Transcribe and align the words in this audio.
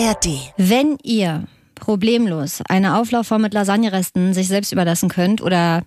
ARD. 0.00 0.52
Wenn 0.56 0.96
ihr 1.02 1.44
problemlos 1.74 2.62
eine 2.68 2.96
Auflaufform 2.96 3.42
mit 3.42 3.52
Lasagneresten 3.52 4.32
sich 4.32 4.48
selbst 4.48 4.72
überlassen 4.72 5.10
könnt 5.10 5.42
oder 5.42 5.82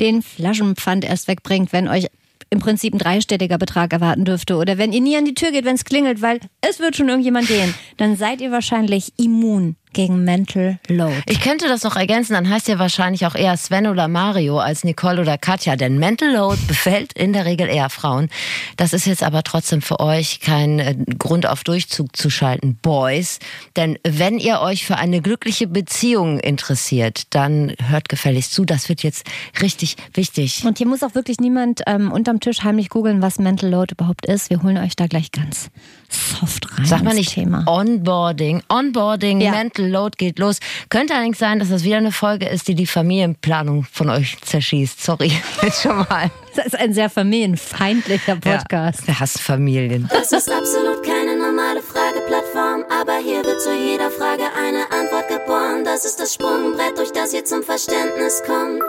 den 0.00 0.22
Flaschenpfand 0.22 1.04
erst 1.04 1.28
wegbringt, 1.28 1.72
wenn 1.72 1.88
euch 1.88 2.06
im 2.48 2.60
Prinzip 2.60 2.94
ein 2.94 2.98
dreistelliger 2.98 3.58
Betrag 3.58 3.92
erwarten 3.92 4.24
dürfte 4.24 4.56
oder 4.56 4.78
wenn 4.78 4.92
ihr 4.92 5.00
nie 5.00 5.16
an 5.16 5.26
die 5.26 5.34
Tür 5.34 5.50
geht, 5.50 5.66
wenn 5.66 5.74
es 5.74 5.84
klingelt, 5.84 6.22
weil 6.22 6.40
es 6.62 6.78
wird 6.78 6.96
schon 6.96 7.08
irgendjemand 7.08 7.48
gehen, 7.48 7.74
dann 7.98 8.16
seid 8.16 8.40
ihr 8.40 8.50
wahrscheinlich 8.50 9.12
immun 9.18 9.76
gegen 9.94 10.24
Mental 10.24 10.78
Load. 10.88 11.22
Ich 11.26 11.40
könnte 11.40 11.68
das 11.68 11.82
noch 11.82 11.96
ergänzen, 11.96 12.34
dann 12.34 12.48
heißt 12.48 12.68
ihr 12.68 12.78
wahrscheinlich 12.78 13.26
auch 13.26 13.34
eher 13.34 13.56
Sven 13.56 13.86
oder 13.86 14.08
Mario 14.08 14.58
als 14.58 14.84
Nicole 14.84 15.20
oder 15.20 15.38
Katja, 15.38 15.76
denn 15.76 15.98
Mental 15.98 16.30
Load 16.30 16.60
befällt 16.66 17.12
in 17.14 17.32
der 17.32 17.46
Regel 17.46 17.68
eher 17.68 17.88
Frauen. 17.88 18.28
Das 18.76 18.92
ist 18.92 19.06
jetzt 19.06 19.22
aber 19.22 19.42
trotzdem 19.42 19.80
für 19.80 20.00
euch 20.00 20.40
kein 20.40 20.78
äh, 20.78 20.94
Grund 21.18 21.46
auf 21.46 21.64
Durchzug 21.64 22.14
zu 22.16 22.28
schalten, 22.28 22.78
Boys. 22.82 23.38
Denn 23.76 23.98
wenn 24.02 24.38
ihr 24.38 24.60
euch 24.60 24.84
für 24.84 24.96
eine 24.96 25.22
glückliche 25.22 25.66
Beziehung 25.66 26.40
interessiert, 26.40 27.22
dann 27.30 27.74
hört 27.88 28.08
gefälligst 28.08 28.52
zu. 28.52 28.64
Das 28.64 28.88
wird 28.88 29.02
jetzt 29.02 29.26
richtig 29.62 29.96
wichtig. 30.12 30.64
Und 30.64 30.78
hier 30.78 30.86
muss 30.86 31.02
auch 31.02 31.14
wirklich 31.14 31.38
niemand 31.38 31.82
ähm, 31.86 32.12
unterm 32.12 32.40
Tisch 32.40 32.62
heimlich 32.62 32.88
googeln, 32.88 33.22
was 33.22 33.38
Mental 33.38 33.70
Load 33.70 33.92
überhaupt 33.92 34.26
ist. 34.26 34.50
Wir 34.50 34.62
holen 34.62 34.78
euch 34.78 34.96
da 34.96 35.06
gleich 35.06 35.30
ganz 35.30 35.70
soft 36.14 36.66
rein. 36.78 36.84
Sag 36.86 37.02
mal 37.02 37.14
nicht 37.14 37.32
Thema. 37.32 37.64
Onboarding. 37.66 38.62
Onboarding, 38.68 39.40
Ja. 39.40 39.50
Mental 39.52 39.86
Load 39.88 40.16
geht 40.16 40.38
los. 40.38 40.58
Könnte 40.88 41.14
allerdings 41.14 41.38
sein, 41.38 41.58
dass 41.58 41.68
das 41.68 41.84
wieder 41.84 41.96
eine 41.98 42.12
Folge 42.12 42.46
ist, 42.46 42.68
die 42.68 42.74
die 42.74 42.86
Familienplanung 42.86 43.84
von 43.90 44.10
euch 44.10 44.36
zerschießt. 44.40 45.02
Sorry, 45.02 45.32
jetzt 45.62 45.82
schon 45.82 45.96
mal. 45.96 46.30
Das 46.56 46.66
ist 46.66 46.78
ein 46.78 46.94
sehr 46.94 47.10
familienfeindlicher 47.10 48.36
Podcast. 48.36 49.00
Ja, 49.02 49.06
wir 49.08 49.20
hassen 49.20 49.40
Familien. 49.40 50.08
Das 50.12 50.30
ist 50.32 50.48
absolut 50.50 51.02
keine 51.04 51.36
normale 51.36 51.82
Frageplattform, 51.82 52.84
aber 53.00 53.18
hier 53.18 53.44
wird 53.44 53.60
zu 53.60 53.74
jeder 53.74 54.10
Frage 54.10 54.44
eine 54.56 54.84
Antwort 54.92 55.28
geboren. 55.28 55.84
Das 55.84 56.04
ist 56.04 56.20
das 56.20 56.34
Sprungbrett, 56.34 56.96
durch 56.96 57.12
das 57.12 57.32
ihr 57.34 57.44
zum 57.44 57.62
Verständnis 57.62 58.42
kommt. 58.46 58.82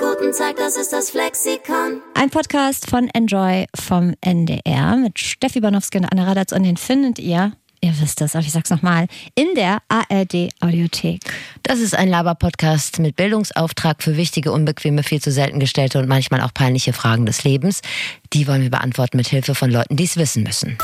Guten 0.00 0.32
Tag, 0.32 0.56
das 0.56 0.78
ist 0.78 0.94
das 0.94 1.10
Flexikon. 1.10 2.00
Ein 2.14 2.30
Podcast 2.30 2.88
von 2.88 3.10
Enjoy 3.12 3.66
vom 3.74 4.14
NDR 4.22 4.96
mit 4.96 5.18
Steffi 5.18 5.60
Banowski 5.60 5.98
und 5.98 6.06
Anna 6.06 6.24
Radatz 6.24 6.52
und 6.52 6.62
den 6.62 6.78
findet 6.78 7.18
ihr, 7.18 7.52
ihr 7.82 7.92
wisst 8.00 8.22
es, 8.22 8.34
aber 8.34 8.42
ich 8.42 8.50
sag's 8.50 8.70
nochmal, 8.70 9.08
in 9.34 9.48
der 9.56 9.82
ARD 9.88 10.54
Audiothek. 10.60 11.20
Das 11.64 11.80
ist 11.80 11.94
ein 11.94 12.08
Laber-Podcast 12.08 12.98
mit 12.98 13.14
Bildungsauftrag 13.16 14.02
für 14.02 14.16
wichtige, 14.16 14.52
unbequeme, 14.52 15.02
viel 15.02 15.20
zu 15.20 15.30
selten 15.30 15.60
gestellte 15.60 15.98
und 15.98 16.08
manchmal 16.08 16.40
auch 16.40 16.54
peinliche 16.54 16.94
Fragen 16.94 17.26
des 17.26 17.44
Lebens. 17.44 17.82
Die 18.32 18.48
wollen 18.48 18.62
wir 18.62 18.70
beantworten 18.70 19.18
mit 19.18 19.28
Hilfe 19.28 19.54
von 19.54 19.70
Leuten, 19.70 19.96
die 19.96 20.04
es 20.04 20.16
wissen 20.16 20.44
müssen. 20.44 20.78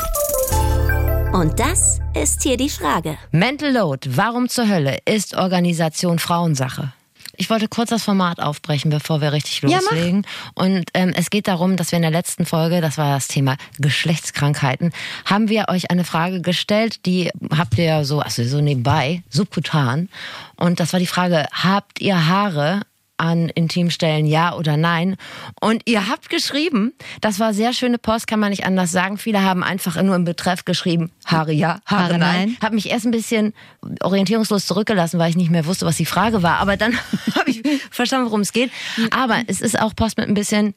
Und 1.33 1.59
das 1.59 1.97
ist 2.13 2.43
hier 2.43 2.55
die 2.55 2.69
Frage. 2.69 3.17
Mental 3.31 3.73
Load, 3.73 4.11
warum 4.15 4.47
zur 4.47 4.69
Hölle 4.69 4.99
ist 5.05 5.35
Organisation 5.35 6.19
Frauensache? 6.19 6.93
Ich 7.37 7.49
wollte 7.49 7.67
kurz 7.67 7.91
das 7.91 8.03
Format 8.03 8.39
aufbrechen, 8.39 8.89
bevor 8.89 9.21
wir 9.21 9.31
richtig 9.31 9.61
Ja, 9.61 9.77
loslegen. 9.77 10.25
Und 10.55 10.85
ähm, 10.93 11.13
es 11.15 11.29
geht 11.29 11.47
darum, 11.47 11.77
dass 11.77 11.91
wir 11.91 11.97
in 11.97 12.01
der 12.01 12.11
letzten 12.11 12.45
Folge, 12.45 12.81
das 12.81 12.97
war 12.97 13.13
das 13.13 13.27
Thema 13.27 13.57
Geschlechtskrankheiten, 13.79 14.91
haben 15.25 15.47
wir 15.47 15.65
euch 15.69 15.91
eine 15.91 16.03
Frage 16.03 16.41
gestellt, 16.41 17.05
die 17.05 17.29
habt 17.55 17.77
ihr 17.77 18.03
so, 18.05 18.19
also 18.19 18.43
so 18.43 18.59
nebenbei, 18.59 19.23
subkutan. 19.29 20.09
Und 20.55 20.79
das 20.79 20.93
war 20.93 20.99
die 20.99 21.07
Frage, 21.07 21.45
habt 21.51 22.01
ihr 22.01 22.27
Haare 22.27 22.81
an 23.17 23.49
Intimstellen, 23.49 24.25
ja 24.25 24.55
oder 24.55 24.77
nein? 24.77 25.17
Und 25.59 25.81
ihr 25.85 26.07
habt 26.07 26.29
geschrieben, 26.29 26.93
das 27.21 27.39
war 27.39 27.53
sehr 27.53 27.73
schöne 27.73 27.97
Post, 27.97 28.27
kann 28.27 28.39
man 28.39 28.51
nicht 28.51 28.65
anders 28.65 28.91
sagen. 28.91 29.17
Viele 29.17 29.43
haben 29.43 29.63
einfach 29.63 30.01
nur 30.01 30.15
im 30.15 30.23
Betreff 30.23 30.65
geschrieben, 30.65 31.11
Haare 31.25 31.51
ja, 31.51 31.79
Haare, 31.85 32.03
Haare 32.03 32.17
nein. 32.17 32.49
nein. 32.49 32.57
Habe 32.61 32.75
mich 32.75 32.89
erst 32.89 33.05
ein 33.05 33.11
bisschen 33.11 33.53
orientierungslos 34.01 34.65
zurückgelassen, 34.65 35.19
weil 35.19 35.29
ich 35.29 35.35
nicht 35.35 35.51
mehr 35.51 35.65
wusste, 35.65 35.85
was 35.85 35.97
die 35.97 36.05
Frage 36.05 36.43
war. 36.43 36.57
Aber 36.57 36.77
dann 36.77 36.93
habe 37.35 37.49
ich 37.49 37.63
verstanden, 37.91 38.27
worum 38.27 38.41
es 38.41 38.53
geht. 38.53 38.71
Aber 39.11 39.41
es 39.47 39.61
ist 39.61 39.79
auch 39.79 39.95
Post 39.95 40.17
mit 40.17 40.27
ein 40.27 40.33
bisschen 40.33 40.73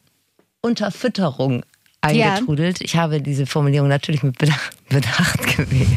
Unterfütterung 0.63 1.63
eingetrudelt. 2.01 2.81
Ich 2.81 2.97
habe 2.97 3.21
diese 3.21 3.47
Formulierung 3.47 3.89
natürlich 3.89 4.23
mit 4.23 4.39
Bedacht, 4.39 4.73
Bedacht 4.89 5.57
gewählt. 5.57 5.89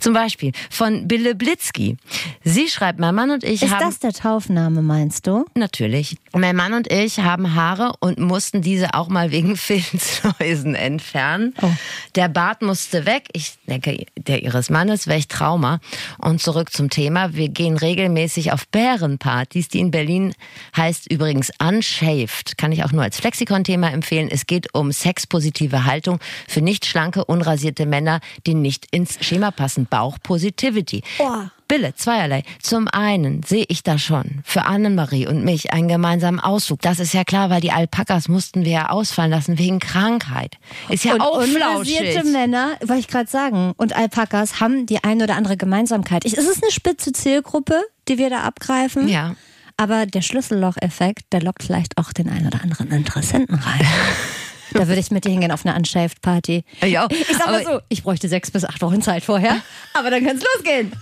Zum 0.00 0.14
Beispiel 0.14 0.52
von 0.70 1.08
Bille 1.08 1.34
Blitzky. 1.34 1.96
Sie 2.44 2.68
schreibt, 2.68 2.98
mein 2.98 3.14
Mann 3.14 3.30
und 3.30 3.44
ich 3.44 3.62
Ist 3.62 3.72
haben... 3.72 3.84
das 3.84 3.98
der 3.98 4.12
Taufname, 4.12 4.82
meinst 4.82 5.26
du? 5.26 5.44
Natürlich. 5.54 6.16
Mein 6.32 6.56
Mann 6.56 6.72
und 6.72 6.90
ich 6.90 7.20
haben 7.20 7.54
Haare 7.54 7.92
und 8.00 8.18
mussten 8.18 8.62
diese 8.62 8.94
auch 8.94 9.08
mal 9.08 9.30
wegen 9.30 9.56
Filzläusen 9.62 10.74
entfernen. 10.74 11.54
Oh. 11.62 11.70
Der 12.16 12.28
Bart 12.28 12.62
musste 12.62 13.06
weg. 13.06 13.28
Ich 13.32 13.54
denke, 13.66 14.06
der 14.16 14.42
ihres 14.42 14.70
Mannes, 14.70 15.06
welch 15.06 15.28
Trauma. 15.28 15.78
Und 16.18 16.42
zurück 16.42 16.72
zum 16.72 16.90
Thema. 16.90 17.34
Wir 17.34 17.48
gehen 17.48 17.76
regelmäßig 17.76 18.52
auf 18.52 18.66
Bärenpartys, 18.68 19.68
die 19.68 19.80
in 19.80 19.90
Berlin 19.90 20.34
heißt 20.76 21.10
übrigens 21.10 21.50
Unshaved. 21.60 22.58
Kann 22.58 22.72
ich 22.72 22.84
auch 22.84 22.92
nur 22.92 23.02
als 23.02 23.18
Flexikon-Thema 23.18 23.90
empfehlen. 23.90 24.28
Es 24.30 24.46
geht 24.46 24.74
um 24.74 24.90
sexpositive 24.90 25.84
Haltung 25.84 26.18
für 26.48 26.60
nicht 26.60 26.86
schlanke, 26.86 27.24
unrasierte 27.24 27.86
Männer, 27.86 28.20
die 28.46 28.54
nicht 28.54 28.86
ins 28.90 29.24
Schema 29.24 29.51
passen. 29.52 29.86
Bauchpositivity. 29.86 31.02
Oh. 31.18 31.44
Bille, 31.68 31.94
zweierlei. 31.94 32.42
Zum 32.60 32.86
einen 32.86 33.42
sehe 33.44 33.64
ich 33.66 33.82
da 33.82 33.96
schon 33.96 34.42
für 34.44 34.66
Annemarie 34.66 35.26
und 35.26 35.42
mich 35.42 35.72
einen 35.72 35.88
gemeinsamen 35.88 36.38
Ausflug. 36.38 36.82
Das 36.82 36.98
ist 36.98 37.14
ja 37.14 37.24
klar, 37.24 37.48
weil 37.48 37.62
die 37.62 37.72
Alpakas 37.72 38.28
mussten 38.28 38.66
wir 38.66 38.72
ja 38.72 38.88
ausfallen 38.90 39.30
lassen 39.30 39.58
wegen 39.58 39.78
Krankheit. 39.78 40.58
Ist 40.90 41.04
ja 41.04 41.14
und 41.14 41.22
auch 41.22 41.42
flauschig. 41.42 42.24
Männer, 42.24 42.76
wollte 42.80 43.00
ich 43.00 43.08
gerade 43.08 43.30
sagen, 43.30 43.72
und 43.78 43.96
Alpakas 43.96 44.60
haben 44.60 44.84
die 44.84 45.02
eine 45.02 45.24
oder 45.24 45.36
andere 45.36 45.56
Gemeinsamkeit. 45.56 46.26
Ich, 46.26 46.36
es 46.36 46.46
ist 46.46 46.62
eine 46.62 46.72
spitze 46.72 47.12
Zielgruppe, 47.12 47.82
die 48.06 48.18
wir 48.18 48.28
da 48.28 48.42
abgreifen. 48.42 49.08
Ja. 49.08 49.34
Aber 49.78 50.04
der 50.04 50.20
Schlüsselloch-Effekt, 50.20 51.32
der 51.32 51.40
lockt 51.40 51.62
vielleicht 51.62 51.96
auch 51.96 52.12
den 52.12 52.28
einen 52.28 52.48
oder 52.48 52.62
anderen 52.62 52.90
Interessenten 52.90 53.54
rein. 53.54 53.80
Da 54.74 54.88
würde 54.88 55.00
ich 55.00 55.10
mit 55.10 55.24
dir 55.24 55.30
hingehen 55.30 55.52
auf 55.52 55.64
eine 55.66 55.76
Unshaved 55.76 56.20
Party. 56.22 56.64
Ja, 56.82 57.06
Ich 57.10 57.26
sag 57.36 57.46
mal 57.46 57.60
aber- 57.64 57.74
so, 57.74 57.80
ich 57.88 58.02
bräuchte 58.02 58.28
sechs 58.28 58.50
bis 58.50 58.64
acht 58.64 58.80
Wochen 58.82 59.02
Zeit 59.02 59.24
vorher, 59.24 59.56
aber 59.94 60.10
dann 60.10 60.24
kann 60.24 60.36
es 60.36 60.42
losgehen. 60.56 60.92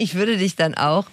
Ich 0.00 0.14
würde 0.14 0.36
dich 0.38 0.54
dann 0.54 0.74
auch, 0.76 1.06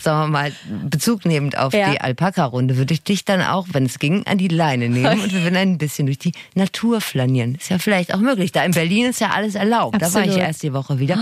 sagen 0.00 0.18
wir 0.20 0.26
mal, 0.28 0.52
Bezug 0.88 1.26
nehmend 1.26 1.58
auf 1.58 1.74
Ja. 1.74 1.90
die 1.92 2.00
Alpaka-Runde, 2.00 2.78
würde 2.78 2.94
ich 2.94 3.02
dich 3.02 3.24
dann 3.26 3.42
auch, 3.42 3.66
wenn 3.72 3.84
es 3.84 3.98
ging, 3.98 4.26
an 4.26 4.38
die 4.38 4.48
Leine 4.48 4.88
nehmen 4.88 5.20
und 5.22 5.32
wir 5.32 5.42
würden 5.42 5.56
ein 5.56 5.76
bisschen 5.78 6.06
durch 6.06 6.18
die 6.18 6.32
Natur 6.54 7.00
flanieren. 7.02 7.56
Ist 7.56 7.68
ja 7.68 7.78
vielleicht 7.78 8.14
auch 8.14 8.18
möglich. 8.20 8.50
Da 8.50 8.64
in 8.64 8.72
Berlin 8.72 9.06
ist 9.06 9.20
ja 9.20 9.30
alles 9.30 9.54
erlaubt. 9.56 9.96
Da 10.00 10.12
war 10.14 10.22
ich 10.22 10.28
Absolut. 10.30 10.38
erst 10.48 10.62
die 10.62 10.72
Woche 10.72 10.98
wieder. 10.98 11.18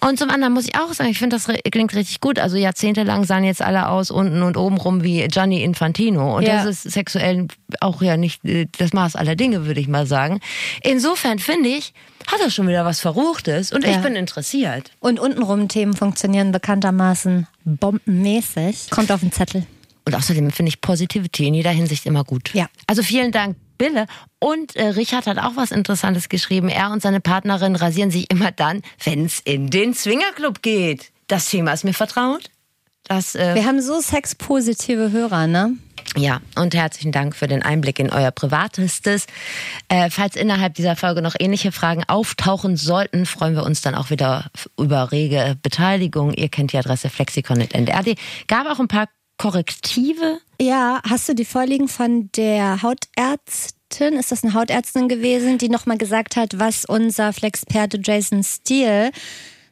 Und 0.00 0.18
zum 0.18 0.30
anderen 0.30 0.54
muss 0.54 0.66
ich 0.68 0.76
auch 0.76 0.92
sagen, 0.92 1.10
ich 1.10 1.18
finde, 1.18 1.36
das 1.36 1.48
klingt 1.70 1.92
richtig 1.94 2.20
gut. 2.20 2.38
Also 2.38 2.56
jahrzehntelang 2.56 3.24
sahen 3.24 3.42
jetzt 3.42 3.62
alle 3.62 3.88
aus 3.88 4.12
unten 4.12 4.42
und 4.44 4.56
oben 4.56 4.76
rum 4.76 5.02
wie 5.02 5.26
Gianni 5.26 5.64
Infantino. 5.64 6.36
Und 6.36 6.44
Ja. 6.44 6.64
das 6.64 6.84
ist 6.84 6.92
sexuell 6.92 7.48
auch 7.80 8.00
ja 8.00 8.16
nicht 8.16 8.44
äh, 8.44 8.66
das 8.78 8.92
Maß 8.92 9.16
aller 9.16 9.34
Dinge, 9.34 9.66
würde 9.66 9.80
ich 9.80 9.88
mal 9.88 10.06
sagen. 10.06 10.38
Insofern 10.82 11.40
finde 11.40 11.68
ich, 11.70 11.92
hat 12.26 12.38
das 12.40 12.54
schon 12.54 12.68
wieder 12.68 12.84
was 12.84 13.00
Verruchtes 13.00 13.72
und 13.72 13.84
ich 13.84 13.94
Ja. 13.96 13.98
bin 14.00 14.14
interessiert. 14.14 14.90
Und 15.00 15.18
untenrum 15.18 15.68
Themen 15.68 15.94
funktionieren 15.94 16.52
bekanntermaßen 16.60 17.46
bombenmäßig. 17.64 18.90
Kommt 18.90 19.10
auf 19.10 19.20
den 19.20 19.32
Zettel. 19.32 19.66
Und 20.04 20.14
außerdem 20.14 20.50
finde 20.50 20.68
ich 20.70 20.80
Positivity 20.80 21.46
in 21.46 21.54
jeder 21.54 21.70
Hinsicht 21.70 22.06
immer 22.06 22.24
gut. 22.24 22.52
Ja. 22.54 22.68
Also 22.86 23.02
vielen 23.02 23.32
Dank, 23.32 23.56
Bille. 23.78 24.06
Und 24.38 24.76
äh, 24.76 24.88
Richard 24.88 25.26
hat 25.26 25.38
auch 25.38 25.56
was 25.56 25.70
Interessantes 25.70 26.28
geschrieben. 26.28 26.68
Er 26.68 26.90
und 26.90 27.02
seine 27.02 27.20
Partnerin 27.20 27.76
rasieren 27.76 28.10
sich 28.10 28.30
immer 28.30 28.52
dann, 28.52 28.82
wenn 29.04 29.24
es 29.24 29.40
in 29.40 29.70
den 29.70 29.94
Swingerclub 29.94 30.62
geht. 30.62 31.12
Das 31.28 31.46
Thema 31.46 31.72
ist 31.72 31.84
mir 31.84 31.94
vertraut. 31.94 32.50
Das, 33.04 33.34
äh, 33.34 33.54
Wir 33.54 33.64
haben 33.64 33.80
so 33.80 34.00
sexpositive 34.00 35.12
Hörer, 35.12 35.46
ne? 35.46 35.76
Ja, 36.16 36.40
und 36.56 36.74
herzlichen 36.74 37.12
Dank 37.12 37.36
für 37.36 37.46
den 37.46 37.62
Einblick 37.62 37.98
in 37.98 38.10
euer 38.10 38.30
Privatestes. 38.30 39.26
Äh, 39.88 40.10
falls 40.10 40.34
innerhalb 40.34 40.74
dieser 40.74 40.96
Folge 40.96 41.22
noch 41.22 41.36
ähnliche 41.38 41.72
Fragen 41.72 42.02
auftauchen 42.08 42.76
sollten, 42.76 43.26
freuen 43.26 43.54
wir 43.54 43.64
uns 43.64 43.80
dann 43.80 43.94
auch 43.94 44.10
wieder 44.10 44.50
über 44.78 45.12
rege 45.12 45.56
Beteiligung. 45.62 46.34
Ihr 46.34 46.48
kennt 46.48 46.72
die 46.72 46.78
Adresse 46.78 47.10
flexikon.ndrd. 47.10 48.18
Gab 48.48 48.66
auch 48.66 48.80
ein 48.80 48.88
paar 48.88 49.06
Korrektive 49.40 50.38
Ja, 50.60 51.00
hast 51.08 51.28
du 51.28 51.34
die 51.34 51.46
vorliegen 51.46 51.88
von 51.88 52.30
der 52.36 52.82
Hautärztin? 52.82 54.18
Ist 54.18 54.32
das 54.32 54.44
eine 54.44 54.52
Hautärztin 54.52 55.08
gewesen, 55.08 55.56
die 55.56 55.70
nochmal 55.70 55.96
gesagt 55.96 56.36
hat, 56.36 56.58
was 56.58 56.84
unser 56.84 57.32
Flexperte 57.32 57.98
Jason 58.02 58.42
Steele, 58.44 59.12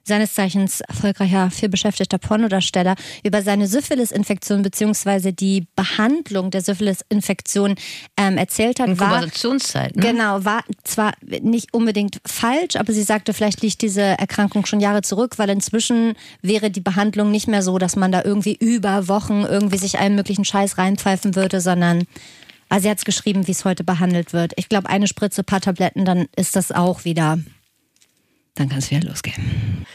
seines 0.09 0.35
Zeichens 0.35 0.81
erfolgreicher 0.81 1.51
vielbeschäftigter 1.51 2.19
Pornodarsteller, 2.19 2.97
über 3.23 3.43
seine 3.43 3.69
Syphilis-Infektion 3.69 4.63
beziehungsweise 4.63 5.33
die 5.33 5.67
Behandlung 5.77 6.51
der 6.51 6.63
Syphilis-Infektion 6.63 7.77
ähm, 8.17 8.37
erzählt 8.37 8.81
hat, 8.81 8.99
war 8.99 9.15
Inkubationszeit. 9.15 9.95
Ne? 9.95 10.03
Genau, 10.03 10.45
war 10.45 10.65
zwar 10.83 11.13
nicht 11.23 11.73
unbedingt 11.73 12.21
falsch, 12.27 12.77
aber 12.77 12.93
sie 12.93 13.03
sagte, 13.03 13.33
vielleicht 13.33 13.63
liegt 13.63 13.83
diese 13.83 14.03
Erkrankung 14.03 14.67
schon 14.67 14.81
Jahre 14.81 15.03
zurück, 15.03 15.39
weil 15.39 15.51
inzwischen 15.51 16.15
wäre 16.43 16.71
die 16.71 16.81
Behandlung 16.81 17.31
nicht 17.31 17.47
mehr 17.47 17.63
so, 17.63 17.79
dass 17.79 17.95
man 17.95 18.11
da 18.11 18.23
irgendwie 18.25 18.57
über 18.59 19.07
Wochen 19.09 19.45
irgendwie 19.49 19.79
sich 19.79 19.99
allen 19.99 20.17
möglichen 20.17 20.45
Scheiß 20.45 20.79
reinpfeifen 20.79 21.37
würde, 21.37 21.61
sondern 21.61 22.05
also 22.69 22.83
sie 22.83 22.91
hat 22.91 22.99
es 22.99 23.05
geschrieben, 23.05 23.47
wie 23.47 23.53
es 23.53 23.65
heute 23.65 23.85
behandelt 23.85 24.33
wird. 24.33 24.53
Ich 24.57 24.69
glaube, 24.69 24.91
eine 24.91 25.07
Spritze, 25.07 25.43
paar 25.43 25.61
Tabletten, 25.61 26.05
dann 26.05 26.27
ist 26.37 26.57
das 26.57 26.73
auch 26.73 27.05
wieder 27.05 27.39
dann 28.59 28.69
kann 28.69 28.79
es 28.79 28.91
wieder 28.91 29.09
losgehen. 29.09 29.87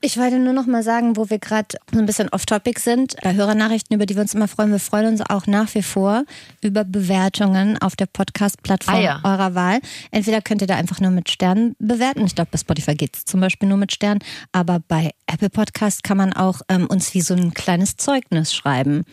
Ich 0.00 0.16
wollte 0.16 0.38
nur 0.38 0.52
noch 0.52 0.66
mal 0.66 0.84
sagen, 0.84 1.16
wo 1.16 1.28
wir 1.28 1.40
gerade 1.40 1.76
so 1.92 1.98
ein 1.98 2.06
bisschen 2.06 2.28
off-topic 2.28 2.78
sind, 2.78 3.16
äh, 3.24 3.34
Hörernachrichten, 3.34 3.96
über 3.96 4.06
die 4.06 4.14
wir 4.14 4.22
uns 4.22 4.32
immer 4.32 4.46
freuen. 4.46 4.70
Wir 4.70 4.78
freuen 4.78 5.06
uns 5.06 5.20
auch 5.22 5.48
nach 5.48 5.74
wie 5.74 5.82
vor 5.82 6.22
über 6.62 6.84
Bewertungen 6.84 7.76
auf 7.78 7.96
der 7.96 8.06
Podcast-Plattform 8.06 8.94
Ah, 8.94 9.00
ja. 9.00 9.20
eurer 9.24 9.56
Wahl. 9.56 9.80
Entweder 10.12 10.40
könnt 10.40 10.60
ihr 10.60 10.68
da 10.68 10.76
einfach 10.76 11.00
nur 11.00 11.10
mit 11.10 11.28
Sternen 11.30 11.74
bewerten. 11.80 12.24
Ich 12.26 12.36
glaube, 12.36 12.50
bei 12.52 12.58
Spotify 12.58 12.94
geht 12.94 13.16
es 13.16 13.24
zum 13.24 13.40
Beispiel 13.40 13.68
nur 13.68 13.76
mit 13.78 13.90
Sternen. 13.90 14.20
Aber 14.52 14.78
bei 14.86 15.10
Apple 15.26 15.50
Podcast 15.50 16.04
kann 16.04 16.16
man 16.16 16.32
auch 16.32 16.60
ähm, 16.68 16.86
uns 16.86 17.12
wie 17.14 17.20
so 17.20 17.34
ein 17.34 17.52
kleines 17.52 17.96
Zeugnis 17.96 18.54
schreiben. 18.54 19.04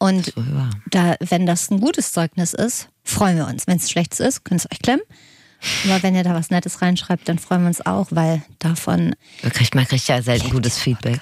Und 0.00 0.34
ja. 0.34 0.70
da, 0.90 1.14
wenn 1.20 1.46
das 1.46 1.70
ein 1.70 1.78
gutes 1.78 2.12
Zeugnis 2.12 2.54
ist, 2.54 2.88
freuen 3.04 3.36
wir 3.36 3.46
uns. 3.46 3.68
Wenn 3.68 3.76
es 3.76 3.88
schlechtes 3.88 4.18
ist, 4.18 4.44
könnt 4.44 4.62
ihr 4.62 4.66
es 4.68 4.72
euch 4.72 4.82
klemmen. 4.82 5.02
Aber 5.84 6.02
wenn 6.02 6.14
ihr 6.14 6.24
da 6.24 6.34
was 6.34 6.50
Nettes 6.50 6.82
reinschreibt, 6.82 7.28
dann 7.28 7.38
freuen 7.38 7.62
wir 7.62 7.68
uns 7.68 7.84
auch, 7.84 8.08
weil 8.10 8.42
davon 8.58 9.14
Da 9.42 9.50
kriegt 9.50 9.74
man 9.74 9.86
kriegt 9.86 10.08
ja 10.08 10.22
selten 10.22 10.50
gutes 10.50 10.78
Feedback. 10.78 11.20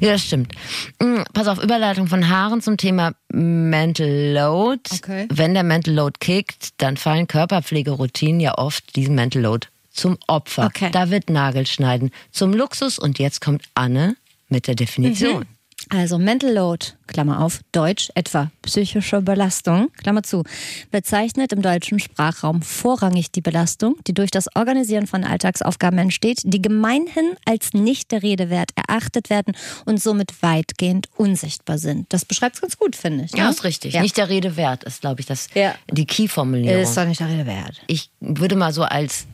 Ja, 0.00 0.12
das 0.12 0.24
stimmt. 0.24 0.54
Mm, 1.00 1.22
Pass 1.32 1.46
auf, 1.46 1.62
Überleitung 1.62 2.06
von 2.06 2.28
Haaren 2.28 2.60
zum 2.60 2.76
Thema 2.76 3.12
Mental 3.32 4.32
Load. 4.34 4.82
Okay. 4.92 5.26
Wenn 5.30 5.54
der 5.54 5.62
Mental 5.62 5.94
Load 5.94 6.18
kickt, 6.20 6.70
dann 6.78 6.96
fallen 6.96 7.26
Körperpflegeroutinen 7.26 8.40
ja 8.40 8.56
oft 8.56 8.96
diesem 8.96 9.14
Mental 9.14 9.42
Load 9.42 9.68
zum 9.90 10.18
Opfer. 10.26 10.66
Okay. 10.66 10.90
Da 10.92 11.10
wird 11.10 11.30
Nagelschneiden 11.30 12.10
zum 12.30 12.52
Luxus 12.52 12.98
und 12.98 13.18
jetzt 13.18 13.40
kommt 13.40 13.62
Anne 13.74 14.16
mit 14.48 14.66
der 14.66 14.74
Definition. 14.74 15.44
Also 15.90 16.18
Mental 16.18 16.52
Load, 16.52 16.86
Klammer 17.06 17.40
auf, 17.40 17.60
Deutsch, 17.72 18.10
etwa 18.14 18.50
psychische 18.62 19.22
Belastung, 19.22 19.90
Klammer 19.96 20.22
zu, 20.22 20.42
bezeichnet 20.90 21.52
im 21.52 21.62
deutschen 21.62 21.98
Sprachraum 21.98 22.60
vorrangig 22.60 23.30
die 23.30 23.40
Belastung, 23.40 23.96
die 24.06 24.12
durch 24.12 24.30
das 24.30 24.54
Organisieren 24.54 25.06
von 25.06 25.24
Alltagsaufgaben 25.24 25.98
entsteht, 25.98 26.40
die 26.44 26.60
gemeinhin 26.60 27.32
als 27.46 27.72
nicht 27.72 28.10
der 28.10 28.22
Rede 28.22 28.50
wert 28.50 28.70
erachtet 28.74 29.30
werden 29.30 29.54
und 29.86 30.02
somit 30.02 30.42
weitgehend 30.42 31.08
unsichtbar 31.16 31.78
sind. 31.78 32.12
Das 32.12 32.24
beschreibt 32.26 32.56
es 32.56 32.60
ganz 32.60 32.76
gut, 32.76 32.94
finde 32.94 33.24
ich. 33.24 33.32
Ja, 33.32 33.44
ne? 33.44 33.50
ist 33.50 33.64
richtig. 33.64 33.94
Ja. 33.94 34.02
Nicht 34.02 34.18
der 34.18 34.28
Rede 34.28 34.56
wert 34.56 34.84
ist, 34.84 35.00
glaube 35.00 35.20
ich, 35.20 35.26
das 35.26 35.46
Ja. 35.54 35.74
die 35.90 36.04
Key-Formulierung. 36.06 36.82
Ist 36.82 36.96
doch 36.96 37.06
nicht 37.06 37.20
der 37.20 37.28
Rede 37.28 37.46
wert. 37.46 37.80
ich 37.86 38.10
würde 38.20 38.56
mal 38.56 38.74
so 38.74 38.82
als, 38.82 39.26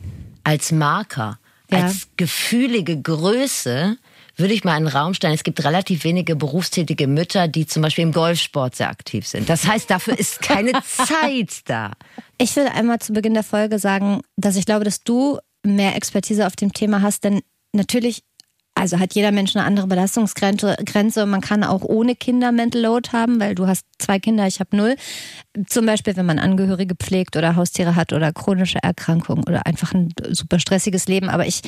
als 0.45 0.71
Marker, 0.71 1.37
Ja. 1.69 1.83
als 1.85 2.07
gefühlige 2.15 3.01
Größe, 3.01 3.97
würde 4.37 4.53
ich 4.53 4.63
mal 4.63 4.77
in 4.77 4.85
den 4.85 4.93
Raum 4.93 5.13
stellen. 5.13 5.33
Es 5.33 5.43
gibt 5.43 5.63
relativ 5.63 6.03
wenige 6.03 6.35
berufstätige 6.35 7.07
Mütter, 7.07 7.47
die 7.47 7.65
zum 7.65 7.81
Beispiel 7.81 8.03
im 8.03 8.11
Golfsport 8.11 8.75
sehr 8.75 8.89
aktiv 8.89 9.27
sind. 9.27 9.49
Das 9.49 9.67
heißt, 9.67 9.89
dafür 9.89 10.17
ist 10.17 10.41
keine 10.41 10.73
Zeit 10.83 11.61
da. 11.65 11.91
Ich 12.37 12.55
will 12.55 12.67
einmal 12.67 12.99
zu 12.99 13.13
Beginn 13.13 13.33
der 13.33 13.43
Folge 13.43 13.79
sagen, 13.79 14.21
dass 14.35 14.55
ich 14.55 14.65
glaube, 14.65 14.83
dass 14.85 15.03
du 15.03 15.39
mehr 15.63 15.95
Expertise 15.95 16.45
auf 16.45 16.55
dem 16.55 16.73
Thema 16.73 17.01
hast, 17.01 17.23
denn 17.23 17.41
natürlich, 17.73 18.23
also 18.77 18.99
hat 18.99 19.15
jeder 19.15 19.31
Mensch 19.31 19.55
eine 19.55 19.65
andere 19.65 19.87
Belastungsgrenze. 19.87 20.75
Grenze. 20.85 21.25
Man 21.25 21.39
kann 21.39 21.63
auch 21.63 21.81
ohne 21.81 22.13
Kinder 22.13 22.51
Mental 22.51 22.81
Load 22.81 23.09
haben, 23.13 23.39
weil 23.39 23.55
du 23.55 23.67
hast 23.67 23.85
zwei 23.99 24.19
Kinder, 24.19 24.45
ich 24.47 24.59
habe 24.59 24.75
null. 24.75 24.95
Zum 25.67 25.85
Beispiel, 25.85 26.17
wenn 26.17 26.25
man 26.25 26.39
Angehörige 26.39 26.93
pflegt 26.95 27.37
oder 27.37 27.55
Haustiere 27.55 27.95
hat 27.95 28.11
oder 28.11 28.33
chronische 28.33 28.79
Erkrankungen 28.83 29.45
oder 29.45 29.65
einfach 29.65 29.93
ein 29.93 30.13
super 30.29 30.59
stressiges 30.59 31.07
Leben. 31.07 31.29
Aber 31.29 31.47
ich, 31.47 31.61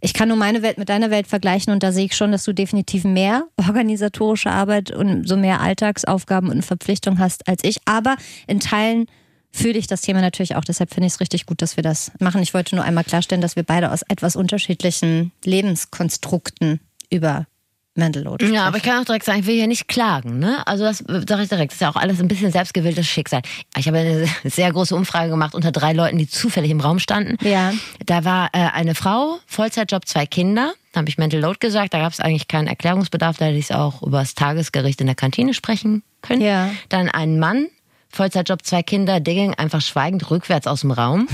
ich 0.00 0.14
kann 0.14 0.28
nur 0.28 0.36
meine 0.36 0.62
Welt 0.62 0.78
mit 0.78 0.88
deiner 0.88 1.10
Welt 1.10 1.26
vergleichen 1.26 1.72
und 1.72 1.82
da 1.82 1.90
sehe 1.90 2.06
ich 2.06 2.16
schon, 2.16 2.30
dass 2.30 2.44
du 2.44 2.52
definitiv 2.52 3.02
mehr 3.02 3.44
organisatorische 3.58 4.50
Arbeit 4.50 4.92
und 4.92 5.28
so 5.28 5.36
mehr 5.36 5.60
Alltagsaufgaben 5.60 6.48
und 6.48 6.64
Verpflichtungen 6.64 7.18
hast 7.18 7.48
als 7.48 7.64
ich. 7.64 7.78
Aber 7.86 8.14
in 8.46 8.60
Teilen 8.60 9.06
fühle 9.52 9.78
ich 9.78 9.86
das 9.86 10.00
Thema 10.00 10.20
natürlich 10.20 10.56
auch. 10.56 10.64
Deshalb 10.64 10.92
finde 10.92 11.06
ich 11.06 11.14
es 11.14 11.20
richtig 11.20 11.46
gut, 11.46 11.62
dass 11.62 11.76
wir 11.76 11.82
das 11.82 12.10
machen. 12.18 12.42
Ich 12.42 12.54
wollte 12.54 12.74
nur 12.74 12.84
einmal 12.84 13.04
klarstellen, 13.04 13.42
dass 13.42 13.56
wir 13.56 13.62
beide 13.62 13.92
aus 13.92 14.02
etwas 14.02 14.36
unterschiedlichen 14.36 15.32
Lebenskonstrukten 15.44 16.80
über 17.10 17.46
Mental 17.94 18.22
Load 18.22 18.46
Ja, 18.46 18.64
aber 18.64 18.78
ich 18.78 18.82
kann 18.82 19.00
auch 19.00 19.04
direkt 19.04 19.26
sagen, 19.26 19.40
ich 19.40 19.46
will 19.46 19.54
hier 19.54 19.66
nicht 19.66 19.86
klagen. 19.86 20.38
Ne? 20.38 20.66
Also 20.66 20.84
das 20.84 20.98
sage 20.98 21.42
ich 21.42 21.48
direkt. 21.48 21.72
Das 21.72 21.76
ist 21.76 21.80
ja 21.80 21.90
auch 21.90 21.96
alles 21.96 22.20
ein 22.20 22.28
bisschen 22.28 22.50
selbstgewähltes 22.50 23.06
Schicksal. 23.06 23.42
Ich 23.76 23.86
habe 23.86 23.98
eine 23.98 24.26
sehr 24.44 24.72
große 24.72 24.96
Umfrage 24.96 25.30
gemacht 25.30 25.54
unter 25.54 25.72
drei 25.72 25.92
Leuten, 25.92 26.16
die 26.16 26.26
zufällig 26.26 26.70
im 26.70 26.80
Raum 26.80 26.98
standen. 26.98 27.36
Ja. 27.46 27.72
Da 28.06 28.24
war 28.24 28.48
äh, 28.52 28.70
eine 28.72 28.94
Frau, 28.94 29.38
Vollzeitjob, 29.46 30.06
zwei 30.06 30.24
Kinder. 30.24 30.72
Da 30.92 31.00
habe 31.00 31.08
ich 31.10 31.18
Mental 31.18 31.40
Load 31.40 31.58
gesagt. 31.60 31.92
Da 31.92 31.98
gab 31.98 32.12
es 32.12 32.20
eigentlich 32.20 32.48
keinen 32.48 32.66
Erklärungsbedarf. 32.66 33.36
Da 33.36 33.46
hätte 33.46 33.58
ich 33.58 33.66
es 33.66 33.76
auch 33.76 34.02
über 34.02 34.20
das 34.20 34.34
Tagesgericht 34.34 35.00
in 35.00 35.06
der 35.06 35.16
Kantine 35.16 35.52
sprechen 35.52 36.02
können. 36.22 36.40
Ja. 36.40 36.70
Dann 36.88 37.10
ein 37.10 37.38
Mann, 37.38 37.68
Vollzeitjob, 38.12 38.64
zwei 38.64 38.82
Kinder. 38.82 39.20
Der 39.20 39.34
ging 39.34 39.54
einfach 39.54 39.80
schweigend 39.80 40.30
rückwärts 40.30 40.66
aus 40.66 40.82
dem 40.82 40.90
Raum. 40.92 41.28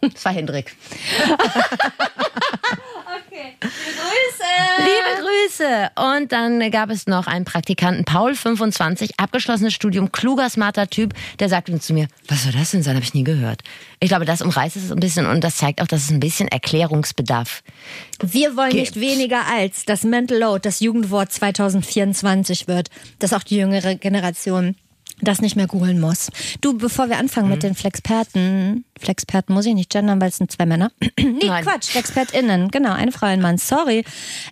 Das 0.00 0.24
war 0.24 0.32
Hendrik. 0.32 0.76
Liebe 4.78 5.22
Grüße! 5.22 5.90
Und 6.18 6.32
dann 6.32 6.70
gab 6.70 6.90
es 6.90 7.06
noch 7.06 7.26
einen 7.26 7.44
Praktikanten, 7.44 8.04
Paul, 8.04 8.34
25, 8.34 9.18
abgeschlossenes 9.18 9.74
Studium, 9.74 10.12
kluger, 10.12 10.48
smarter 10.48 10.88
Typ, 10.88 11.14
der 11.38 11.48
sagte 11.48 11.78
zu 11.80 11.92
mir, 11.94 12.08
was 12.28 12.44
soll 12.44 12.52
das 12.52 12.70
denn 12.70 12.82
sein? 12.82 12.94
Habe 12.94 13.04
ich 13.04 13.14
nie 13.14 13.24
gehört. 13.24 13.62
Ich 14.00 14.08
glaube, 14.08 14.24
das 14.24 14.42
umreißt 14.42 14.76
es 14.76 14.92
ein 14.92 15.00
bisschen 15.00 15.26
und 15.26 15.42
das 15.42 15.56
zeigt 15.56 15.82
auch, 15.82 15.86
dass 15.86 16.04
es 16.04 16.10
ein 16.10 16.20
bisschen 16.20 16.48
Erklärungsbedarf 16.48 17.62
Wir 18.22 18.56
wollen 18.56 18.70
Gibt. 18.70 18.96
nicht 18.96 19.00
weniger 19.00 19.46
als 19.46 19.84
das 19.84 20.04
Mental 20.04 20.38
Load, 20.38 20.60
das 20.62 20.80
Jugendwort 20.80 21.32
2024 21.32 22.68
wird, 22.68 22.88
dass 23.18 23.32
auch 23.32 23.42
die 23.42 23.56
jüngere 23.56 23.96
Generation 23.96 24.76
das 25.20 25.40
nicht 25.40 25.56
mehr 25.56 25.66
googeln 25.66 26.00
muss. 26.00 26.28
Du, 26.60 26.76
bevor 26.78 27.08
wir 27.08 27.18
anfangen 27.18 27.48
mit 27.48 27.62
den 27.62 27.74
Flexperten, 27.74 28.84
Flexperten 28.98 29.54
muss 29.54 29.66
ich 29.66 29.74
nicht 29.74 29.90
gendern, 29.90 30.20
weil 30.20 30.28
es 30.28 30.36
sind 30.36 30.50
zwei 30.52 30.66
Männer. 30.66 30.90
nee, 31.18 31.38
Nein. 31.46 31.64
Quatsch, 31.64 31.88
FlexpertInnen, 31.88 32.68
genau, 32.70 32.92
eine 32.92 33.12
Frau, 33.12 33.26
ein 33.26 33.40
Mann, 33.40 33.58
sorry. 33.58 34.04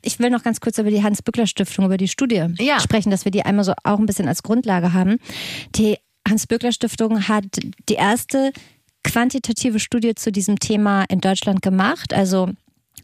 Ich 0.03 0.19
will 0.19 0.31
noch 0.31 0.43
ganz 0.43 0.61
kurz 0.61 0.79
über 0.79 0.91
die 0.91 1.03
Hans-Bückler-Stiftung, 1.03 1.85
über 1.87 1.97
die 1.97 2.09
Studie 2.09 2.47
Ja. 2.59 2.81
sprechen, 2.81 3.11
dass 3.11 3.25
wir 3.25 3.33
die 3.33 3.45
einmal 3.45 3.65
so 3.65 3.73
auch 3.85 3.99
ein 3.99 4.07
bisschen 4.07 4.29
als 4.29 4.43
Grundlage 4.43 4.93
haben. 4.93 5.19
Die 5.77 5.99
Hans-Bückler-Stiftung 6.29 7.29
hat 7.29 7.45
die 7.89 7.95
erste 7.95 8.53
quantitative 9.05 9.79
Studie 9.79 10.15
zu 10.17 10.33
diesem 10.33 10.59
Thema 10.59 11.05
in 11.09 11.21
Deutschland 11.21 11.63
gemacht, 11.63 12.13
also 12.13 12.51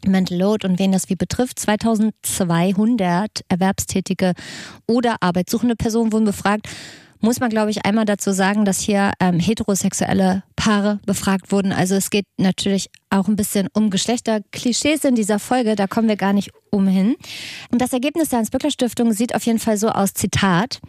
Mental 0.05 0.37
Load 0.37 0.67
und 0.67 0.79
wen 0.79 0.91
das 0.91 1.07
wie 1.09 1.15
betrifft. 1.15 1.59
2200 1.59 3.29
Erwerbstätige 3.47 4.33
oder 4.87 5.17
arbeitssuchende 5.21 5.75
Personen 5.75 6.11
wurden 6.11 6.25
befragt. 6.25 6.67
Muss 7.25 7.39
man, 7.39 7.49
glaube 7.49 7.71
ich, 7.71 7.85
einmal 7.85 8.03
dazu 8.03 8.31
sagen, 8.33 8.65
dass 8.65 8.81
hier 8.81 9.13
ähm, 9.21 9.39
heterosexuelle 9.39 10.43
Paare 10.57 10.99
befragt 11.05 11.53
wurden. 11.53 11.71
Also 11.71 11.95
es 11.95 12.09
geht 12.09 12.25
natürlich 12.35 12.89
auch 13.09 13.29
ein 13.29 13.37
bisschen 13.37 13.69
um 13.71 13.89
Geschlechterklischees 13.89 15.05
in 15.05 15.15
dieser 15.15 15.39
Folge. 15.39 15.77
Da 15.77 15.87
kommen 15.87 16.09
wir 16.09 16.17
gar 16.17 16.33
nicht 16.33 16.51
umhin. 16.69 17.15
Und 17.71 17.81
das 17.81 17.93
Ergebnis 17.93 18.27
der 18.27 18.39
Hans-Böckler-Stiftung 18.39 19.13
sieht 19.13 19.35
auf 19.35 19.45
jeden 19.45 19.59
Fall 19.59 19.77
so 19.77 19.87
aus, 19.87 20.13
Zitat. 20.13 20.81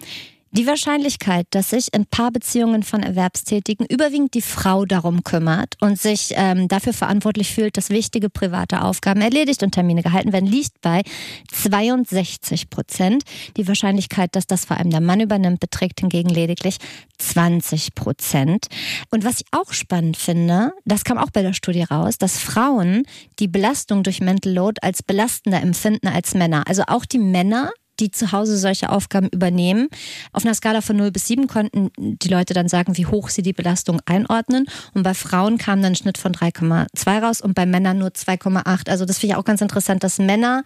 Die 0.56 0.68
Wahrscheinlichkeit, 0.68 1.48
dass 1.50 1.70
sich 1.70 1.92
in 1.92 2.06
Paarbeziehungen 2.06 2.84
von 2.84 3.02
Erwerbstätigen 3.02 3.86
überwiegend 3.86 4.34
die 4.34 4.40
Frau 4.40 4.84
darum 4.84 5.24
kümmert 5.24 5.74
und 5.80 6.00
sich 6.00 6.32
ähm, 6.36 6.68
dafür 6.68 6.92
verantwortlich 6.92 7.52
fühlt, 7.52 7.76
dass 7.76 7.90
wichtige 7.90 8.30
private 8.30 8.82
Aufgaben 8.82 9.20
erledigt 9.20 9.64
und 9.64 9.72
Termine 9.72 10.04
gehalten 10.04 10.32
werden, 10.32 10.46
liegt 10.46 10.80
bei 10.80 11.02
62 11.50 12.70
Prozent. 12.70 13.24
Die 13.56 13.66
Wahrscheinlichkeit, 13.66 14.36
dass 14.36 14.46
das 14.46 14.64
vor 14.64 14.76
allem 14.76 14.90
der 14.90 15.00
Mann 15.00 15.18
übernimmt, 15.18 15.58
beträgt 15.58 15.98
hingegen 15.98 16.28
lediglich 16.28 16.76
20 17.18 17.96
Prozent. 17.96 18.68
Und 19.10 19.24
was 19.24 19.40
ich 19.40 19.46
auch 19.50 19.72
spannend 19.72 20.16
finde, 20.16 20.70
das 20.84 21.02
kam 21.02 21.18
auch 21.18 21.30
bei 21.32 21.42
der 21.42 21.54
Studie 21.54 21.82
raus, 21.82 22.16
dass 22.16 22.38
Frauen 22.38 23.02
die 23.40 23.48
Belastung 23.48 24.04
durch 24.04 24.20
Mental 24.20 24.52
Load 24.52 24.78
als 24.82 25.02
belastender 25.02 25.60
empfinden 25.60 26.06
als 26.06 26.34
Männer. 26.34 26.62
Also 26.68 26.84
auch 26.86 27.04
die 27.06 27.18
Männer 27.18 27.72
die 28.00 28.10
zu 28.10 28.32
Hause 28.32 28.58
solche 28.58 28.90
Aufgaben 28.90 29.28
übernehmen. 29.28 29.88
Auf 30.32 30.44
einer 30.44 30.54
Skala 30.54 30.80
von 30.80 30.96
0 30.96 31.10
bis 31.10 31.26
7 31.28 31.46
konnten 31.46 31.90
die 31.98 32.28
Leute 32.28 32.54
dann 32.54 32.68
sagen, 32.68 32.96
wie 32.96 33.06
hoch 33.06 33.28
sie 33.28 33.42
die 33.42 33.52
Belastung 33.52 34.00
einordnen. 34.06 34.66
Und 34.94 35.02
bei 35.02 35.14
Frauen 35.14 35.58
kam 35.58 35.82
dann 35.82 35.92
ein 35.92 35.96
Schnitt 35.96 36.18
von 36.18 36.32
3,2 36.32 37.18
raus 37.22 37.40
und 37.40 37.54
bei 37.54 37.66
Männern 37.66 37.98
nur 37.98 38.08
2,8. 38.10 38.88
Also 38.90 39.04
das 39.04 39.18
finde 39.18 39.34
ich 39.34 39.38
auch 39.38 39.44
ganz 39.44 39.60
interessant, 39.60 40.02
dass 40.04 40.18
Männer, 40.18 40.64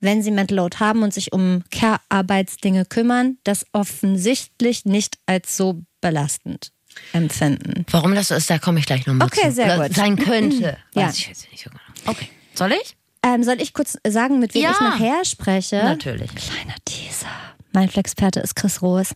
wenn 0.00 0.22
sie 0.22 0.30
Mental 0.30 0.56
Load 0.56 0.78
haben 0.80 1.02
und 1.02 1.14
sich 1.14 1.32
um 1.32 1.62
Care-Arbeitsdinge 1.70 2.84
kümmern, 2.84 3.38
das 3.44 3.66
offensichtlich 3.72 4.84
nicht 4.84 5.18
als 5.26 5.56
so 5.56 5.82
belastend 6.00 6.72
empfinden. 7.12 7.84
Warum 7.90 8.14
das 8.14 8.28
so 8.28 8.34
ist, 8.34 8.48
da 8.50 8.58
komme 8.58 8.78
ich 8.78 8.86
gleich 8.86 9.06
nochmal 9.06 9.26
Okay, 9.26 9.48
zu. 9.48 9.52
sehr 9.56 9.66
Oder 9.76 9.88
gut. 9.88 9.96
Sein 9.96 10.16
könnte. 10.16 10.76
Ja. 10.94 11.08
Weiß 11.08 11.18
ich 11.18 11.26
jetzt 11.28 11.50
nicht 11.50 11.64
so 11.64 11.70
genau. 11.70 11.82
Okay. 12.06 12.28
Soll 12.54 12.72
ich? 12.72 12.96
Ähm, 13.24 13.42
soll 13.42 13.60
ich 13.60 13.72
kurz 13.72 13.96
sagen, 14.06 14.38
mit 14.38 14.54
wem 14.54 14.62
Ja. 14.62 14.70
ich 14.72 14.80
nachher 14.80 15.24
spreche? 15.24 15.76
Natürlich. 15.76 16.34
Kleiner 16.34 16.74
Teaser. 16.84 17.26
Mein 17.72 17.88
Flexperte 17.88 18.40
ist 18.40 18.54
Chris 18.54 18.82
Roos. 18.82 19.14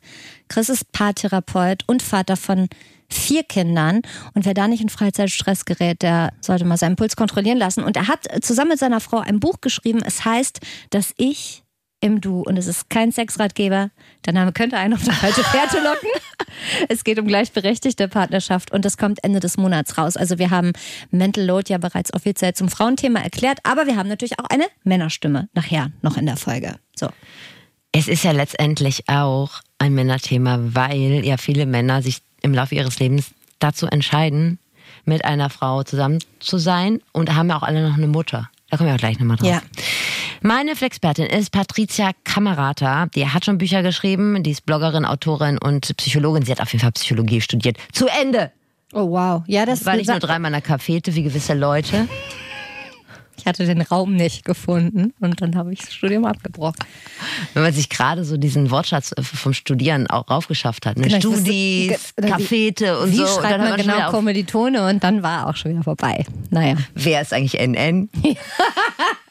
Chris 0.48 0.68
ist 0.68 0.90
Paartherapeut 0.92 1.84
und 1.86 2.02
Vater 2.02 2.36
von 2.36 2.68
vier 3.10 3.42
Kindern. 3.44 4.02
Und 4.34 4.44
wer 4.46 4.54
da 4.54 4.66
nicht 4.66 4.82
in 4.82 4.88
Freizeitstress 4.88 5.64
gerät, 5.64 6.02
der 6.02 6.32
sollte 6.40 6.64
mal 6.64 6.76
seinen 6.76 6.96
Puls 6.96 7.16
kontrollieren 7.16 7.58
lassen. 7.58 7.84
Und 7.84 7.96
er 7.96 8.08
hat 8.08 8.26
zusammen 8.44 8.70
mit 8.70 8.78
seiner 8.78 9.00
Frau 9.00 9.18
ein 9.18 9.40
Buch 9.40 9.60
geschrieben. 9.60 10.00
Es 10.04 10.24
heißt, 10.24 10.60
dass 10.90 11.14
ich 11.16 11.62
im 12.00 12.20
Du 12.20 12.42
und 12.42 12.56
es 12.56 12.66
ist 12.66 12.90
kein 12.90 13.10
Sexratgeber, 13.12 13.90
dann 14.22 14.38
haben, 14.38 14.54
könnte 14.54 14.76
einen 14.76 14.94
auf 14.94 15.02
die 15.02 15.10
falsche 15.10 15.42
Fährte 15.44 15.78
locken. 15.78 16.08
es 16.88 17.04
geht 17.04 17.18
um 17.18 17.26
gleichberechtigte 17.26 18.08
Partnerschaft 18.08 18.72
und 18.72 18.84
das 18.84 18.96
kommt 18.96 19.22
Ende 19.24 19.40
des 19.40 19.56
Monats 19.56 19.98
raus. 19.98 20.16
Also 20.16 20.38
wir 20.38 20.50
haben 20.50 20.72
Mental 21.10 21.44
Load 21.44 21.72
ja 21.72 21.78
bereits 21.78 22.12
offiziell 22.14 22.54
zum 22.54 22.68
Frauenthema 22.68 23.20
erklärt, 23.20 23.58
aber 23.64 23.86
wir 23.86 23.96
haben 23.96 24.08
natürlich 24.08 24.38
auch 24.38 24.48
eine 24.48 24.64
Männerstimme 24.84 25.48
nachher 25.54 25.90
noch 26.02 26.16
in 26.16 26.26
der 26.26 26.36
Folge. 26.36 26.76
So. 26.94 27.08
Es 27.92 28.06
ist 28.06 28.22
ja 28.22 28.32
letztendlich 28.32 29.08
auch 29.08 29.60
ein 29.78 29.94
Männerthema, 29.94 30.58
weil 30.60 31.24
ja 31.24 31.36
viele 31.36 31.66
Männer 31.66 32.02
sich 32.02 32.22
im 32.42 32.54
Laufe 32.54 32.74
ihres 32.74 32.98
Lebens 33.00 33.32
dazu 33.58 33.86
entscheiden, 33.86 34.58
mit 35.04 35.24
einer 35.24 35.50
Frau 35.50 35.82
zusammen 35.82 36.18
zu 36.38 36.58
sein 36.58 37.00
und 37.12 37.34
haben 37.34 37.48
ja 37.48 37.56
auch 37.56 37.62
alle 37.62 37.88
noch 37.88 37.96
eine 37.96 38.06
Mutter. 38.06 38.50
Da 38.70 38.76
kommen 38.76 38.88
wir 38.88 38.94
auch 38.94 38.98
gleich 39.00 39.18
nochmal 39.18 39.38
drauf. 39.38 39.48
Ja. 39.48 39.62
Meine 40.42 40.76
Flexpertin 40.76 41.26
ist 41.26 41.50
Patricia 41.50 42.12
Kamerata. 42.22 43.06
Die 43.06 43.26
hat 43.26 43.44
schon 43.44 43.58
Bücher 43.58 43.82
geschrieben. 43.82 44.42
Die 44.42 44.52
ist 44.52 44.64
Bloggerin, 44.64 45.04
Autorin 45.04 45.58
und 45.58 45.96
Psychologin. 45.96 46.44
Sie 46.44 46.52
hat 46.52 46.60
auf 46.60 46.72
jeden 46.72 46.82
Fall 46.82 46.92
Psychologie 46.92 47.40
studiert. 47.40 47.76
Zu 47.92 48.06
Ende! 48.06 48.52
Oh 48.92 49.10
wow. 49.10 49.42
Ja, 49.46 49.66
das 49.66 49.84
War 49.84 49.96
nicht 49.96 50.08
nur 50.08 50.18
dreimal 50.18 50.50
in 50.50 50.54
der 50.54 50.62
Cafete 50.62 51.14
wie 51.14 51.22
gewisse 51.22 51.54
Leute. 51.54 52.08
Ich 53.36 53.46
hatte 53.46 53.66
den 53.66 53.82
Raum 53.82 54.14
nicht 54.14 54.44
gefunden 54.44 55.12
und 55.20 55.40
dann 55.40 55.56
habe 55.56 55.72
ich 55.72 55.80
das 55.80 55.94
Studium 55.94 56.24
abgebrochen. 56.24 56.78
Wenn 57.54 57.62
man 57.62 57.72
sich 57.72 57.88
gerade 57.88 58.24
so 58.24 58.36
diesen 58.36 58.70
Wortschatz 58.70 59.14
vom 59.20 59.52
Studieren 59.52 60.08
auch 60.08 60.28
raufgeschafft 60.28 60.86
hat. 60.86 60.96
Ne? 60.96 61.06
Genau, 61.06 61.20
Studis, 61.20 62.14
Cafete 62.16 62.98
und 62.98 63.12
Wie 63.12 63.16
so. 63.16 63.22
Und 63.24 63.28
schreibt 63.30 63.58
man 63.58 63.70
man 63.70 63.80
genau 63.80 64.10
Kommilitone 64.10 64.88
und 64.88 65.04
dann 65.04 65.22
war 65.22 65.48
auch 65.48 65.56
schon 65.56 65.72
wieder 65.72 65.84
vorbei. 65.84 66.24
Naja. 66.50 66.76
wer 66.94 67.22
ist 67.22 67.32
eigentlich 67.32 67.60
NN? 67.60 68.08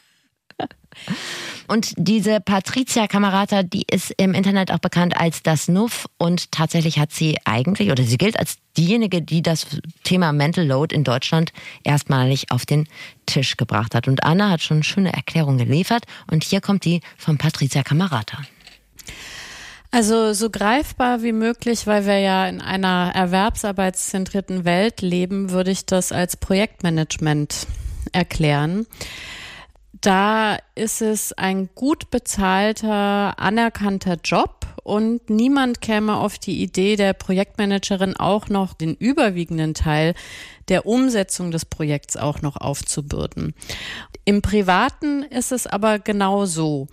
Und 1.68 1.92
diese 1.98 2.40
Patricia 2.40 3.06
Kamerata, 3.06 3.62
die 3.62 3.84
ist 3.90 4.14
im 4.16 4.32
Internet 4.32 4.72
auch 4.72 4.78
bekannt 4.78 5.20
als 5.20 5.42
das 5.42 5.68
Nuff 5.68 6.06
und 6.16 6.50
tatsächlich 6.50 6.98
hat 6.98 7.12
sie 7.12 7.36
eigentlich 7.44 7.90
oder 7.90 8.04
sie 8.04 8.16
gilt 8.16 8.38
als 8.38 8.56
diejenige, 8.78 9.20
die 9.20 9.42
das 9.42 9.66
Thema 10.02 10.32
Mental 10.32 10.66
Load 10.66 10.94
in 10.94 11.04
Deutschland 11.04 11.52
erstmalig 11.84 12.50
auf 12.50 12.64
den 12.64 12.88
Tisch 13.26 13.58
gebracht 13.58 13.94
hat. 13.94 14.08
Und 14.08 14.24
Anna 14.24 14.48
hat 14.48 14.62
schon 14.62 14.78
eine 14.78 14.84
schöne 14.84 15.12
Erklärung 15.12 15.58
geliefert 15.58 16.04
und 16.30 16.42
hier 16.42 16.62
kommt 16.62 16.86
die 16.86 17.02
von 17.18 17.36
Patricia 17.36 17.82
Kamerata. 17.82 18.38
Also 19.90 20.34
so 20.34 20.50
greifbar 20.50 21.22
wie 21.22 21.32
möglich, 21.32 21.86
weil 21.86 22.06
wir 22.06 22.18
ja 22.18 22.46
in 22.46 22.60
einer 22.60 23.12
erwerbsarbeitszentrierten 23.14 24.64
Welt 24.64 25.00
leben, 25.00 25.50
würde 25.50 25.70
ich 25.70 25.86
das 25.86 26.12
als 26.12 26.36
Projektmanagement 26.36 27.66
erklären. 28.12 28.86
Da 30.00 30.58
ist 30.74 31.02
es 31.02 31.32
ein 31.32 31.70
gut 31.74 32.10
bezahlter, 32.10 33.38
anerkannter 33.38 34.16
Job 34.22 34.66
und 34.84 35.28
niemand 35.28 35.80
käme 35.80 36.16
auf 36.16 36.38
die 36.38 36.62
Idee, 36.62 36.96
der 36.96 37.12
Projektmanagerin 37.12 38.16
auch 38.16 38.48
noch 38.48 38.74
den 38.74 38.94
überwiegenden 38.94 39.74
Teil 39.74 40.14
der 40.68 40.86
Umsetzung 40.86 41.50
des 41.50 41.64
Projekts 41.64 42.16
auch 42.16 42.42
noch 42.42 42.56
aufzubürden. 42.56 43.54
Im 44.24 44.40
Privaten 44.40 45.24
ist 45.24 45.52
es 45.52 45.66
aber 45.66 45.98
genau 45.98 46.46
so. 46.46 46.86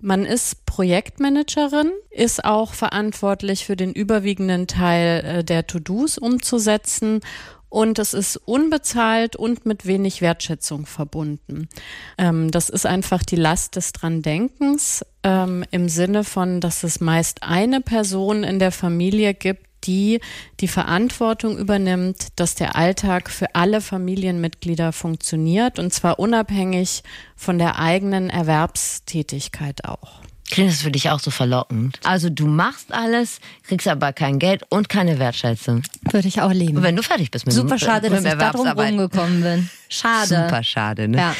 Man 0.00 0.24
ist 0.24 0.64
Projektmanagerin, 0.64 1.90
ist 2.10 2.44
auch 2.44 2.72
verantwortlich 2.72 3.66
für 3.66 3.74
den 3.74 3.92
überwiegenden 3.92 4.68
Teil 4.68 5.24
äh, 5.24 5.44
der 5.44 5.66
To-Dos 5.66 6.18
umzusetzen 6.18 7.20
und 7.68 7.98
es 7.98 8.14
ist 8.14 8.36
unbezahlt 8.36 9.36
und 9.36 9.66
mit 9.66 9.86
wenig 9.86 10.22
Wertschätzung 10.22 10.86
verbunden. 10.86 11.68
Ähm, 12.16 12.50
das 12.50 12.68
ist 12.70 12.86
einfach 12.86 13.22
die 13.22 13.36
Last 13.36 13.76
des 13.76 13.92
Dran-Denkens 13.92 15.04
ähm, 15.22 15.64
im 15.70 15.88
Sinne 15.88 16.24
von, 16.24 16.60
dass 16.60 16.82
es 16.82 17.00
meist 17.00 17.42
eine 17.42 17.80
Person 17.80 18.44
in 18.44 18.58
der 18.58 18.72
Familie 18.72 19.34
gibt, 19.34 19.66
die 19.84 20.20
die 20.60 20.68
Verantwortung 20.68 21.56
übernimmt, 21.56 22.28
dass 22.36 22.54
der 22.54 22.74
Alltag 22.74 23.30
für 23.30 23.54
alle 23.54 23.80
Familienmitglieder 23.80 24.92
funktioniert 24.92 25.78
und 25.78 25.92
zwar 25.92 26.18
unabhängig 26.18 27.02
von 27.36 27.58
der 27.58 27.78
eigenen 27.78 28.28
Erwerbstätigkeit 28.28 29.84
auch. 29.84 30.22
Klingt 30.50 30.70
das 30.70 30.82
für 30.82 30.90
dich 30.90 31.10
auch 31.10 31.20
so 31.20 31.30
verlockend? 31.30 32.00
Also 32.04 32.30
du 32.30 32.46
machst 32.46 32.92
alles, 32.92 33.40
kriegst 33.66 33.86
aber 33.86 34.12
kein 34.12 34.38
Geld 34.38 34.62
und 34.70 34.88
keine 34.88 35.18
Wertschätzung. 35.18 35.82
Würde 36.10 36.28
ich 36.28 36.40
auch 36.40 36.52
lieben. 36.52 36.78
Und 36.78 36.82
wenn 36.82 36.96
du 36.96 37.02
fertig 37.02 37.30
bist 37.30 37.46
mit 37.46 37.54
Super 37.54 37.76
dem, 37.76 37.78
schade, 37.78 38.10
mit 38.10 38.24
dass 38.24 38.32
ich 38.32 38.38
da 38.38 38.50
drum 38.50 38.68
rumgekommen 38.68 39.42
bin. 39.42 39.70
Schade. 39.90 40.26
Super 40.28 40.62
schade, 40.62 41.08
ne? 41.08 41.18
Ja. 41.18 41.34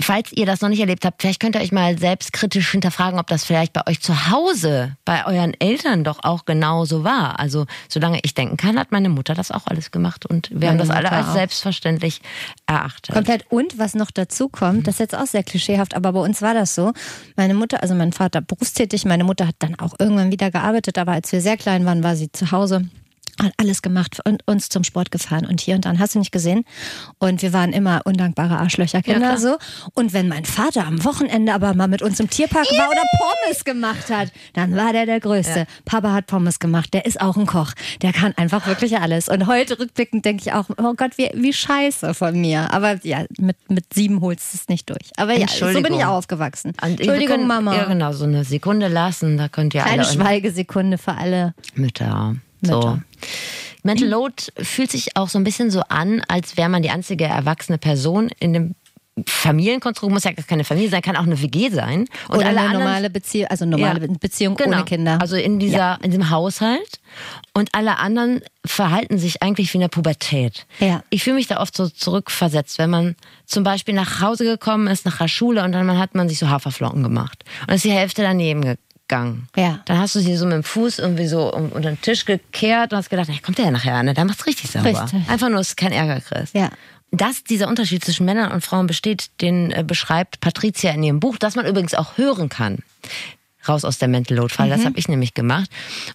Falls 0.00 0.32
ihr 0.32 0.46
das 0.46 0.60
noch 0.60 0.68
nicht 0.68 0.80
erlebt 0.80 1.04
habt, 1.04 1.22
vielleicht 1.22 1.40
könnt 1.40 1.56
ihr 1.56 1.62
euch 1.62 1.72
mal 1.72 1.98
selbstkritisch 1.98 2.70
hinterfragen, 2.70 3.18
ob 3.18 3.26
das 3.28 3.44
vielleicht 3.44 3.72
bei 3.72 3.86
euch 3.86 4.00
zu 4.00 4.30
Hause, 4.30 4.96
bei 5.04 5.26
euren 5.26 5.54
Eltern 5.58 6.04
doch 6.04 6.22
auch 6.22 6.44
genauso 6.44 7.02
war. 7.02 7.38
Also, 7.38 7.66
solange 7.88 8.20
ich 8.22 8.34
denken 8.34 8.56
kann, 8.56 8.78
hat 8.78 8.92
meine 8.92 9.08
Mutter 9.08 9.34
das 9.34 9.50
auch 9.50 9.66
alles 9.66 9.90
gemacht 9.90 10.26
und 10.26 10.50
wir 10.50 10.68
haben 10.68 10.76
Meine 10.76 10.88
das 10.88 10.90
alle 10.90 11.04
Mutter 11.08 11.16
als 11.16 11.28
auch. 11.28 11.34
selbstverständlich 11.34 12.20
erachtet. 12.66 13.14
Komplett. 13.14 13.46
Und 13.48 13.78
was 13.78 13.94
noch 13.94 14.10
dazu 14.10 14.48
kommt, 14.48 14.86
das 14.86 14.96
ist 14.96 15.00
jetzt 15.00 15.14
auch 15.16 15.26
sehr 15.26 15.42
klischeehaft, 15.42 15.94
aber 15.94 16.12
bei 16.12 16.20
uns 16.20 16.42
war 16.42 16.54
das 16.54 16.74
so. 16.74 16.92
Meine 17.36 17.54
Mutter, 17.54 17.82
also 17.82 17.94
mein 17.94 18.12
Vater 18.16 18.40
berufstätig, 18.40 19.04
meine 19.04 19.24
Mutter 19.24 19.46
hat 19.46 19.56
dann 19.58 19.78
auch 19.78 19.94
irgendwann 19.98 20.32
wieder 20.32 20.50
gearbeitet, 20.50 20.98
aber 20.98 21.12
als 21.12 21.30
wir 21.32 21.40
sehr 21.40 21.56
klein 21.56 21.84
waren, 21.84 22.02
war 22.02 22.16
sie 22.16 22.32
zu 22.32 22.50
Hause. 22.50 22.88
Hat 23.42 23.52
alles 23.58 23.82
gemacht 23.82 24.20
und 24.24 24.42
uns 24.46 24.68
zum 24.68 24.84
Sport 24.84 25.10
gefahren 25.10 25.46
und 25.46 25.60
hier 25.60 25.74
und 25.74 25.84
dann 25.84 25.98
hast 25.98 26.14
du 26.14 26.18
nicht 26.18 26.32
gesehen. 26.32 26.64
Und 27.18 27.42
wir 27.42 27.52
waren 27.52 27.72
immer 27.72 28.02
undankbare 28.04 28.58
Arschlöcherkinder 28.58 29.32
Ja, 29.32 29.36
so. 29.36 29.56
Und 29.94 30.12
wenn 30.12 30.28
mein 30.28 30.44
Vater 30.44 30.86
am 30.86 31.04
Wochenende 31.04 31.52
aber 31.52 31.74
mal 31.74 31.88
mit 31.88 32.02
uns 32.02 32.18
im 32.20 32.30
Tierpark 32.30 32.66
war 32.66 32.88
oder 32.88 33.02
Pommes 33.18 33.64
gemacht 33.64 34.10
hat, 34.10 34.32
dann 34.54 34.74
war 34.76 34.92
der 34.92 35.06
der 35.06 35.20
Größte. 35.20 35.66
Papa 35.84 36.12
hat 36.12 36.26
Pommes 36.26 36.58
gemacht, 36.58 36.94
der 36.94 37.06
ist 37.06 37.20
auch 37.20 37.36
ein 37.36 37.46
Koch. 37.46 37.72
Der 38.02 38.12
kann 38.12 38.32
einfach 38.36 38.66
wirklich 38.66 38.98
alles. 38.98 39.28
Und 39.28 39.46
heute 39.46 39.78
rückblickend 39.78 40.24
denke 40.24 40.42
ich 40.46 40.52
auch, 40.52 40.68
oh 40.78 40.94
Gott, 40.94 41.18
wie, 41.18 41.30
wie 41.34 41.52
scheiße 41.52 42.14
von 42.14 42.40
mir. 42.40 42.72
Aber 42.72 42.98
ja, 43.04 43.24
mit, 43.38 43.56
mit 43.68 43.92
sieben 43.94 44.20
holst 44.20 44.52
du 44.52 44.58
es 44.58 44.68
nicht 44.68 44.88
durch. 44.90 45.10
Aber 45.16 45.36
ja, 45.36 45.46
so 45.48 45.66
bin 45.82 45.94
ich 45.94 46.04
auch 46.04 46.16
aufgewachsen. 46.16 46.72
Und 46.82 47.00
Entschuldigung, 47.00 47.36
können, 47.36 47.46
Mama. 47.46 47.76
Ja, 47.76 47.84
genau, 47.84 48.12
so 48.12 48.24
eine 48.24 48.44
Sekunde 48.44 48.88
lassen, 48.88 49.36
da 49.36 49.48
könnt 49.48 49.74
ihr 49.74 49.82
Kleine 49.82 50.02
alle 50.02 50.12
Schweigesekunde 50.12 50.98
für 50.98 51.12
alle. 51.12 51.54
Mütter. 51.74 52.36
So. 52.62 52.98
Mental 53.82 54.08
Load 54.08 54.34
fühlt 54.58 54.90
sich 54.90 55.16
auch 55.16 55.28
so 55.28 55.38
ein 55.38 55.44
bisschen 55.44 55.70
so 55.70 55.80
an, 55.88 56.22
als 56.28 56.56
wäre 56.56 56.68
man 56.68 56.82
die 56.82 56.90
einzige 56.90 57.24
erwachsene 57.24 57.78
Person 57.78 58.30
in 58.40 58.52
dem 58.52 58.74
Familienkonstrukt. 59.26 60.12
Muss 60.12 60.24
ja 60.24 60.32
gar 60.32 60.44
keine 60.44 60.64
Familie 60.64 60.90
sein, 60.90 61.00
kann 61.02 61.16
auch 61.16 61.22
eine 61.22 61.40
WG 61.40 61.70
sein. 61.70 62.06
Und 62.28 62.38
Oder 62.38 62.48
alle 62.48 62.60
eine 62.60 62.72
normale 62.78 63.10
Beziehung, 63.10 63.46
also 63.48 63.64
normale 63.64 64.00
Ja. 64.06 64.12
Beziehung 64.20 64.56
Genau. 64.56 64.76
ohne 64.78 64.84
Kinder. 64.84 65.18
Also 65.20 65.36
in 65.36 65.58
dieser, 65.58 65.98
in 66.02 66.10
diesem 66.10 66.28
Haushalt. 66.30 67.00
Und 67.54 67.74
alle 67.74 67.98
anderen 67.98 68.40
verhalten 68.66 69.18
sich 69.18 69.42
eigentlich 69.42 69.72
wie 69.72 69.78
in 69.78 69.82
der 69.82 69.88
Pubertät. 69.88 70.66
Ja. 70.80 71.02
Ich 71.08 71.22
fühle 71.24 71.36
mich 71.36 71.46
da 71.46 71.60
oft 71.60 71.74
so 71.76 71.88
zurückversetzt, 71.88 72.78
wenn 72.78 72.90
man 72.90 73.16
zum 73.46 73.64
Beispiel 73.64 73.94
nach 73.94 74.20
Hause 74.20 74.44
gekommen 74.44 74.86
ist, 74.88 75.06
nach 75.06 75.18
der 75.18 75.28
Schule 75.28 75.64
und 75.64 75.72
dann 75.72 75.98
hat 75.98 76.14
man 76.14 76.28
sich 76.28 76.38
so 76.38 76.50
Haferflocken 76.50 77.02
gemacht. 77.02 77.44
Und 77.66 77.74
ist 77.74 77.84
die 77.84 77.92
Hälfte 77.92 78.22
daneben 78.22 78.76
gegangen. 79.08 79.48
Ja. 79.56 79.80
Dann 79.86 79.98
hast 79.98 80.14
du 80.14 80.20
sie 80.20 80.36
so 80.36 80.44
mit 80.44 80.54
dem 80.54 80.64
Fuß 80.64 80.98
irgendwie 80.98 81.26
so 81.26 81.52
um- 81.52 81.70
unter 81.72 81.90
den 81.90 82.00
Tisch 82.00 82.24
gekehrt 82.24 82.92
und 82.92 82.98
hast 82.98 83.10
gedacht, 83.10 83.28
hey, 83.28 83.38
kommt 83.40 83.58
der 83.58 83.66
ja 83.66 83.70
nachher, 83.70 84.02
ne? 84.02 84.14
Dann 84.14 84.26
macht's 84.26 84.46
richtig 84.46 84.70
sauber. 84.70 84.86
Richtig. 85.02 85.28
Einfach 85.28 85.48
nur, 85.48 85.58
dass 85.58 85.70
du 85.70 85.74
keinen 85.76 85.92
Ärger 85.92 86.20
kriegst. 86.20 86.54
Ja. 86.54 86.70
Dass 87.12 87.44
dieser 87.44 87.68
Unterschied 87.68 88.04
zwischen 88.04 88.26
Männern 88.26 88.50
und 88.52 88.62
Frauen 88.62 88.86
besteht, 88.86 89.30
den 89.40 89.70
äh, 89.70 89.84
beschreibt 89.86 90.40
Patricia 90.40 90.90
in 90.92 91.02
ihrem 91.02 91.20
Buch, 91.20 91.36
das 91.38 91.54
man 91.54 91.66
übrigens 91.66 91.94
auch 91.94 92.18
hören 92.18 92.48
kann. 92.48 92.78
Raus 93.68 93.84
aus 93.84 93.98
der 93.98 94.08
Mental 94.08 94.36
Load 94.36 94.52
Fall, 94.54 94.68
das 94.68 94.84
habe 94.84 94.96
ich 94.98 95.08
nämlich 95.08 95.34
gemacht. 95.34 95.68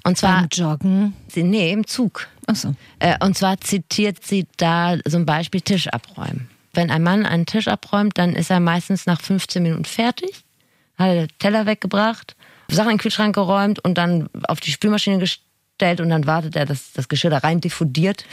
Und 0.05 0.17
zwar, 0.17 0.39
Beim 0.41 0.50
Joggen. 0.51 1.13
sie- 1.27 1.43
nee, 1.43 1.71
im 1.71 1.86
Zug. 1.86 2.27
Achso. 2.48 2.75
Äh, 3.00 3.15
Und 3.24 3.38
zwar 3.38 3.60
zitiert 3.60 4.24
sie 4.25 4.48
da 4.57 4.95
so 5.05 5.17
ein 5.17 5.25
Beispiel 5.25 5.60
Tisch 5.62 5.88
abräumen. 5.89 6.50
Wenn 6.74 6.89
ein 6.91 7.03
Mann 7.03 7.25
einen 7.25 7.45
Tisch 7.45 7.67
abräumt, 7.67 8.17
dann 8.17 8.36
ist 8.36 8.50
er 8.51 8.62
meistens 8.62 9.05
nach 9.05 9.19
15 9.19 9.63
Minuten 9.63 9.83
fertig, 9.83 10.43
hat 10.98 11.07
er 11.07 11.15
den 11.27 11.38
Teller 11.39 11.65
weggebracht, 11.65 12.36
Sachen 12.75 12.91
in 12.91 12.97
den 12.97 13.01
Kühlschrank 13.01 13.35
geräumt 13.35 13.79
und 13.79 13.97
dann 13.97 14.29
auf 14.47 14.59
die 14.59 14.71
Spülmaschine 14.71 15.19
gestellt 15.19 16.01
und 16.01 16.09
dann 16.09 16.27
wartet 16.27 16.55
er, 16.55 16.65
dass 16.65 16.93
das 16.93 17.07
Geschirr 17.07 17.29
da 17.29 17.39
rein 17.39 17.61
diffundiert. 17.61 18.25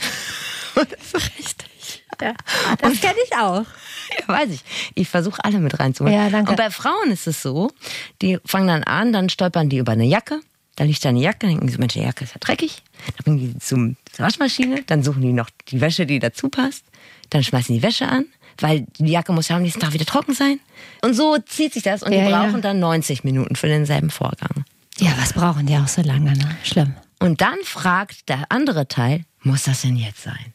Richtig. 1.13 2.03
Ja. 2.21 2.33
Das 2.81 3.01
kenne 3.01 3.15
ich 3.25 3.37
auch. 3.37 3.65
Ja, 4.19 4.27
weiß 4.27 4.49
ich. 4.49 4.63
Ich 4.95 5.07
versuche 5.07 5.43
alle 5.45 5.59
mit 5.59 5.79
reinzuholen. 5.79 6.17
Ja, 6.17 6.31
danke. 6.31 6.49
Und 6.49 6.57
bei 6.57 6.71
Frauen 6.71 7.11
ist 7.11 7.27
es 7.27 7.43
so, 7.43 7.69
die 8.23 8.39
fangen 8.43 8.67
dann 8.67 8.83
an, 8.83 9.13
dann 9.13 9.29
stolpern 9.29 9.69
die 9.69 9.77
über 9.77 9.91
eine 9.91 10.05
Jacke. 10.05 10.41
Dann 10.77 10.87
liegt 10.87 11.05
da 11.05 11.09
eine 11.09 11.19
Jacke, 11.19 11.41
dann 11.41 11.49
denken 11.49 11.67
die 11.67 11.73
so, 11.73 11.77
Mensch, 11.77 11.93
die 11.93 11.99
Jacke 11.99 12.23
ist 12.23 12.33
ja 12.33 12.39
dreckig. 12.39 12.81
Dann 13.05 13.23
bringen 13.23 13.37
die 13.37 13.53
die 13.53 13.59
zum, 13.59 13.97
zur 14.11 14.25
Waschmaschine, 14.25 14.81
dann 14.87 15.03
suchen 15.03 15.21
die 15.21 15.31
noch 15.31 15.51
die 15.67 15.79
Wäsche, 15.79 16.07
die 16.07 16.17
dazu 16.17 16.49
passt. 16.49 16.85
Dann 17.29 17.43
schmeißen 17.43 17.75
die 17.75 17.83
Wäsche 17.83 18.07
an, 18.07 18.25
weil 18.61 18.85
die 18.97 19.11
Jacke 19.11 19.31
muss 19.33 19.47
ja 19.47 19.55
am 19.55 19.61
nächsten 19.61 19.79
Tag 19.79 19.93
wieder 19.93 20.05
trocken 20.05 20.33
sein. 20.33 20.59
Und 21.03 21.13
so 21.13 21.37
zieht 21.37 21.73
sich 21.73 21.83
das 21.83 22.03
und 22.03 22.11
Ja, 22.11 22.23
die 22.25 22.29
ja. 22.29 22.43
brauchen 22.45 22.61
dann 22.61 22.79
90 22.79 23.23
Minuten 23.23 23.55
für 23.55 23.67
denselben 23.67 24.09
Vorgang. 24.09 24.65
Ja, 24.99 25.11
was 25.17 25.33
brauchen 25.33 25.65
die 25.65 25.75
auch 25.77 25.87
so 25.87 26.01
lange, 26.01 26.33
ne? 26.33 26.57
Schlimm. 26.63 26.93
Und 27.19 27.41
dann 27.41 27.57
fragt 27.63 28.29
der 28.29 28.45
andere 28.49 28.87
Teil, 28.87 29.25
muss 29.41 29.63
das 29.63 29.81
denn 29.81 29.95
jetzt 29.95 30.23
sein? 30.23 30.53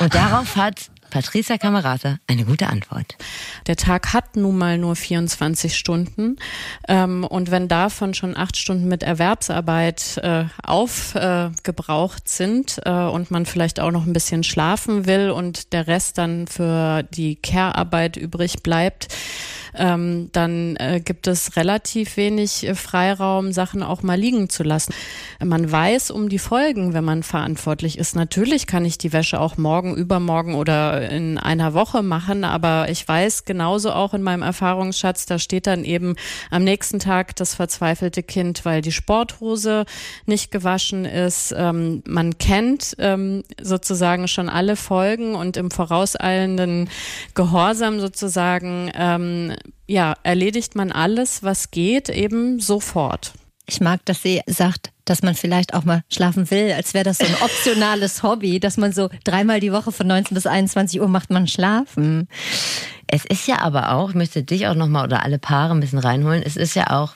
Und 0.00 0.14
darauf 0.14 0.56
hat 0.56 0.90
Patricia 1.10 1.58
Kamerata, 1.58 2.18
eine 2.26 2.44
gute 2.44 2.68
Antwort. 2.68 3.16
Der 3.66 3.76
Tag 3.76 4.12
hat 4.12 4.36
nun 4.36 4.58
mal 4.58 4.78
nur 4.78 4.96
24 4.96 5.76
Stunden. 5.76 6.36
Ähm, 6.86 7.24
und 7.24 7.50
wenn 7.50 7.68
davon 7.68 8.14
schon 8.14 8.36
acht 8.36 8.56
Stunden 8.56 8.88
mit 8.88 9.02
Erwerbsarbeit 9.02 10.18
äh, 10.22 10.44
aufgebraucht 10.62 12.26
äh, 12.26 12.30
sind 12.30 12.80
äh, 12.84 12.90
und 12.90 13.30
man 13.30 13.46
vielleicht 13.46 13.80
auch 13.80 13.90
noch 13.90 14.06
ein 14.06 14.12
bisschen 14.12 14.44
schlafen 14.44 15.06
will 15.06 15.30
und 15.30 15.72
der 15.72 15.86
Rest 15.86 16.18
dann 16.18 16.46
für 16.46 17.02
die 17.02 17.36
Care-Arbeit 17.36 18.16
übrig 18.16 18.62
bleibt, 18.62 19.08
ähm, 19.74 20.30
dann 20.32 20.76
äh, 20.76 21.00
gibt 21.04 21.26
es 21.26 21.56
relativ 21.56 22.16
wenig 22.16 22.66
äh, 22.66 22.74
Freiraum, 22.74 23.52
Sachen 23.52 23.82
auch 23.82 24.02
mal 24.02 24.18
liegen 24.18 24.48
zu 24.48 24.62
lassen. 24.62 24.92
Man 25.44 25.70
weiß 25.70 26.10
um 26.10 26.28
die 26.28 26.38
Folgen, 26.38 26.94
wenn 26.94 27.04
man 27.04 27.22
verantwortlich 27.22 27.98
ist. 27.98 28.16
Natürlich 28.16 28.66
kann 28.66 28.84
ich 28.84 28.98
die 28.98 29.12
Wäsche 29.12 29.40
auch 29.40 29.56
morgen, 29.56 29.94
übermorgen 29.94 30.54
oder 30.54 31.08
in 31.10 31.38
einer 31.38 31.74
Woche 31.74 32.02
machen, 32.02 32.44
aber 32.44 32.88
ich 32.90 33.06
weiß 33.06 33.44
genauso 33.44 33.92
auch 33.92 34.14
in 34.14 34.22
meinem 34.22 34.42
Erfahrungsschatz, 34.42 35.26
da 35.26 35.38
steht 35.38 35.66
dann 35.66 35.84
eben 35.84 36.16
am 36.50 36.64
nächsten 36.64 36.98
Tag 36.98 37.36
das 37.36 37.54
verzweifelte 37.54 38.22
Kind, 38.22 38.64
weil 38.64 38.82
die 38.82 38.92
Sporthose 38.92 39.84
nicht 40.26 40.50
gewaschen 40.50 41.04
ist. 41.04 41.54
Ähm, 41.56 42.02
man 42.06 42.38
kennt 42.38 42.96
ähm, 42.98 43.44
sozusagen 43.60 44.28
schon 44.28 44.48
alle 44.48 44.76
Folgen 44.76 45.34
und 45.34 45.56
im 45.56 45.70
vorauseilenden 45.70 46.90
Gehorsam 47.34 48.00
sozusagen 48.00 48.90
ähm, 48.94 49.52
ja, 49.86 50.14
erledigt 50.22 50.74
man 50.74 50.92
alles, 50.92 51.42
was 51.42 51.70
geht, 51.70 52.08
eben 52.08 52.60
sofort. 52.60 53.32
Ich 53.66 53.80
mag, 53.80 54.04
dass 54.06 54.22
sie 54.22 54.40
sagt, 54.46 54.90
dass 55.04 55.22
man 55.22 55.34
vielleicht 55.34 55.74
auch 55.74 55.84
mal 55.84 56.02
schlafen 56.10 56.50
will, 56.50 56.72
als 56.72 56.94
wäre 56.94 57.04
das 57.04 57.18
so 57.18 57.26
ein 57.26 57.34
optionales 57.42 58.22
Hobby, 58.22 58.60
dass 58.60 58.76
man 58.76 58.92
so 58.92 59.08
dreimal 59.24 59.60
die 59.60 59.72
Woche 59.72 59.92
von 59.92 60.06
19 60.06 60.34
bis 60.34 60.46
21 60.46 61.00
Uhr 61.00 61.08
macht 61.08 61.30
man 61.30 61.46
schlafen. 61.46 62.28
Es 63.06 63.24
ist 63.24 63.46
ja 63.46 63.60
aber 63.60 63.92
auch, 63.92 64.10
ich 64.10 64.14
möchte 64.14 64.42
dich 64.42 64.66
auch 64.66 64.74
nochmal 64.74 65.04
oder 65.04 65.22
alle 65.22 65.38
Paare 65.38 65.74
ein 65.74 65.80
bisschen 65.80 65.98
reinholen, 65.98 66.42
es 66.42 66.56
ist 66.56 66.74
ja 66.74 66.90
auch, 66.90 67.14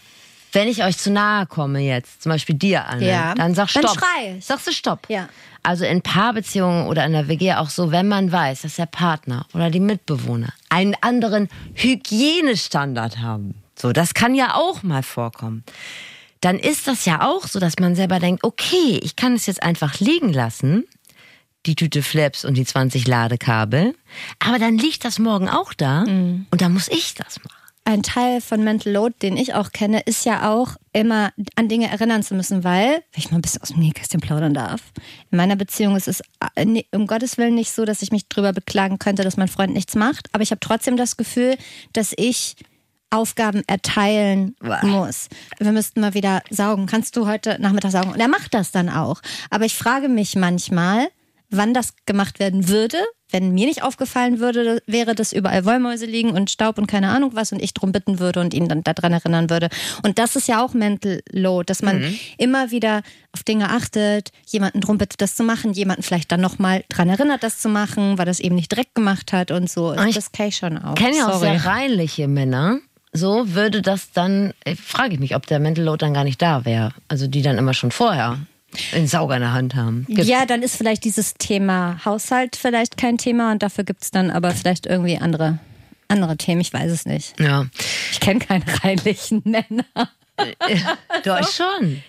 wenn 0.52 0.68
ich 0.68 0.85
euch 0.85 0.99
zu 0.99 1.11
nahe 1.11 1.47
komme 1.47 1.80
jetzt, 1.80 2.23
zum 2.23 2.30
Beispiel 2.30 2.54
dir, 2.54 2.87
Anne, 2.87 3.06
ja. 3.06 3.35
dann 3.35 3.54
sag 3.54 3.71
Stopp. 3.71 3.82
Dann 3.82 3.94
schrei. 3.94 4.37
Sagst 4.40 4.66
du 4.66 4.73
Stopp. 4.73 5.06
Ja. 5.09 5.28
Also 5.62 5.85
in 5.85 6.02
Paarbeziehungen 6.02 6.87
oder 6.87 7.04
in 7.06 7.12
der 7.12 7.28
WG 7.28 7.54
auch 7.54 7.71
so, 7.71 7.90
wenn 7.90 8.09
man 8.09 8.30
weiß, 8.30 8.62
dass 8.62 8.76
der 8.76 8.87
Partner 8.87 9.47
oder 9.54 9.71
die 9.71 9.80
Mitbewohner 9.80 10.52
einen 10.68 10.94
anderen 11.00 11.49
Hygienestandard 11.75 13.18
haben. 13.18 13.54
So, 13.76 13.92
das 13.92 14.14
kann 14.14 14.35
ja 14.35 14.54
auch 14.54 14.82
mal 14.82 15.02
vorkommen. 15.02 15.64
Dann 16.40 16.59
ist 16.59 16.88
das 16.88 17.04
ja 17.04 17.26
auch 17.28 17.47
so, 17.47 17.61
dass 17.61 17.78
man 17.78 17.94
selber 17.94 18.18
denkt, 18.18 18.44
okay, 18.44 18.99
ich 19.02 19.16
kann 19.16 19.35
es 19.35 19.47
jetzt 19.47 19.62
einfach 19.62 20.00
liegen 20.00 20.32
lassen, 20.32 20.85
die 21.64 21.76
Tüte 21.76 22.02
Flaps 22.02 22.44
und 22.44 22.54
die 22.54 22.64
20 22.64 23.06
Ladekabel, 23.06 23.94
aber 24.40 24.59
dann 24.59 24.76
liegt 24.76 25.04
das 25.04 25.21
morgen 25.21 25.49
auch 25.49 25.73
da 25.73 26.04
mhm. 26.04 26.47
und 26.50 26.61
dann 26.61 26.73
muss 26.73 26.88
ich 26.88 27.14
das 27.14 27.38
machen 27.44 27.62
ein 27.85 28.03
Teil 28.03 28.41
von 28.41 28.62
Mental 28.62 28.93
Load, 28.93 29.17
den 29.23 29.37
ich 29.37 29.55
auch 29.55 29.73
kenne, 29.73 30.01
ist 30.01 30.25
ja 30.25 30.53
auch 30.53 30.77
immer 30.93 31.33
an 31.57 31.69
Dinge 31.69 31.91
erinnern 31.91 32.23
zu 32.23 32.35
müssen, 32.35 32.65
weil, 32.65 32.91
wenn 32.91 33.03
ich 33.17 33.31
mal 33.31 33.39
ein 33.39 33.43
bisschen 33.43 33.62
aus 33.62 33.71
dem 33.71 33.81
Nähkästchen 33.81 34.21
plaudern 34.21 34.55
darf, 34.55 34.81
in 35.31 35.37
meiner 35.37 35.57
Beziehung 35.57 35.97
ist 35.97 36.09
es 36.09 36.23
äh, 36.55 36.85
um 36.93 37.07
Gottes 37.07 37.39
Willen 37.39 37.55
nicht 37.55 37.73
so, 37.73 37.85
dass 37.85 38.03
ich 38.03 38.12
mich 38.12 38.29
drüber 38.29 38.53
beklagen 38.53 38.99
könnte, 38.99 39.25
dass 39.25 39.37
mein 39.37 39.49
Freund 39.49 39.73
nichts 39.73 39.95
macht, 39.95 40.29
aber 40.33 40.43
ich 40.43 40.51
habe 40.51 40.61
trotzdem 40.61 40.97
das 40.97 41.17
Gefühl, 41.17 41.57
dass 41.93 42.12
ich 42.17 42.57
Aufgaben 43.11 43.62
erteilen 43.67 44.57
muss. 44.83 45.29
Wir 45.59 45.73
müssten 45.73 46.01
mal 46.01 46.15
wieder 46.15 46.43
saugen. 46.49 46.87
Kannst 46.87 47.15
du 47.15 47.27
heute 47.27 47.61
Nachmittag 47.61 47.91
saugen? 47.91 48.12
Und 48.12 48.21
er 48.21 48.29
macht 48.29 48.55
das 48.55 48.71
dann 48.71 48.89
auch. 48.89 49.21
Aber 49.51 49.67
ich 49.67 49.75
frage 49.75 50.09
mich 50.09 50.35
manchmal, 50.35 51.09
wann 51.51 51.75
das 51.75 51.95
gemacht 52.07 52.39
werden 52.39 52.69
würde, 52.69 52.97
wenn 53.33 53.53
mir 53.53 53.67
nicht 53.67 53.83
aufgefallen 53.83 54.39
würde, 54.39 54.83
wäre, 54.87 55.15
dass 55.15 55.33
überall 55.33 55.65
Wollmäuse 55.65 56.07
liegen 56.07 56.31
und 56.31 56.51
Staub 56.51 56.79
und 56.79 56.87
keine 56.87 57.09
Ahnung 57.09 57.33
was 57.35 57.53
und 57.53 57.62
ich 57.62 57.75
drum 57.75 57.93
bitten 57.93 58.19
würde 58.19 58.41
und 58.41 58.55
ihn 58.55 58.69
dann 58.69 58.83
daran 58.85 59.12
erinnern 59.12 59.51
würde. 59.51 59.69
Und 60.03 60.19
das 60.19 60.37
ist 60.37 60.49
ja 60.49 60.65
auch 60.65 60.75
Mental 60.75 61.23
Load, 61.31 61.67
dass 61.67 61.83
man 61.83 62.01
mhm. 62.01 62.19
immer 62.39 62.71
wieder 62.71 63.03
auf 63.33 63.43
Dinge 63.43 63.71
achtet, 63.71 64.31
jemanden 64.47 64.81
drum 64.81 64.99
bittet, 64.99 65.21
das 65.21 65.35
zu 65.35 65.43
machen, 65.43 65.73
jemanden 65.73 66.03
vielleicht 66.03 66.31
dann 66.31 66.41
nochmal 66.41 66.85
dran 66.89 67.09
erinnert, 67.09 67.43
das 67.43 67.59
zu 67.59 67.69
machen, 67.69 68.19
weil 68.19 68.27
das 68.27 68.41
eben 68.41 68.55
nicht 68.55 68.71
direkt 68.71 68.95
gemacht 68.95 69.33
hat 69.33 69.51
und 69.51 69.71
so. 69.71 69.95
Ich 69.95 70.15
das 70.15 70.33
kenne 70.33 70.49
ich 70.51 70.57
schon 70.57 70.79
auch. 70.79 70.95
kenne 70.95 71.17
ja 71.17 71.29
auch 71.29 71.41
sehr 71.41 71.65
reinliche 71.65 72.29
Männer. 72.29 72.79
So 73.15 73.55
würde 73.55 73.83
das 73.83 74.12
dann, 74.12 74.55
äh, 74.64 74.75
frage 74.75 75.14
ich 75.14 75.21
mich, 75.21 75.37
ob 75.37 75.47
der 75.47 75.59
Mental 75.61 75.85
Load 75.85 76.05
dann 76.05 76.14
gar 76.14 76.25
nicht 76.25 76.40
da 76.40 76.64
wäre. 76.64 76.95
Also 77.09 77.27
die 77.27 77.42
dann 77.42 77.59
immer 77.59 77.75
schon 77.75 77.90
vorher 77.90 78.38
einen 78.92 79.06
Sauger 79.06 79.37
in 79.37 79.42
der 79.42 79.52
Hand 79.52 79.74
haben. 79.74 80.06
Gibt 80.08 80.24
ja, 80.24 80.46
dann 80.46 80.62
ist 80.62 80.76
vielleicht 80.76 81.04
dieses 81.04 81.35
Thema 81.35 82.04
Haushalt 82.04 82.56
vielleicht 82.56 82.96
kein 82.96 83.18
Thema 83.18 83.52
und 83.52 83.62
dafür 83.62 83.85
gibt 83.85 84.02
es 84.02 84.11
dann 84.11 84.30
aber 84.30 84.52
vielleicht 84.52 84.87
irgendwie 84.87 85.18
andere, 85.18 85.58
andere 86.08 86.37
Themen. 86.37 86.61
Ich 86.61 86.72
weiß 86.72 86.90
es 86.90 87.06
nicht. 87.06 87.38
Ja. 87.40 87.66
Ich 88.11 88.20
kenne 88.20 88.40
keine 88.40 88.64
reinlichen 88.82 89.42
Männer. 89.44 89.85
Doch 91.24 91.48
schon. 91.50 92.02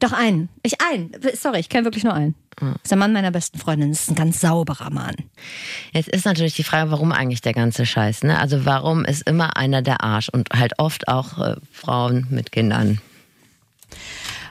Doch 0.00 0.12
einen. 0.12 0.48
Ich 0.62 0.80
einen. 0.80 1.12
Sorry, 1.34 1.60
ich 1.60 1.68
kenne 1.68 1.84
wirklich 1.84 2.04
nur 2.04 2.14
einen. 2.14 2.34
Das 2.56 2.68
ist 2.82 2.90
der 2.90 2.98
Mann 2.98 3.12
meiner 3.12 3.30
besten 3.30 3.58
Freundin. 3.58 3.90
Das 3.90 4.02
ist 4.02 4.10
ein 4.10 4.14
ganz 4.14 4.40
sauberer 4.40 4.90
Mann. 4.90 5.14
Jetzt 5.92 6.08
ist 6.08 6.26
natürlich 6.26 6.54
die 6.54 6.64
Frage, 6.64 6.90
warum 6.90 7.12
eigentlich 7.12 7.40
der 7.40 7.54
ganze 7.54 7.86
Scheiß? 7.86 8.24
Ne? 8.24 8.38
Also 8.38 8.64
warum 8.64 9.04
ist 9.04 9.26
immer 9.28 9.56
einer 9.56 9.80
der 9.80 10.02
Arsch 10.02 10.28
und 10.28 10.48
halt 10.52 10.78
oft 10.78 11.08
auch 11.08 11.38
äh, 11.38 11.56
Frauen 11.72 12.26
mit 12.30 12.52
Kindern? 12.52 13.00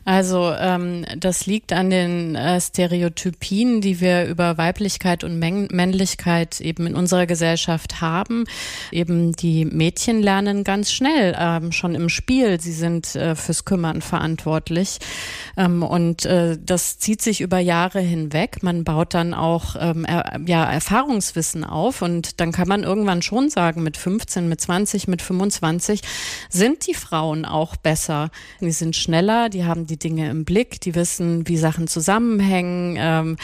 Also 0.03 0.51
ähm, 0.57 1.05
das 1.17 1.45
liegt 1.45 1.73
an 1.73 1.89
den 1.91 2.35
äh, 2.35 2.59
Stereotypien, 2.59 3.81
die 3.81 4.01
wir 4.01 4.25
über 4.25 4.57
Weiblichkeit 4.57 5.23
und 5.23 5.37
Mäng 5.37 5.67
Männlichkeit 5.71 6.59
eben 6.59 6.87
in 6.87 6.95
unserer 6.95 7.27
Gesellschaft 7.27 8.01
haben. 8.01 8.45
Eben 8.91 9.33
die 9.33 9.65
Mädchen 9.65 10.21
lernen 10.21 10.63
ganz 10.63 10.91
schnell 10.91 11.35
ähm, 11.37 11.71
schon 11.71 11.93
im 11.93 12.09
Spiel. 12.09 12.59
Sie 12.59 12.71
sind 12.71 13.15
äh, 13.15 13.35
fürs 13.35 13.63
Kümmern 13.65 14.01
verantwortlich. 14.01 14.97
Ähm, 15.55 15.83
und 15.83 16.25
äh, 16.25 16.57
das 16.59 16.97
zieht 16.97 17.21
sich 17.21 17.41
über 17.41 17.59
Jahre 17.59 17.99
hinweg. 17.99 18.63
Man 18.63 18.83
baut 18.83 19.13
dann 19.13 19.35
auch 19.35 19.75
ähm, 19.79 20.05
er, 20.05 20.39
ja, 20.45 20.63
Erfahrungswissen 20.63 21.63
auf 21.63 22.01
und 22.01 22.39
dann 22.39 22.51
kann 22.51 22.67
man 22.67 22.83
irgendwann 22.83 23.21
schon 23.21 23.49
sagen, 23.49 23.83
mit 23.83 23.97
15, 23.97 24.49
mit 24.49 24.61
20, 24.61 25.07
mit 25.07 25.21
25 25.21 26.01
sind 26.49 26.87
die 26.87 26.95
Frauen 26.95 27.45
auch 27.45 27.75
besser. 27.75 28.31
Die 28.61 28.71
sind 28.71 28.95
schneller, 28.95 29.49
die 29.49 29.65
haben 29.65 29.90
die 29.91 29.97
Dinge 29.97 30.29
im 30.29 30.45
Blick, 30.45 30.79
die 30.81 30.95
wissen, 30.95 31.47
wie 31.47 31.57
Sachen 31.57 31.87
zusammenhängen. 31.87 32.95
Ähm, 32.97 33.37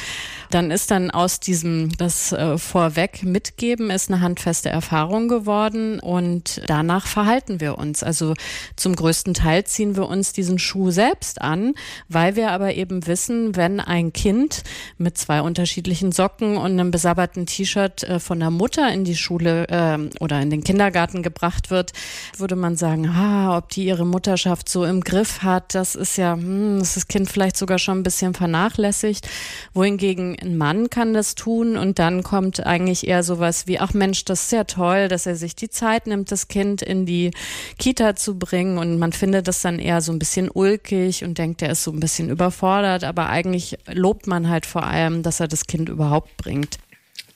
dann 0.50 0.72
ist 0.72 0.92
dann 0.92 1.12
aus 1.12 1.40
diesem, 1.40 1.96
das 1.98 2.32
äh, 2.32 2.58
Vorweg 2.58 3.24
mitgeben, 3.24 3.90
ist 3.90 4.10
eine 4.10 4.22
handfeste 4.22 4.70
Erfahrung 4.70 5.28
geworden 5.28 6.00
und 6.00 6.62
danach 6.68 7.06
verhalten 7.06 7.60
wir 7.60 7.78
uns. 7.78 8.02
Also 8.02 8.34
zum 8.76 8.96
größten 8.96 9.34
Teil 9.34 9.66
ziehen 9.66 9.96
wir 9.98 10.08
uns 10.08 10.32
diesen 10.32 10.58
Schuh 10.58 10.90
selbst 10.90 11.42
an, 11.42 11.74
weil 12.08 12.36
wir 12.38 12.52
aber 12.52 12.76
eben 12.76 13.06
wissen, 13.08 13.56
wenn 13.56 13.80
ein 13.82 14.14
Kind 14.14 14.64
mit 14.98 15.18
zwei 15.18 15.42
unterschiedlichen 15.42 16.14
Socken 16.14 16.56
und 16.56 16.72
einem 16.72 16.92
besabberten 16.92 17.46
T-Shirt 17.46 18.04
äh, 18.04 18.20
von 18.20 18.40
der 18.40 18.52
Mutter 18.52 18.92
in 18.92 19.04
die 19.04 19.18
Schule 19.18 19.68
äh, 19.68 19.98
oder 20.22 20.42
in 20.42 20.50
den 20.50 20.64
Kindergarten 20.64 21.24
gebracht 21.24 21.70
wird, 21.70 21.92
würde 22.38 22.56
man 22.56 22.78
sagen, 22.78 23.10
ah, 23.10 23.58
ob 23.58 23.70
die 23.70 23.86
ihre 23.86 24.06
Mutterschaft 24.06 24.70
so 24.70 24.86
im 24.86 25.02
Griff 25.02 25.44
hat, 25.44 25.76
das 25.76 25.96
ist 25.96 26.18
ja, 26.18 26.37
hm, 26.42 26.82
ist 26.82 26.96
das 26.96 27.08
Kind 27.08 27.30
vielleicht 27.30 27.58
sogar 27.58 27.80
schon 27.80 28.00
ein 28.00 28.04
bisschen 28.04 28.34
vernachlässigt. 28.34 29.28
Wohingegen 29.74 30.38
ein 30.40 30.58
Mann 30.58 30.90
kann 30.90 31.14
das 31.14 31.36
tun 31.36 31.78
und 31.78 32.00
dann 32.00 32.24
kommt 32.24 32.66
eigentlich 32.66 33.08
eher 33.08 33.24
sowas 33.24 33.68
wie, 33.68 33.80
ach 33.80 33.94
Mensch, 33.94 34.26
das 34.26 34.44
ist 34.44 34.52
ja 34.52 34.64
toll, 34.64 35.08
dass 35.08 35.26
er 35.26 35.36
sich 35.36 35.56
die 35.56 35.70
Zeit 35.70 36.08
nimmt, 36.08 36.32
das 36.32 36.48
Kind 36.48 36.82
in 36.82 37.06
die 37.06 37.32
Kita 37.80 38.16
zu 38.16 38.38
bringen 38.38 38.78
und 38.78 39.00
man 39.00 39.12
findet 39.12 39.48
das 39.48 39.62
dann 39.62 39.80
eher 39.80 40.02
so 40.02 40.12
ein 40.12 40.20
bisschen 40.20 40.50
ulkig 40.52 41.24
und 41.24 41.38
denkt, 41.38 41.62
er 41.62 41.72
ist 41.72 41.84
so 41.84 41.92
ein 41.92 42.00
bisschen 42.00 42.30
überfordert, 42.30 43.04
aber 43.04 43.30
eigentlich 43.30 43.78
lobt 43.92 44.28
man 44.28 44.50
halt 44.50 44.66
vor 44.66 44.84
allem, 44.84 45.24
dass 45.24 45.40
er 45.40 45.48
das 45.48 45.66
Kind 45.66 45.90
überhaupt 45.90 46.38
bringt. 46.38 46.78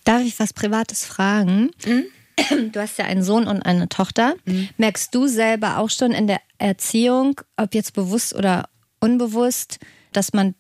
Darf 0.04 0.22
ich 0.24 0.40
was 0.40 0.54
Privates 0.54 1.06
fragen? 1.06 1.72
Mhm. 1.86 2.06
Du 2.72 2.80
hast 2.80 2.98
ja 2.98 3.06
einen 3.06 3.24
Sohn 3.24 3.48
und 3.48 3.62
eine 3.62 3.90
Tochter. 3.90 4.36
Mhm. 4.46 4.70
Merkst 4.78 5.14
du 5.14 5.28
selber 5.28 5.78
auch 5.78 5.90
schon 5.90 6.12
in 6.12 6.28
der 6.28 6.40
Erziehung, 6.58 7.40
ob 7.58 7.76
jetzt 7.76 7.94
bewusst 7.94 8.34
oder 8.36 8.66
unbewusst, 9.02 9.80
dass 10.12 10.34
man, 10.34 10.56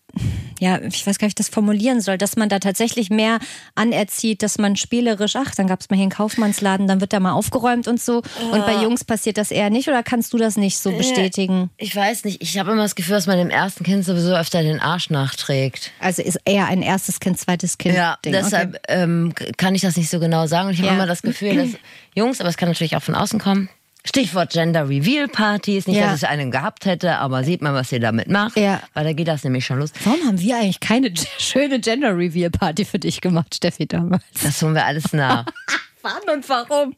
ja, 0.60 0.82
ich 0.82 1.06
weiß 1.06 1.18
gar 1.20 1.26
nicht, 1.26 1.38
wie 1.38 1.42
ich 1.42 1.48
das 1.48 1.50
formulieren 1.50 2.00
soll, 2.00 2.18
dass 2.18 2.38
man 2.38 2.48
da 2.48 2.60
tatsächlich 2.60 3.10
mehr 3.10 3.40
anerzieht, 3.76 4.44
dass 4.44 4.58
man 4.58 4.78
spielerisch, 4.78 5.36
ach, 5.36 5.54
dann 5.56 5.68
gab 5.68 5.82
es 5.82 5.90
mal 5.90 5.98
hier 5.98 6.04
einen 6.04 6.12
Kaufmannsladen, 6.12 6.88
dann 6.88 7.02
wird 7.02 7.12
da 7.12 7.20
mal 7.20 7.34
aufgeräumt 7.34 7.88
und 7.88 8.00
so. 8.00 8.22
Ja. 8.40 8.52
Und 8.54 8.66
bei 8.66 8.82
Jungs 8.82 9.04
passiert 9.04 9.38
das 9.38 9.52
eher 9.52 9.70
nicht 9.70 9.90
oder 9.90 10.04
kannst 10.04 10.32
du 10.34 10.38
das 10.38 10.56
nicht 10.56 10.78
so 10.78 10.92
bestätigen? 10.92 11.70
Ich 11.78 11.94
weiß 11.94 12.24
nicht. 12.24 12.42
Ich 12.42 12.58
habe 12.58 12.72
immer 12.72 12.84
das 12.84 12.96
Gefühl, 12.96 13.16
dass 13.16 13.28
man 13.28 13.38
dem 13.38 13.50
ersten 13.50 13.84
Kind 13.84 14.06
sowieso 14.06 14.34
öfter 14.34 14.64
den 14.64 14.80
Arsch 14.80 15.10
nachträgt. 15.10 15.92
Also 16.00 16.22
ist 16.22 16.40
eher 16.46 16.68
ein 16.68 16.82
erstes 16.82 17.20
Kind, 17.20 17.38
zweites 17.38 17.78
Kind. 17.78 17.96
Ja, 17.96 18.18
Ding. 18.24 18.32
deshalb 18.32 18.76
okay. 18.76 18.80
ähm, 18.88 19.34
kann 19.58 19.76
ich 19.76 19.82
das 19.82 19.98
nicht 19.98 20.10
so 20.10 20.20
genau 20.20 20.48
sagen. 20.48 20.70
Und 20.70 20.74
ich 20.76 20.80
habe 20.80 20.90
ja. 20.90 20.96
immer 20.96 21.08
das 21.08 21.22
Gefühl, 21.22 21.56
dass 21.56 21.70
Jungs, 22.16 22.40
aber 22.40 22.50
es 22.50 22.58
kann 22.58 22.70
natürlich 22.70 22.96
auch 22.96 23.04
von 23.04 23.16
außen 23.16 23.40
kommen, 23.40 23.70
Stichwort 24.06 24.52
Gender 24.52 24.90
Reveal 24.90 25.28
Partys. 25.28 25.86
Nicht, 25.88 25.98
Ja. 25.98 26.12
dass 26.12 26.24
ich 26.24 26.28
einen 26.28 26.50
gehabt 26.52 26.86
hätte, 26.86 27.18
aber 27.18 27.44
sieht 27.44 27.62
man, 27.62 27.74
was 27.76 27.92
ihr 27.92 28.00
damit 28.00 28.28
macht. 28.30 28.58
Ja. 28.58 28.82
Weil 28.94 29.04
da 29.04 29.14
geht 29.14 29.28
das 29.28 29.44
nämlich 29.44 29.66
schon 29.66 29.78
los. 29.80 29.92
Warum 30.04 30.20
haben 30.26 30.40
wir 30.40 30.58
eigentlich 30.58 30.80
keine 30.80 31.14
schöne 31.38 31.80
Gender 31.80 32.18
Reveal 32.18 32.50
Party 32.50 32.84
für 32.86 32.98
dich 33.00 33.22
gemacht, 33.22 33.54
Steffi, 33.56 33.86
damals? 33.88 34.24
Das 34.42 34.62
holen 34.62 34.74
wir 34.76 34.86
alles 34.86 35.14
nach. 35.14 35.46
Wann 36.02 36.36
und 36.36 36.50
warum? 36.50 36.96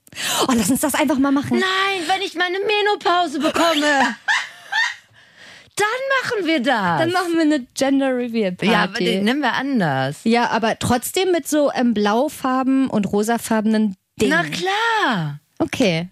Oh, 0.47 0.53
lass 0.55 0.69
uns 0.71 0.79
das 0.79 0.95
einfach 0.95 1.17
mal 1.19 1.31
machen. 1.33 1.59
Nein, 1.59 2.03
wenn 2.07 2.21
ich 2.21 2.35
meine 2.35 2.57
Menopause 2.59 3.37
bekomme, 3.39 3.81
dann 5.75 5.87
machen 6.23 6.45
wir 6.47 6.61
das. 6.61 6.99
Dann 6.99 7.11
machen 7.11 7.33
wir 7.33 7.41
eine 7.41 7.65
Gender 7.73 8.15
Reveal 8.15 8.53
Party. 8.53 8.71
ja, 8.71 8.83
aber 8.83 8.99
den 8.99 9.25
nehmen 9.25 9.41
wir 9.41 9.53
anders. 9.55 10.19
Ja, 10.23 10.49
aber 10.51 10.79
trotzdem 10.79 11.31
mit 11.33 11.47
so 11.49 11.69
ähm, 11.73 11.93
blaufarben 11.93 12.87
und 12.87 13.11
rosafarbenen 13.11 13.97
Dingen. 14.21 14.31
Na 14.31 14.43
klar. 14.43 15.39
Okay. 15.59 16.07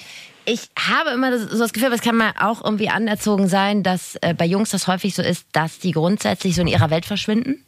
Ich 0.45 0.69
habe 0.77 1.11
immer 1.11 1.29
das, 1.31 1.43
so 1.43 1.59
das 1.59 1.71
Gefühl, 1.73 1.87
aber 1.87 1.95
es 1.95 2.01
kann 2.01 2.15
mal 2.17 2.33
auch 2.39 2.63
irgendwie 2.63 2.89
anerzogen 2.89 3.47
sein, 3.47 3.83
dass 3.83 4.15
äh, 4.21 4.33
bei 4.33 4.45
Jungs 4.45 4.71
das 4.71 4.87
häufig 4.87 5.13
so 5.13 5.21
ist, 5.21 5.45
dass 5.51 5.79
die 5.79 5.91
grundsätzlich 5.91 6.55
so 6.55 6.61
in 6.61 6.67
ihrer 6.67 6.89
Welt 6.89 7.05
verschwinden 7.05 7.63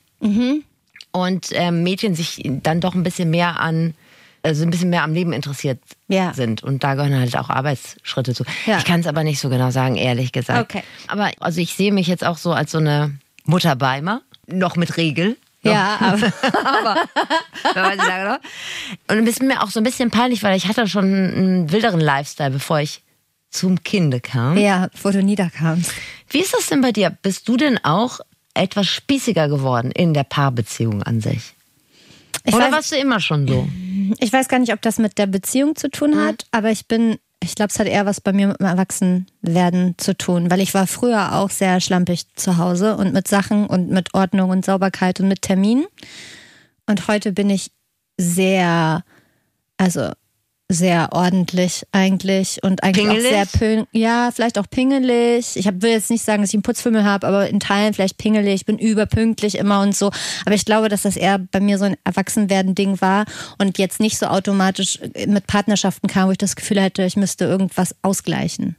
und 1.12 1.48
ähm, 1.52 1.84
Mädchen 1.84 2.16
sich 2.16 2.42
dann 2.64 2.80
doch 2.82 2.96
ein 2.96 3.04
bisschen 3.04 3.30
mehr 3.30 3.60
an, 3.60 3.94
also 4.42 4.64
ein 4.64 4.70
bisschen 4.72 4.90
mehr 4.90 5.04
am 5.04 5.14
Leben 5.14 5.34
interessiert 5.34 5.80
Ja. 6.08 6.34
sind. 6.34 6.64
Und 6.64 6.84
da 6.84 6.96
gehören 6.96 7.20
halt 7.20 7.38
auch 7.38 7.50
Arbeitsschritte 7.50 8.34
zu. 8.34 8.44
Ja. 8.66 8.78
Ich 8.78 8.86
kann 8.86 9.02
es 9.02 9.08
aber 9.08 9.24
nicht 9.24 9.40
so 9.40 9.50
genau 9.50 9.70
sagen, 9.70 9.96
ehrlich 9.96 10.32
gesagt. 10.32 10.60
Okay. 10.74 10.84
Aber 11.08 11.30
also 11.40 11.62
ich 11.62 11.76
sehe 11.76 11.92
mich 11.92 12.08
jetzt 12.08 12.26
auch 12.26 12.38
so 12.38 12.54
als 12.54 12.72
so 12.72 12.78
eine 12.80 13.18
Mutter 13.46 13.76
Beimer, 13.76 14.22
noch 14.48 14.76
mit 14.76 14.98
Regel. 14.98 15.38
Ja, 15.64 15.98
aber 16.00 16.18
noch. 18.26 18.40
Und 19.08 19.28
es 19.28 19.36
ist 19.36 19.44
mir 19.44 19.64
auch 19.64 19.70
so 19.70 19.80
ein 19.80 19.84
bisschen 19.84 20.12
peinlich, 20.12 20.44
weil 20.44 20.58
ich 20.58 20.68
hatte 20.68 20.88
schon 20.88 21.06
einen 21.06 21.72
wilderen 21.72 22.02
Lifestyle, 22.02 22.52
bevor 22.52 22.80
ich 22.80 23.02
zum 23.50 23.84
Kinde 23.84 24.20
kam. 24.20 24.58
ja, 24.58 24.90
wo 25.02 25.12
du 25.12 25.24
niederkamst. 25.24 25.92
Wie 26.30 26.40
ist 26.40 26.54
das 26.54 26.68
denn 26.68 26.82
bei 26.82 26.92
dir? 26.92 27.16
Bist 27.22 27.48
du 27.48 27.56
denn 27.56 27.78
auch 27.84 28.20
etwas 28.54 28.88
spießiger 28.88 29.48
geworden 29.48 29.92
in 29.92 30.14
der 30.14 30.24
Paarbeziehung 30.24 31.04
an 31.04 31.22
sich? 31.22 31.54
Ich 32.46 32.54
Oder 32.54 32.66
weiß, 32.66 32.72
warst 32.74 32.92
du 32.92 32.98
immer 32.98 33.20
schon 33.20 33.48
so? 33.48 33.68
ich 34.20 34.34
weiß 34.34 34.50
gar 34.50 34.60
nicht, 34.60 34.74
ob 34.74 34.82
das 34.82 34.98
mit 34.98 35.18
der 35.18 35.28
Beziehung 35.28 35.76
zu 35.76 35.90
tun 35.90 36.20
hat, 36.20 36.46
aber 36.52 36.72
ich 36.72 36.88
bin, 36.88 37.18
ich 37.44 37.56
glaube, 37.56 37.70
es 37.70 37.80
hat 37.80 37.88
eher 37.88 38.06
was 38.06 38.22
bei 38.22 38.34
mir 38.34 38.48
mit 38.48 38.60
dem 38.60 38.66
Erwachsenwerden 38.66 39.96
zu 39.98 40.16
tun, 40.18 40.50
weil 40.50 40.62
ich 40.62 40.74
war 40.74 40.88
früher 40.88 41.36
auch 41.36 41.50
sehr 41.50 41.80
schlampig 41.80 42.26
zu 42.36 42.58
Hause 42.58 42.96
und 42.96 43.14
mit 43.14 43.28
Sachen 43.28 43.68
und 43.68 43.90
mit 43.90 44.14
Ordnung 44.14 44.50
und 44.50 44.66
Sauberkeit 44.66 45.20
und 45.20 45.28
mit 45.28 45.42
Terminen. 45.42 45.86
Und 46.88 47.08
heute 47.08 47.32
bin 47.32 47.50
ich 47.50 47.72
sehr, 48.18 49.04
also 49.78 50.12
sehr 50.74 51.10
ordentlich 51.12 51.84
eigentlich 51.92 52.60
und 52.64 52.84
eigentlich 52.84 53.06
Pingelig? 53.06 53.26
auch 53.26 53.30
sehr 53.30 53.46
pün 53.46 53.88
ja, 53.92 54.32
vielleicht 54.34 54.58
auch 54.58 54.70
pingelig. 54.70 55.56
Ich 55.56 55.68
hab, 55.68 55.82
will 55.82 55.92
jetzt 55.92 56.10
nicht 56.10 56.24
sagen, 56.24 56.42
dass 56.42 56.50
ich 56.50 56.56
einen 56.56 56.64
Putzfimmel 56.64 57.04
habe, 57.04 57.28
aber 57.28 57.50
in 57.50 57.60
Teilen 57.60 57.94
vielleicht 57.94 58.18
pingelig. 58.18 58.56
Ich 58.56 58.66
bin 58.66 58.78
überpünktlich 58.78 59.58
immer 59.58 59.82
und 59.82 59.96
so. 59.96 60.12
Aber 60.46 60.56
ich 60.56 60.66
glaube, 60.66 60.90
dass 60.90 61.04
das 61.04 61.16
eher 61.16 61.40
bei 61.40 61.60
mir 61.60 61.78
so 61.78 61.86
ein 61.86 61.96
Erwachsenwerden-Ding 62.04 63.02
war 63.02 63.26
und 63.58 63.78
jetzt 63.78 64.00
nicht 64.00 64.18
so 64.18 64.26
automatisch 64.28 65.00
mit 65.28 65.48
Partnerschaften 65.48 66.08
kam, 66.08 66.28
wo 66.28 66.32
ich 66.32 66.38
das 66.38 66.56
Gefühl 66.56 66.82
hätte, 66.82 67.04
ich 67.04 67.16
müsste 67.16 67.46
irgendwas 67.46 67.96
ausgleichen. 68.02 68.76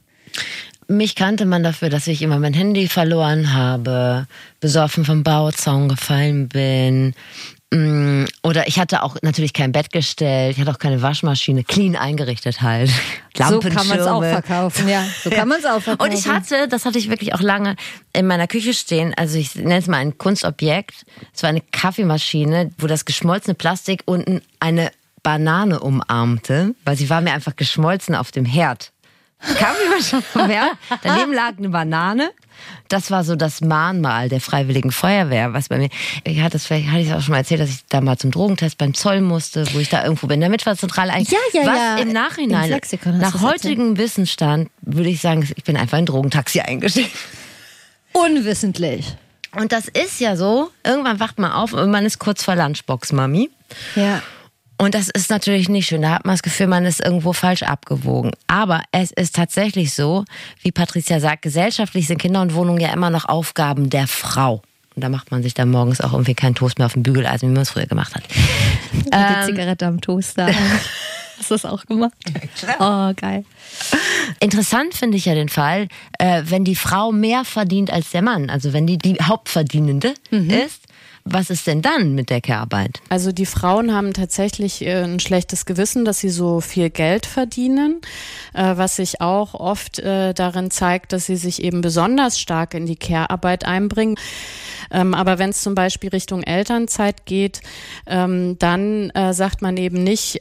Mich 0.87 1.15
kannte 1.15 1.45
man 1.45 1.63
dafür, 1.63 1.89
dass 1.89 2.05
ich 2.05 2.21
immer 2.21 2.37
mein 2.37 2.53
Handy 2.53 2.87
verloren 2.87 3.53
habe, 3.53 4.27
besoffen 4.59 5.03
vom 5.03 5.23
Bauzaun 5.23 5.89
gefallen 5.89 6.47
bin. 6.47 7.15
Mm, 7.71 8.25
Oder 8.43 8.67
ich 8.67 8.79
hatte 8.79 9.01
auch 9.01 9.17
natürlich 9.21 9.53
kein 9.53 9.71
Bett 9.71 9.91
gestellt, 9.91 10.55
ich 10.55 10.61
hatte 10.61 10.71
auch 10.71 10.79
keine 10.79 11.01
Waschmaschine, 11.01 11.63
clean 11.63 11.95
eingerichtet 11.95 12.61
halt. 12.61 12.91
So 13.35 13.59
kann 13.59 13.87
man 13.87 13.99
es 13.99 14.07
auch 14.07 14.21
verkaufen, 14.21 14.87
ja. 14.87 15.03
So 15.23 15.29
kann 15.29 15.47
man 15.47 15.59
es 15.59 15.65
auch 15.65 15.81
verkaufen. 15.81 16.11
Und 16.11 16.17
ich 16.17 16.27
hatte, 16.27 16.67
das 16.67 16.85
hatte 16.85 16.99
ich 16.99 17.09
wirklich 17.09 17.33
auch 17.33 17.41
lange 17.41 17.75
in 18.13 18.27
meiner 18.27 18.47
Küche 18.47 18.73
stehen, 18.73 19.13
also 19.17 19.37
ich 19.37 19.55
nenne 19.55 19.77
es 19.77 19.87
mal 19.87 19.97
ein 19.97 20.17
Kunstobjekt. 20.17 21.05
Es 21.33 21.43
war 21.43 21.49
eine 21.49 21.61
Kaffeemaschine, 21.71 22.71
wo 22.77 22.87
das 22.87 23.03
geschmolzene 23.05 23.55
Plastik 23.55 24.03
unten 24.05 24.41
eine 24.59 24.91
Banane 25.23 25.79
umarmte, 25.79 26.75
weil 26.85 26.95
sie 26.95 27.09
war 27.09 27.19
mir 27.19 27.33
einfach 27.33 27.55
geschmolzen 27.55 28.13
auf 28.13 28.31
dem 28.31 28.45
Herd. 28.45 28.91
Kaffeemaschine 29.39 30.21
vom 30.21 30.49
Herd, 30.49 30.71
daneben 31.03 31.33
lag 31.33 31.57
eine 31.57 31.69
Banane. 31.69 32.31
Das 32.87 33.11
war 33.11 33.23
so 33.23 33.35
das 33.35 33.61
Mahnmal 33.61 34.29
der 34.29 34.41
Freiwilligen 34.41 34.91
Feuerwehr, 34.91 35.53
was 35.53 35.69
bei 35.69 35.77
mir, 35.77 35.89
ich 36.23 36.41
hatte 36.41 36.57
es 36.57 36.65
vielleicht, 36.65 36.87
hatte 36.87 37.01
ich 37.01 37.09
es 37.09 37.13
auch 37.13 37.21
schon 37.21 37.31
mal 37.31 37.39
erzählt, 37.39 37.59
dass 37.59 37.69
ich 37.69 37.85
da 37.89 38.01
mal 38.01 38.17
zum 38.17 38.31
Drogentest 38.31 38.77
beim 38.77 38.93
Zoll 38.93 39.21
musste, 39.21 39.65
wo 39.73 39.79
ich 39.79 39.89
da 39.89 40.03
irgendwo 40.03 40.27
bin, 40.27 40.35
in 40.35 40.41
der 40.41 40.49
Mitfahrzentrale 40.49 41.11
eigentlich. 41.11 41.31
Ja, 41.31 41.61
ja, 41.61 41.67
was 41.67 41.77
ja. 41.77 41.95
im 41.97 42.11
Nachhinein, 42.11 42.67
Flexikon 42.67 43.21
hast 43.21 43.33
nach 43.33 43.41
heutigem 43.41 43.97
Wissensstand, 43.97 44.69
würde 44.81 45.09
ich 45.09 45.21
sagen, 45.21 45.47
ich 45.55 45.63
bin 45.63 45.77
einfach 45.77 45.97
in 45.97 46.03
ein 46.03 46.07
Drogentaxi 46.07 46.61
eingestiegen. 46.61 47.11
Unwissentlich. 48.13 49.15
Und 49.55 49.71
das 49.71 49.87
ist 49.87 50.19
ja 50.19 50.35
so, 50.35 50.71
irgendwann 50.83 51.19
wacht 51.19 51.39
man 51.39 51.51
auf 51.51 51.73
und 51.73 51.89
man 51.91 52.05
ist 52.05 52.19
kurz 52.19 52.43
vor 52.43 52.55
Lunchbox, 52.55 53.13
Mami. 53.13 53.49
Ja. 53.95 54.21
Und 54.77 54.93
das 54.93 55.09
ist 55.09 55.29
natürlich 55.29 55.69
nicht 55.69 55.87
schön. 55.87 56.01
Da 56.01 56.11
hat 56.11 56.25
man 56.25 56.33
das 56.33 56.43
Gefühl, 56.43 56.67
man 56.67 56.85
ist 56.85 57.03
irgendwo 57.03 57.33
falsch 57.33 57.63
abgewogen. 57.63 58.31
Aber 58.47 58.81
es 58.91 59.11
ist 59.11 59.35
tatsächlich 59.35 59.93
so, 59.93 60.25
wie 60.61 60.71
Patricia 60.71 61.19
sagt, 61.19 61.43
gesellschaftlich 61.43 62.07
sind 62.07 62.17
Kinder 62.19 62.41
und 62.41 62.53
Wohnungen 62.53 62.81
ja 62.81 62.91
immer 62.91 63.09
noch 63.09 63.25
Aufgaben 63.25 63.89
der 63.89 64.07
Frau. 64.07 64.61
Und 64.95 65.03
da 65.03 65.09
macht 65.09 65.31
man 65.31 65.43
sich 65.43 65.53
dann 65.53 65.71
morgens 65.71 66.01
auch 66.01 66.13
irgendwie 66.13 66.35
keinen 66.35 66.55
Toast 66.55 66.77
mehr 66.77 66.85
auf 66.85 66.93
dem 66.93 67.03
Bügeleisen, 67.03 67.49
wie 67.49 67.53
man 67.53 67.63
es 67.63 67.71
früher 67.71 67.85
gemacht 67.85 68.15
hat. 68.15 68.23
Mit 68.93 69.13
der 69.13 69.43
Zigarette 69.45 69.85
am 69.85 70.01
Toaster. 70.01 70.47
Hast 71.37 71.51
du 71.51 71.55
das 71.55 71.65
auch 71.65 71.85
gemacht? 71.85 72.13
Oh, 72.79 73.11
geil. 73.13 73.43
Interessant 74.39 74.93
finde 74.93 75.17
ich 75.17 75.25
ja 75.25 75.35
den 75.35 75.49
Fall, 75.49 75.89
äh, 76.17 76.43
wenn 76.45 76.63
die 76.63 76.77
Frau 76.77 77.11
mehr 77.11 77.43
verdient 77.43 77.91
als 77.91 78.11
der 78.11 78.21
Mann, 78.21 78.49
also 78.49 78.71
wenn 78.71 78.87
die 78.87 78.97
die 78.97 79.15
Hauptverdienende 79.21 80.13
ist, 80.31 80.84
was 81.27 81.49
ist 81.49 81.65
denn 81.65 81.81
dann 81.81 82.13
mit 82.13 82.29
der 82.29 82.39
Care-Arbeit? 82.39 83.01
Also 83.09 83.31
die 83.31 83.47
Frauen 83.47 83.91
haben 83.91 84.13
tatsächlich 84.13 84.85
äh, 84.85 85.03
ein 85.03 85.19
schlechtes 85.19 85.65
Gewissen, 85.65 86.05
dass 86.05 86.19
sie 86.19 86.29
so 86.29 86.61
viel 86.61 86.91
Geld 86.91 87.25
verdienen, 87.25 87.99
äh, 88.53 88.77
was 88.77 88.97
sich 88.97 89.21
auch 89.21 89.55
oft 89.55 89.97
äh, 89.97 90.35
darin 90.35 90.69
zeigt, 90.69 91.13
dass 91.13 91.25
sie 91.25 91.35
sich 91.35 91.63
eben 91.63 91.81
besonders 91.81 92.39
stark 92.39 92.75
in 92.75 92.85
die 92.85 92.95
Care-Arbeit 92.95 93.65
einbringen. 93.65 94.17
Ähm, 94.91 95.15
aber 95.15 95.39
wenn 95.39 95.49
es 95.49 95.61
zum 95.61 95.73
Beispiel 95.73 96.11
Richtung 96.11 96.43
Elternzeit 96.43 97.25
geht, 97.25 97.61
ähm, 98.05 98.57
dann 98.59 99.11
sagt 99.31 99.61
man 99.61 99.77
eben 99.77 100.03
nicht, 100.03 100.39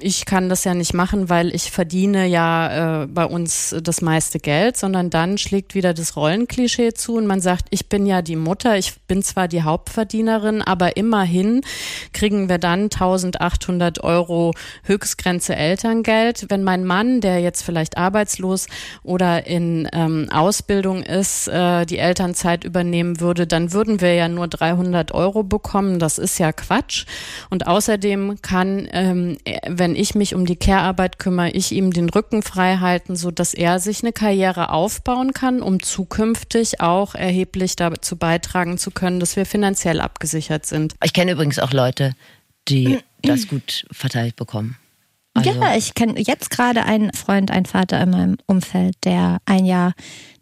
ich 0.00 0.24
kann 0.24 0.48
das 0.48 0.64
ja 0.64 0.74
nicht 0.74 0.94
machen, 0.94 1.28
weil 1.28 1.54
ich 1.54 1.70
verdiene 1.70 2.26
ja 2.26 3.06
bei 3.06 3.24
uns 3.24 3.74
das 3.82 4.00
meiste 4.00 4.38
Geld, 4.38 4.76
sondern 4.76 5.10
dann 5.10 5.36
schlägt 5.36 5.74
wieder 5.74 5.94
das 5.94 6.16
Rollenklischee 6.16 6.94
zu 6.94 7.16
und 7.16 7.26
man 7.26 7.40
sagt, 7.40 7.66
ich 7.70 7.88
bin 7.88 8.06
ja 8.06 8.22
die 8.22 8.36
Mutter, 8.36 8.78
ich 8.78 9.00
bin 9.06 9.22
zwar 9.22 9.48
die 9.48 9.62
Hauptverdienerin, 9.82 10.62
aber 10.62 10.96
immerhin 10.96 11.62
kriegen 12.12 12.48
wir 12.48 12.58
dann 12.58 12.84
1800 12.84 14.02
Euro 14.04 14.52
Höchstgrenze 14.84 15.56
Elterngeld. 15.56 16.46
Wenn 16.48 16.62
mein 16.62 16.84
Mann, 16.84 17.20
der 17.20 17.40
jetzt 17.40 17.62
vielleicht 17.62 17.96
arbeitslos 17.98 18.68
oder 19.02 19.46
in 19.46 19.88
ähm, 19.92 20.28
Ausbildung 20.32 21.02
ist, 21.02 21.48
äh, 21.48 21.84
die 21.84 21.98
Elternzeit 21.98 22.62
übernehmen 22.62 23.18
würde, 23.20 23.46
dann 23.46 23.72
würden 23.72 24.00
wir 24.00 24.14
ja 24.14 24.28
nur 24.28 24.46
300 24.46 25.12
Euro 25.12 25.42
bekommen. 25.42 25.98
Das 25.98 26.18
ist 26.18 26.38
ja 26.38 26.52
Quatsch. 26.52 27.06
Und 27.50 27.66
außerdem 27.66 28.40
kann, 28.40 28.88
ähm, 28.92 29.38
wenn 29.68 29.96
ich 29.96 30.14
mich 30.14 30.34
um 30.34 30.46
die 30.46 30.56
Care-Arbeit 30.56 31.18
kümmere, 31.18 31.50
ich 31.50 31.72
ihm 31.72 31.92
den 31.92 32.08
Rücken 32.08 32.42
frei 32.42 32.76
halten, 32.76 33.16
so 33.16 33.32
dass 33.32 33.52
er 33.52 33.80
sich 33.80 34.02
eine 34.02 34.12
Karriere 34.12 34.70
aufbauen 34.70 35.32
kann, 35.32 35.60
um 35.60 35.82
zukünftig 35.82 36.80
auch 36.80 37.16
erheblich 37.16 37.74
dazu 37.74 38.16
beitragen 38.16 38.78
zu 38.78 38.92
können, 38.92 39.18
dass 39.18 39.34
wir 39.34 39.44
finanziell 39.44 39.71
abgesichert 40.00 40.66
sind. 40.66 40.94
Ich 41.02 41.12
kenne 41.12 41.32
übrigens 41.32 41.58
auch 41.58 41.72
Leute, 41.72 42.14
die 42.68 42.98
das 43.22 43.48
gut 43.48 43.84
verteilt 43.90 44.36
bekommen. 44.36 44.76
Also, 45.34 45.50
Ja, 45.50 45.74
ich 45.74 45.94
kenne 45.94 46.20
jetzt 46.20 46.50
gerade 46.50 46.84
einen 46.84 47.10
Freund, 47.14 47.50
einen 47.50 47.64
Vater 47.64 47.98
in 48.02 48.10
meinem 48.10 48.36
Umfeld, 48.46 48.96
der 49.04 49.38
ein 49.46 49.64
Jahr 49.64 49.94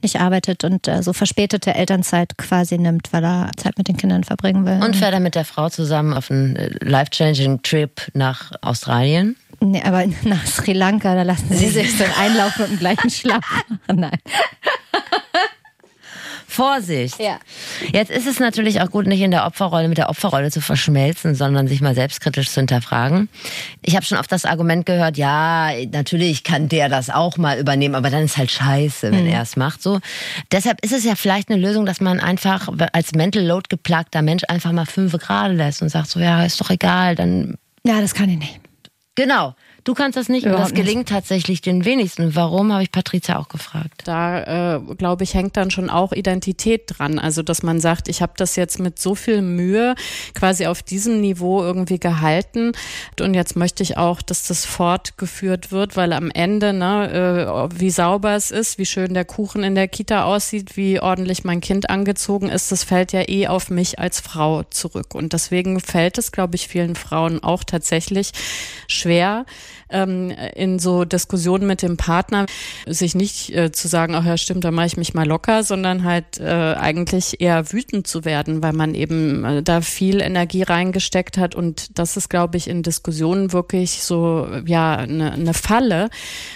nicht 0.03 0.19
arbeitet 0.21 0.65
und 0.65 0.89
äh, 0.89 1.03
so 1.05 1.13
verspätete 1.13 1.75
Elternzeit 1.75 2.37
quasi 2.39 2.77
nimmt, 2.77 3.13
weil 3.13 3.25
er 3.25 3.51
Zeit 3.57 3.79
mit 3.79 3.87
den 3.87 3.97
Kindern 3.97 4.25
verbringen 4.25 4.67
will. 4.67 4.83
Und 4.83 4.97
fährt 4.97 5.13
er 5.13 5.21
mit 5.21 5.37
der 5.37 5.45
Frau 5.45 5.69
zusammen 5.69 6.13
auf 6.13 6.31
einen 6.31 6.57
äh, 6.57 6.71
life-changing 6.85 7.63
Trip 7.63 8.01
nach 8.15 8.51
Australien. 8.63 9.37
nee, 9.61 9.81
aber 9.83 10.07
nach 10.25 10.45
Sri 10.47 10.73
Lanka, 10.73 11.15
da 11.15 11.23
lassen 11.23 11.55
sie 11.55 11.69
sich 11.71 11.97
so 11.97 12.03
einen 12.03 12.15
Einlauf 12.15 12.59
mit 12.59 12.71
dem 12.71 12.79
gleichen 12.81 13.11
Schlaf 13.11 13.45
machen. 13.49 13.79
Nein. 14.01 14.19
Vorsicht! 16.51 17.19
Ja. 17.21 17.39
Jetzt 17.93 18.11
ist 18.11 18.27
es 18.27 18.41
natürlich 18.41 18.81
auch 18.81 18.91
gut, 18.91 19.07
nicht 19.07 19.21
in 19.21 19.31
der 19.31 19.47
Opferrolle 19.47 19.89
mit 19.89 19.99
der 19.99 20.09
Opferrolle 20.09 20.51
zu 20.51 20.61
verschmelzen, 20.61 21.35
sondern 21.35 21.69
sich 21.69 21.81
mal 21.81 21.95
selbstkritisch 21.95 22.51
zu 22.51 22.61
hinterfragen. 22.61 23.29
Ich 23.83 23.95
habe 23.97 24.05
schon 24.05 24.19
oft 24.19 24.31
das 24.33 24.45
Argument 24.45 24.85
gehört, 24.85 25.17
ja, 25.17 25.71
natürlich 25.93 26.43
kann 26.45 26.69
der 26.69 26.89
das 26.89 27.09
auch 27.09 27.37
mal 27.37 27.59
übernehmen, 27.59 27.95
aber 27.95 28.11
dann 28.11 28.25
ist 28.25 28.37
halt 28.37 28.51
scheiße, 28.51 29.13
wenn 29.13 29.27
er 29.27 29.43
es 29.43 29.57
macht. 29.57 29.81
So. 29.83 30.01
Deshalb 30.51 30.85
ist 30.85 30.93
es 30.93 31.05
ja 31.05 31.15
vielleicht 31.15 31.51
eine 31.51 31.61
Lösung, 31.61 31.87
dass 31.87 32.01
man 32.01 32.21
einfach 32.21 32.69
als 32.93 33.15
Mental 33.15 33.45
Load 33.45 33.69
geplagter 33.69 34.23
Mensch 34.23 34.43
einfach 34.49 34.73
mal 34.73 34.87
fünf 34.87 35.13
gerade 35.13 35.55
lässt 35.55 35.83
und 35.83 35.89
sagt 35.89 36.09
so, 36.09 36.21
ja, 36.21 36.45
ist 36.45 36.61
doch 36.61 36.71
egal, 36.71 37.15
dann 37.15 37.57
Ja, 37.85 38.01
das 38.01 38.15
kann 38.15 38.29
ich 38.29 38.39
nicht. 38.39 38.61
Genau. 39.15 39.55
Du 39.85 39.95
kannst 39.95 40.17
das 40.17 40.29
nicht 40.29 40.45
und 40.45 40.53
das 40.53 40.59
Überhaupt 40.59 40.75
nicht. 40.75 40.87
gelingt 40.87 41.09
tatsächlich 41.09 41.61
den 41.61 41.85
wenigsten. 41.85 42.35
Warum, 42.35 42.73
habe 42.73 42.83
ich 42.83 42.93
Patricia 42.93 43.39
auch 43.39 43.49
gefragt. 43.49 44.03
Da, 44.05 44.77
äh, 44.77 44.81
glaube 44.97 45.25
ich, 45.25 45.35
hängt 45.35 45.57
dann 45.57 45.71
schon 45.71 45.91
auch 45.91 46.13
Identität 46.13 46.83
dran. 46.87 47.19
Also, 47.19 47.43
dass 47.43 47.63
man 47.63 47.81
sagt, 47.81 48.09
ich 48.09 48.23
habe 48.23 48.33
das 48.37 48.57
jetzt 48.57 48.79
mit 48.79 48.99
so 48.99 49.15
viel 49.15 49.43
Mühe 49.43 49.95
quasi 50.35 50.67
auf 50.67 50.83
diesem 50.83 51.21
Niveau 51.21 51.63
irgendwie 51.63 51.99
gehalten 51.99 52.73
und 53.21 53.35
jetzt 53.35 53.57
möchte 53.57 53.83
ich 53.83 53.97
auch, 53.97 54.23
dass 54.23 54.47
das 54.47 54.65
fortgeführt 54.65 55.73
wird, 55.73 55.97
weil 55.97 56.13
am 56.13 56.31
Ende, 56.31 56.73
ne, 56.73 57.71
äh, 57.73 57.81
wie 57.81 57.91
sauber 57.91 58.35
es 58.35 58.51
ist, 58.51 58.79
wie 58.79 58.87
schön 58.87 59.15
der 59.15 59.25
Kuchen 59.25 59.63
in 59.63 59.75
der 59.75 59.89
Kita 59.89 60.25
aussieht, 60.25 60.77
wie 60.77 61.01
ordentlich 61.01 61.45
mein 61.45 61.61
Kind 61.61 61.91
angezogen 61.91 62.49
ist, 62.49 62.73
das 62.73 62.85
fällt 62.85 63.13
ja 63.13 63.29
eh 63.29 63.47
auf 63.47 63.71
mich 63.71 63.99
als 63.99 64.21
Frau 64.21 64.63
zurück. 64.65 65.15
Und 65.15 65.33
deswegen 65.33 65.81
fällt 65.81 66.19
es, 66.19 66.33
glaube 66.33 66.57
ich, 66.57 66.69
vielen 66.69 66.95
Frauen 66.95 67.43
auch 67.43 67.65
tatsächlich 67.65 68.33
schwer, 68.87 69.45
ähm, 69.89 70.31
in 70.55 70.79
so 70.79 71.05
Diskussionen 71.05 71.67
mit 71.67 71.83
dem 71.83 71.97
Partner 71.97 72.47
sich 72.87 73.15
nicht 73.15 73.55
äh, 73.55 73.73
zu 73.73 73.89
sagen, 73.89 74.15
ach 74.15 74.25
ja 74.25 74.37
stimmt, 74.37 74.65
da 74.65 74.71
mache 74.71 74.87
ich 74.87 74.97
mich 74.97 75.15
mal 75.15 75.27
locker, 75.27 75.63
sondern 75.63 76.05
halt 76.05 76.39
äh, 76.39 76.45
eigentlich 76.45 77.41
eher 77.41 77.73
wütend 77.73 78.07
zu 78.07 78.25
werden, 78.25 78.63
weil 78.63 78.73
man 78.73 78.95
eben 78.95 79.45
äh, 79.45 79.63
da 79.63 79.81
viel 79.81 80.21
Energie 80.21 80.63
reingesteckt 80.63 81.39
hat 81.39 81.55
und 81.55 81.99
das 81.99 82.17
ist, 82.17 82.29
glaube 82.29 82.57
ich, 82.57 82.69
in 82.69 82.83
Diskussionen 82.83 83.53
wirklich 83.53 84.03
so 84.03 84.47
ja 84.67 84.97
eine 84.97 85.37
ne 85.39 85.55
Falle, 85.55 86.11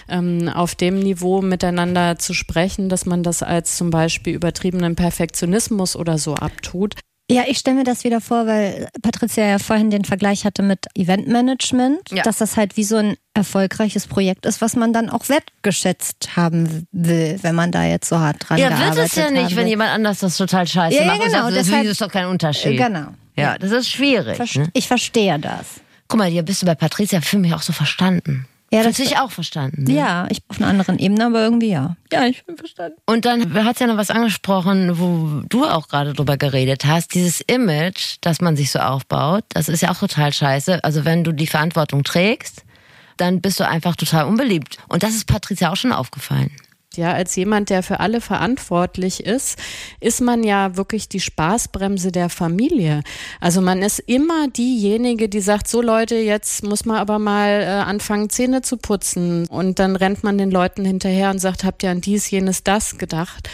ähm, 0.09 0.49
auf 0.49 0.75
dem 0.75 0.99
Niveau 0.99 1.43
miteinander 1.43 2.19
zu 2.19 2.35
sprechen, 2.35 2.89
dass 2.89 3.07
man 3.07 3.23
das 3.23 3.43
als 3.43 3.77
zum 3.77 3.91
Beispiel 3.91 4.35
übertriebenen 4.35 4.97
Perfektionismus 4.97 5.97
oder 5.97 6.19
so 6.19 6.35
abtut. 6.35 6.95
Ja, 7.31 7.45
ich 7.47 7.57
stelle 7.59 7.79
mir 7.79 7.85
das 7.85 8.05
wieder 8.05 8.21
vor, 8.21 8.47
weil 8.47 8.89
Patricia 9.03 9.47
ja 9.47 9.59
vorhin 9.59 9.91
den 9.91 10.05
Vergleich 10.05 10.45
hatte 10.45 10.63
mit 10.63 10.81
Eventmanagement, 10.95 12.11
Ja. 12.11 12.23
dass 12.23 12.37
das 12.39 12.57
halt 12.57 12.77
wie 12.77 12.85
so 12.85 12.97
ein 12.97 13.17
erfolgreiches 13.33 14.07
Projekt 14.07 14.45
ist, 14.47 14.61
was 14.61 14.77
man 14.77 14.93
dann 14.93 15.09
auch 15.09 15.29
wertgeschätzt 15.31 16.37
haben 16.37 16.87
will, 16.93 17.39
wenn 17.43 17.55
man 17.55 17.73
da 17.73 17.85
jetzt 17.85 18.09
so 18.09 18.19
hart 18.19 18.37
dran 18.49 18.59
Ja, 18.59 18.79
wird 18.79 18.99
es 18.99 19.15
ja 19.15 19.31
nicht, 19.31 19.57
wenn 19.57 19.67
jemand 19.67 19.91
anders 19.91 20.19
das 20.21 20.37
total 20.37 20.67
scheiße 20.67 20.97
Ja, 20.97 21.03
ja, 21.03 21.07
macht. 21.07 21.21
und 21.21 21.27
genau, 21.27 21.43
sagt, 21.45 21.57
das 21.57 21.67
deshalb- 21.67 21.87
ist 21.87 22.01
doch 22.01 22.11
kein 22.11 22.27
Unterschied. 22.27 22.77
Genau. 22.77 23.07
Ja, 23.37 23.59
das 23.59 23.71
ist 23.73 23.89
schwierig. 23.91 24.37
Verste- 24.39 24.61
Ne? 24.61 24.69
Ich 24.75 24.87
verstehe 24.87 25.39
das. 25.39 25.67
Guck 26.09 26.19
mal, 26.19 26.29
hier 26.29 26.43
bist 26.43 26.61
du 26.63 26.67
bei 26.67 26.75
Patricia 26.75 27.21
für 27.23 27.39
mich 27.39 27.55
auch 27.55 27.63
so 27.63 27.73
verstanden. 27.73 28.47
Ja, 28.75 28.83
das- 28.83 28.97
dich 28.97 29.17
auch 29.19 29.31
verstanden. 29.31 29.85
Ne? 29.85 29.95
Ja, 29.95 30.27
ich 30.31 30.43
auf 30.49 30.59
einer 30.59 30.69
anderen 30.69 30.99
Ebene, 30.99 31.27
aber 31.27 31.43
irgendwie 31.43 31.71
ja. 31.71 31.97
Ja, 32.13 32.27
ich 32.27 32.45
bin 32.45 32.57
verstanden. 32.57 32.97
Und 33.07 33.25
dann 33.25 33.55
hat 33.65 33.81
ja 33.81 33.87
noch 33.87 33.97
was 33.97 34.11
angesprochen, 34.11 34.99
wo 34.99 35.43
du 35.49 35.65
auch 35.65 35.89
gerade 35.89 36.13
drüber 36.13 36.37
geredet 36.37 36.85
hast. 36.85 37.15
Dieses 37.15 37.41
Image, 37.41 38.17
das 38.21 38.41
man 38.41 38.57
sich 38.57 38.71
so 38.71 38.79
aufbaut, 38.81 39.45
das 39.51 39.69
ist 39.69 39.81
ja 39.81 39.91
auch 39.91 39.99
total 39.99 40.33
scheiße. 40.33 40.83
Also 40.85 41.05
wenn 41.05 41.25
du 41.25 41.33
die 41.33 41.47
Verantwortung 41.47 42.05
trägst, 42.05 42.65
dann 43.17 43.41
bist 43.41 43.61
du 43.61 43.69
einfach 43.69 43.95
total 43.97 44.25
unbeliebt. 44.25 44.79
Und 44.89 45.03
das 45.03 45.15
ist 45.15 45.27
Patricia 45.27 45.71
auch 45.71 45.77
schon 45.77 45.93
aufgefallen. 45.93 46.51
Ja, 46.97 47.13
als 47.13 47.37
jemand, 47.37 47.71
der 47.71 47.83
für 47.83 48.01
alle 48.01 48.21
verantwortlich 48.21 49.25
ist, 49.25 49.59
ist 50.01 50.21
man 50.21 50.45
ja 50.45 50.77
wirklich 50.77 51.09
die 51.09 51.21
Spaßbremse 51.21 52.13
der 52.13 52.29
Familie. 52.29 53.03
Also 53.41 53.61
man 53.61 53.83
ist 53.83 53.99
immer 53.99 54.49
diejenige, 54.49 55.29
die 55.29 55.41
sagt, 55.41 55.69
so 55.69 55.83
Leute, 55.83 56.17
jetzt 56.17 56.63
muss 56.65 56.85
man 56.85 56.97
aber 56.97 57.19
mal 57.19 57.63
äh, 57.63 57.67
anfangen, 57.67 58.31
Zähne 58.31 58.63
zu 58.63 58.77
putzen. 58.77 59.47
Und 59.47 59.79
dann 59.79 59.97
rennt 59.97 60.25
man 60.25 60.39
den 60.39 60.51
Leuten 60.51 60.85
hinterher 60.85 61.31
und 61.31 61.39
sagt, 61.39 61.65
habt 61.65 61.83
ihr 61.83 61.91
an 61.91 62.01
dies, 62.01 62.31
jenes, 62.31 62.63
das 62.65 62.99
gedacht? 62.99 63.49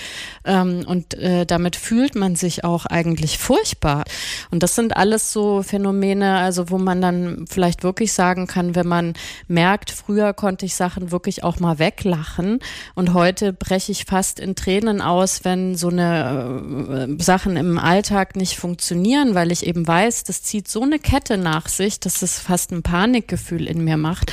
Ähm, 0.44 0.84
und 0.86 1.14
äh, 1.14 1.46
damit 1.46 1.76
fühlt 1.76 2.14
man 2.14 2.36
sich 2.36 2.64
auch 2.64 2.86
eigentlich 2.86 3.38
furchtbar. 3.38 4.04
Und 4.50 4.62
das 4.62 4.74
sind 4.74 4.96
alles 4.96 5.32
so 5.32 5.62
Phänomene, 5.62 6.38
also 6.38 6.70
wo 6.70 6.78
man 6.78 7.00
dann 7.00 7.46
vielleicht 7.48 7.82
wirklich 7.82 8.12
sagen 8.12 8.46
kann, 8.46 8.74
wenn 8.74 8.86
man 8.86 9.14
merkt, 9.48 9.90
früher 9.90 10.32
konnte 10.32 10.66
ich 10.66 10.74
Sachen 10.74 11.10
wirklich 11.10 11.44
auch 11.44 11.60
mal 11.60 11.78
weglachen 11.78 12.60
und 12.94 13.14
heute 13.14 13.29
breche 13.32 13.92
ich 13.92 14.04
fast 14.04 14.40
in 14.40 14.54
Tränen 14.54 15.00
aus, 15.00 15.44
wenn 15.44 15.74
so 15.74 15.88
eine 15.88 17.08
äh, 17.18 17.22
Sachen 17.22 17.56
im 17.56 17.78
Alltag 17.78 18.36
nicht 18.36 18.56
funktionieren, 18.56 19.34
weil 19.34 19.52
ich 19.52 19.66
eben 19.66 19.86
weiß, 19.86 20.24
das 20.24 20.42
zieht 20.42 20.68
so 20.68 20.82
eine 20.82 20.98
Kette 20.98 21.36
nach 21.36 21.68
sich, 21.68 22.00
dass 22.00 22.22
es 22.22 22.38
fast 22.38 22.72
ein 22.72 22.82
Panikgefühl 22.82 23.66
in 23.66 23.84
mir 23.84 23.96
macht. 23.96 24.32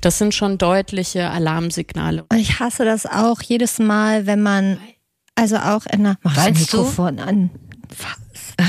Das 0.00 0.18
sind 0.18 0.34
schon 0.34 0.58
deutliche 0.58 1.30
Alarmsignale. 1.30 2.24
Und 2.28 2.38
ich 2.38 2.60
hasse 2.60 2.84
das 2.84 3.06
auch 3.06 3.40
jedes 3.42 3.78
Mal, 3.78 4.26
wenn 4.26 4.42
man, 4.42 4.78
also 5.34 5.56
auch 5.56 5.86
in 5.86 6.04
der, 6.04 6.16
mach 6.22 6.34
das 6.34 6.46
Weinst 6.46 6.72
du? 6.72 6.78
Mikrofon 6.78 7.18
an. 7.18 7.50
Was? 7.88 8.66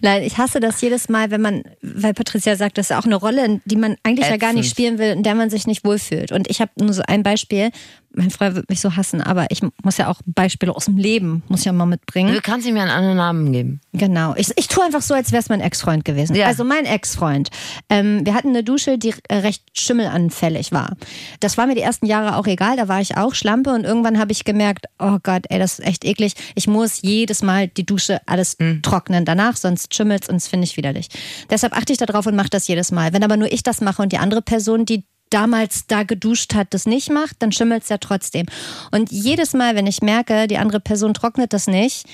Nein, 0.00 0.22
ich 0.22 0.38
hasse 0.38 0.58
das 0.60 0.80
jedes 0.80 1.08
Mal, 1.08 1.30
wenn 1.30 1.40
man, 1.40 1.62
weil 1.80 2.14
Patricia 2.14 2.56
sagt, 2.56 2.76
das 2.78 2.90
ist 2.90 2.96
auch 2.96 3.04
eine 3.04 3.14
Rolle, 3.14 3.60
die 3.64 3.76
man 3.76 3.96
eigentlich 4.02 4.28
ja 4.28 4.36
gar 4.36 4.52
nicht 4.52 4.66
Ätzend. 4.66 4.70
spielen 4.70 4.98
will, 4.98 5.10
in 5.10 5.22
der 5.22 5.34
man 5.34 5.48
sich 5.48 5.66
nicht 5.66 5.84
wohlfühlt. 5.84 6.32
Und 6.32 6.50
ich 6.50 6.60
habe 6.60 6.72
nur 6.78 6.92
so 6.92 7.02
ein 7.06 7.22
Beispiel. 7.22 7.70
Mein 8.14 8.30
Freund 8.30 8.54
wird 8.54 8.68
mich 8.68 8.80
so 8.80 8.96
hassen, 8.96 9.22
aber 9.22 9.46
ich 9.50 9.62
muss 9.82 9.96
ja 9.96 10.08
auch 10.08 10.20
Beispiele 10.26 10.74
aus 10.74 10.86
dem 10.86 10.96
Leben, 10.96 11.42
muss 11.48 11.60
ich 11.60 11.66
ja 11.66 11.72
mal 11.72 11.86
mitbringen. 11.86 12.34
Du 12.34 12.40
kannst 12.40 12.66
ihm 12.66 12.76
ja 12.76 12.82
einen 12.82 12.90
anderen 12.90 13.16
Namen 13.16 13.52
geben. 13.52 13.80
Genau. 13.92 14.34
Ich, 14.36 14.50
ich 14.56 14.68
tue 14.68 14.84
einfach 14.84 15.02
so, 15.02 15.14
als 15.14 15.32
wäre 15.32 15.42
es 15.42 15.48
mein 15.48 15.60
Ex-Freund 15.60 16.04
gewesen. 16.04 16.36
Ja. 16.36 16.46
Also 16.46 16.64
mein 16.64 16.84
Ex-Freund. 16.84 17.50
Ähm, 17.88 18.24
wir 18.24 18.34
hatten 18.34 18.48
eine 18.48 18.64
Dusche, 18.64 18.98
die 18.98 19.14
äh, 19.28 19.36
recht 19.36 19.62
schimmelanfällig 19.72 20.72
war. 20.72 20.96
Das 21.40 21.56
war 21.56 21.66
mir 21.66 21.74
die 21.74 21.80
ersten 21.80 22.06
Jahre 22.06 22.36
auch 22.36 22.46
egal. 22.46 22.76
Da 22.76 22.88
war 22.88 23.00
ich 23.00 23.16
auch 23.16 23.34
Schlampe 23.34 23.70
und 23.70 23.84
irgendwann 23.84 24.18
habe 24.18 24.32
ich 24.32 24.44
gemerkt, 24.44 24.86
oh 24.98 25.18
Gott, 25.22 25.44
ey, 25.48 25.58
das 25.58 25.78
ist 25.78 25.86
echt 25.86 26.04
eklig. 26.04 26.34
Ich 26.54 26.66
muss 26.66 27.02
jedes 27.02 27.42
Mal 27.42 27.68
die 27.68 27.86
Dusche 27.86 28.20
alles 28.26 28.56
trocknen 28.82 29.24
danach, 29.24 29.56
sonst 29.56 29.94
schimmelt's 29.94 30.28
und 30.28 30.36
das 30.36 30.48
finde 30.48 30.64
ich 30.64 30.76
widerlich. 30.76 31.08
Deshalb 31.50 31.76
achte 31.76 31.92
ich 31.92 31.98
darauf 31.98 32.26
und 32.26 32.36
mache 32.36 32.50
das 32.50 32.68
jedes 32.68 32.92
Mal. 32.92 33.12
Wenn 33.12 33.24
aber 33.24 33.36
nur 33.36 33.52
ich 33.52 33.62
das 33.62 33.80
mache 33.80 34.02
und 34.02 34.12
die 34.12 34.18
andere 34.18 34.42
Person, 34.42 34.84
die 34.84 35.04
damals 35.32 35.86
da 35.86 36.02
geduscht 36.02 36.54
hat, 36.54 36.74
das 36.74 36.86
nicht 36.86 37.10
macht, 37.10 37.36
dann 37.40 37.52
schimmelt's 37.52 37.88
ja 37.88 37.98
trotzdem. 37.98 38.46
Und 38.90 39.10
jedes 39.10 39.52
Mal, 39.54 39.74
wenn 39.74 39.86
ich 39.86 40.02
merke, 40.02 40.46
die 40.46 40.58
andere 40.58 40.80
Person 40.80 41.14
trocknet 41.14 41.52
das 41.52 41.66
nicht, 41.66 42.06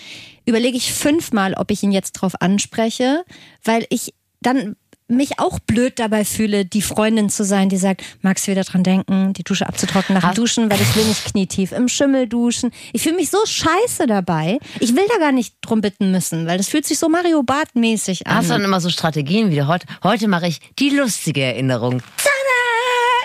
überlege 0.46 0.76
ich 0.76 0.92
fünfmal, 0.92 1.54
ob 1.54 1.70
ich 1.70 1.83
ihn 1.83 1.92
jetzt 1.92 2.12
drauf 2.12 2.40
anspreche, 2.40 3.24
weil 3.64 3.87
ich 3.90 4.14
dann 4.40 4.76
mich 5.09 5.38
auch 5.38 5.59
blöd 5.59 5.98
dabei 5.98 6.24
fühle, 6.24 6.64
die 6.66 6.83
Freundin 6.83 7.31
zu 7.31 7.42
sein, 7.44 7.70
die 7.70 7.78
sagt, 7.78 8.02
magst 8.20 8.46
du 8.46 8.50
wieder 8.50 8.64
dran 8.64 8.83
denken, 8.85 9.33
die 9.33 9.42
Dusche 9.42 9.66
abzutrocknen 9.66 10.18
nach 10.18 10.33
dem 10.33 10.35
Duschen, 10.35 10.70
weil 10.70 10.81
ich 10.81 10.94
will 10.94 11.04
nicht 11.04 11.24
knietief 11.24 11.72
im 11.72 11.88
Schimmel 11.88 12.28
duschen. 12.28 12.70
Ich 12.92 13.02
fühle 13.02 13.16
mich 13.16 13.31
so 13.31 13.38
scheiße 13.44 14.07
dabei. 14.07 14.59
Ich 14.81 14.94
will 14.94 15.04
da 15.09 15.18
gar 15.18 15.33
nicht 15.33 15.54
drum 15.62 15.81
bitten 15.81 16.11
müssen, 16.11 16.46
weil 16.46 16.59
das 16.59 16.68
fühlt 16.68 16.87
sich 16.87 16.98
so 16.98 17.09
Mario 17.09 17.42
Bart 17.42 17.74
mäßig 17.74 18.26
an. 18.26 18.37
Hast 18.37 18.50
du 18.50 18.52
dann 18.52 18.64
immer 18.64 18.81
so 18.81 18.90
Strategien 18.90 19.50
wie 19.50 19.62
heute? 19.62 19.87
Heute 20.02 20.28
mache 20.28 20.46
ich 20.46 20.61
die 20.78 20.90
lustige 20.90 21.42
Erinnerung. 21.42 22.02
Tada! 22.18 22.38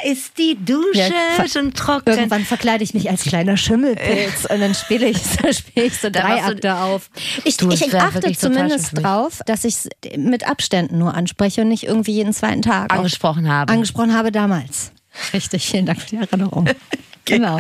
Ist 0.06 0.38
die 0.38 0.58
Dusche 0.63 1.13
Ja, 1.38 1.48
schon 1.48 1.74
trocken? 1.74 2.10
Irgendwann 2.10 2.44
verkleide 2.46 2.84
ich 2.84 2.94
mich 2.94 3.10
als 3.10 3.24
kleiner 3.24 3.58
Schimmelpilz 3.58 4.46
und 4.50 4.60
dann 4.60 4.74
spiele 4.76 5.08
ich, 5.08 5.18
dann 5.42 5.54
spiele 5.54 5.86
ich 5.88 5.98
so 5.98 6.10
drei 6.10 6.44
Akte 6.44 6.76
auf. 6.76 7.10
Ich, 7.44 7.58
Du, 7.58 7.72
ich 7.72 7.94
achte 7.96 8.32
zumindest 8.34 9.02
drauf, 9.02 9.39
dass 9.46 9.63
ich 9.63 9.76
es 9.76 9.89
mit 10.18 10.48
Abständen 10.48 10.98
nur 10.98 11.13
anspreche 11.13 11.62
und 11.62 11.70
nicht 11.70 11.84
irgendwie 11.84 12.13
jeden 12.13 12.34
zweiten 12.34 12.62
Tag 12.62 12.92
angesprochen 12.94 13.48
habe. 13.48 13.72
angesprochen 13.72 14.13
habe 14.13 14.32
damals. 14.32 14.92
Richtig, 15.34 15.66
vielen 15.66 15.86
Dank 15.86 16.02
für 16.02 16.10
die 16.10 16.18
Erinnerung. 16.18 16.70
genau. 17.26 17.60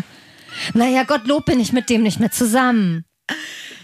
Naja, 0.73 1.03
Gottlob 1.03 1.45
bin 1.45 1.59
ich 1.59 1.71
mit 1.71 1.89
dem 1.89 2.03
nicht 2.03 2.19
mehr 2.19 2.31
zusammen. 2.31 3.05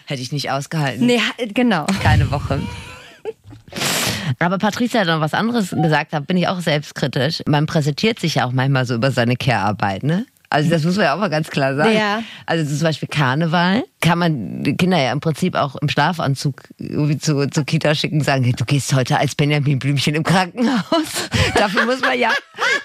Hätte 0.06 0.22
ich 0.22 0.32
nicht 0.32 0.52
ausgehalten. 0.52 1.06
Nee, 1.06 1.22
genau. 1.54 1.86
Keine 2.04 2.30
Woche. 2.32 2.62
Aber 4.38 4.58
Patricia 4.58 5.02
hat 5.02 5.08
noch 5.08 5.22
was 5.22 5.34
anderes 5.34 5.72
gesagt, 5.72 6.14
da 6.14 6.20
bin 6.20 6.38
ich 6.38 6.48
auch 6.48 6.60
selbstkritisch. 6.60 7.42
Man 7.48 7.66
präsentiert 7.66 8.20
sich 8.20 8.36
ja 8.36 8.46
auch 8.46 8.52
manchmal 8.52 8.86
so 8.86 8.96
über 8.96 9.12
seine 9.12 9.36
Care-Arbeit, 9.36 10.04
ne? 10.04 10.26
Also 10.52 10.72
das 10.72 10.84
muss 10.84 10.96
man 10.96 11.06
ja 11.06 11.14
auch 11.14 11.20
mal 11.20 11.30
ganz 11.30 11.50
klar 11.50 11.76
sagen. 11.76 11.96
Ja. 11.96 12.24
Also 12.48 12.66
zum 12.76 12.84
Beispiel 12.84 13.08
Karneval 13.08 13.84
kann 14.02 14.18
man 14.18 14.64
die 14.64 14.76
Kinder 14.76 14.98
ja 14.98 15.12
im 15.12 15.20
Prinzip 15.20 15.54
auch 15.54 15.76
im 15.76 15.90
Schlafanzug 15.90 16.64
irgendwie 16.80 17.20
zu, 17.20 17.48
zur 17.50 17.66
Kita 17.66 17.94
schicken 17.94 18.18
und 18.18 18.24
sagen, 18.24 18.44
hey, 18.44 18.54
du 18.54 18.66
gehst 18.66 18.94
heute 18.96 19.20
als 19.20 19.36
Benjamin 19.36 19.78
Blümchen 19.78 20.16
im 20.16 20.24
Krankenhaus. 20.24 21.30
Dafür 21.56 21.86
muss 21.86 22.02
man 22.02 22.18
ja 22.18 22.32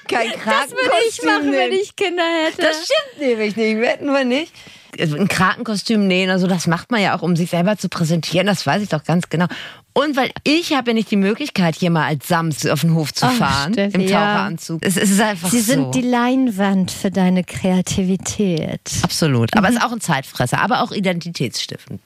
kein 0.09 0.31
Krankenkostüm 0.33 1.51
nehmen. 1.51 1.73
ich 1.73 1.97
Kinder 1.97 2.23
hätte. 2.45 2.61
Das 2.61 2.85
stimmt 2.85 3.29
nämlich 3.29 3.57
nicht, 3.57 3.81
wetten 3.81 4.13
wir 4.13 4.25
nicht. 4.27 4.53
Also 5.01 5.17
Ein 5.17 5.29
Krankenkostüm 5.29 6.07
nähen 6.07 6.31
oder 6.31 6.39
so, 6.39 6.47
das 6.47 6.67
macht 6.67 6.91
man 6.91 7.01
ja 7.03 7.17
auch, 7.17 7.23
um 7.23 7.37
sich 7.37 7.51
selber 7.51 7.77
zu 7.77 7.89
präsentieren, 7.89 8.47
das 8.47 8.67
weiß 8.67 8.83
ich 8.83 8.89
doch 8.89 9.05
ganz 9.05 9.29
genau. 9.29 9.47
Und 9.97 10.17
weil 10.17 10.33
ich 10.43 10.73
habe 10.73 10.91
ja 10.91 10.95
nicht 10.95 11.11
die 11.13 11.17
Möglichkeit, 11.17 11.77
hier 11.77 11.91
mal 11.91 12.07
als 12.07 12.27
Sams 12.27 12.67
auf 12.67 12.81
den 12.81 12.95
Hof 12.95 13.15
zu 13.15 13.29
fahren, 13.29 13.75
Steffi, 13.75 13.95
im 13.95 14.01
ja. 14.01 14.19
Taucheranzug. 14.19 14.83
Es, 14.85 14.97
es 14.97 15.11
ist 15.11 15.21
einfach 15.21 15.51
Sie 15.51 15.61
so. 15.61 15.73
sind 15.73 15.95
die 15.95 16.01
Leinwand 16.03 16.91
für 16.91 17.13
deine 17.13 17.45
Kreativität. 17.45 18.81
Absolut. 19.03 19.57
Aber 19.57 19.69
Mhm. 19.71 19.77
es 19.77 19.81
ist 19.81 19.87
auch 19.87 19.93
ein 19.93 20.01
Zeitfresser, 20.01 20.61
aber 20.61 20.83
auch 20.83 20.91
identitätsstiftend. 20.93 22.01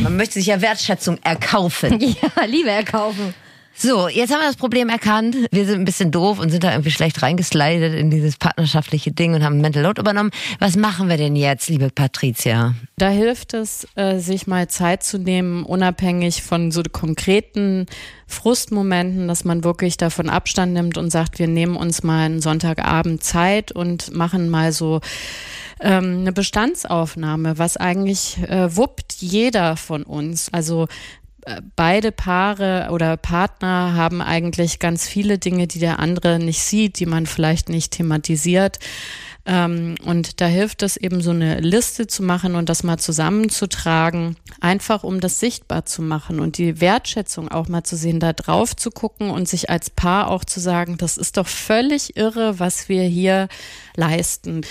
Man 0.00 0.16
möchte 0.16 0.34
sich 0.34 0.46
ja 0.46 0.60
Wertschätzung 0.60 1.18
erkaufen. 1.24 1.98
Ja, 2.02 2.44
Liebe 2.46 2.70
erkaufen. 2.70 3.34
So, 3.74 4.06
jetzt 4.08 4.32
haben 4.32 4.40
wir 4.40 4.46
das 4.46 4.56
Problem 4.56 4.90
erkannt. 4.90 5.34
Wir 5.50 5.64
sind 5.64 5.80
ein 5.80 5.84
bisschen 5.84 6.10
doof 6.10 6.38
und 6.38 6.50
sind 6.50 6.62
da 6.62 6.72
irgendwie 6.72 6.90
schlecht 6.90 7.22
reingeslidet 7.22 7.94
in 7.94 8.10
dieses 8.10 8.36
partnerschaftliche 8.36 9.12
Ding 9.12 9.34
und 9.34 9.42
haben 9.42 9.60
Mental 9.60 9.82
Load 9.82 10.00
übernommen. 10.00 10.30
Was 10.58 10.76
machen 10.76 11.08
wir 11.08 11.16
denn 11.16 11.36
jetzt, 11.36 11.68
liebe 11.68 11.88
Patricia? 11.90 12.74
Da 12.98 13.08
hilft 13.08 13.54
es, 13.54 13.88
äh, 13.96 14.18
sich 14.18 14.46
mal 14.46 14.68
Zeit 14.68 15.02
zu 15.02 15.18
nehmen, 15.18 15.64
unabhängig 15.64 16.42
von 16.42 16.70
so 16.70 16.82
konkreten 16.82 17.86
Frustmomenten, 18.26 19.26
dass 19.26 19.44
man 19.44 19.64
wirklich 19.64 19.96
davon 19.96 20.28
Abstand 20.28 20.74
nimmt 20.74 20.98
und 20.98 21.10
sagt, 21.10 21.38
wir 21.38 21.48
nehmen 21.48 21.76
uns 21.76 22.02
mal 22.02 22.26
einen 22.26 22.42
Sonntagabend 22.42 23.24
Zeit 23.24 23.72
und 23.72 24.14
machen 24.14 24.50
mal 24.50 24.72
so 24.72 25.00
ähm, 25.80 26.20
eine 26.20 26.32
Bestandsaufnahme, 26.32 27.58
was 27.58 27.76
eigentlich 27.76 28.38
äh, 28.48 28.76
wuppt 28.76 29.14
jeder 29.14 29.76
von 29.76 30.02
uns. 30.02 30.52
Also 30.52 30.86
beide 31.76 32.12
Paare 32.12 32.88
oder 32.90 33.16
Partner 33.16 33.94
haben 33.94 34.20
eigentlich 34.20 34.78
ganz 34.78 35.08
viele 35.08 35.38
Dinge, 35.38 35.66
die 35.66 35.78
der 35.78 35.98
andere 35.98 36.38
nicht 36.38 36.62
sieht, 36.62 36.98
die 37.00 37.06
man 37.06 37.26
vielleicht 37.26 37.68
nicht 37.68 37.92
thematisiert. 37.92 38.78
Ähm, 39.44 39.96
und 40.04 40.40
da 40.40 40.46
hilft 40.46 40.82
es 40.84 40.96
eben 40.96 41.20
so 41.20 41.30
eine 41.30 41.58
Liste 41.58 42.06
zu 42.06 42.22
machen 42.22 42.54
und 42.54 42.68
das 42.68 42.84
mal 42.84 42.98
zusammenzutragen, 42.98 44.36
einfach 44.60 45.02
um 45.02 45.20
das 45.20 45.40
sichtbar 45.40 45.84
zu 45.84 46.00
machen 46.00 46.38
und 46.38 46.58
die 46.58 46.80
Wertschätzung 46.80 47.48
auch 47.50 47.66
mal 47.66 47.82
zu 47.82 47.96
sehen, 47.96 48.20
da 48.20 48.32
drauf 48.32 48.76
zu 48.76 48.92
gucken 48.92 49.30
und 49.30 49.48
sich 49.48 49.68
als 49.68 49.90
Paar 49.90 50.30
auch 50.30 50.44
zu 50.44 50.60
sagen, 50.60 50.96
das 50.96 51.16
ist 51.16 51.38
doch 51.38 51.48
völlig 51.48 52.16
irre, 52.16 52.60
was 52.60 52.88
wir 52.88 53.02
hier 53.02 53.48
leisten. 53.96 54.62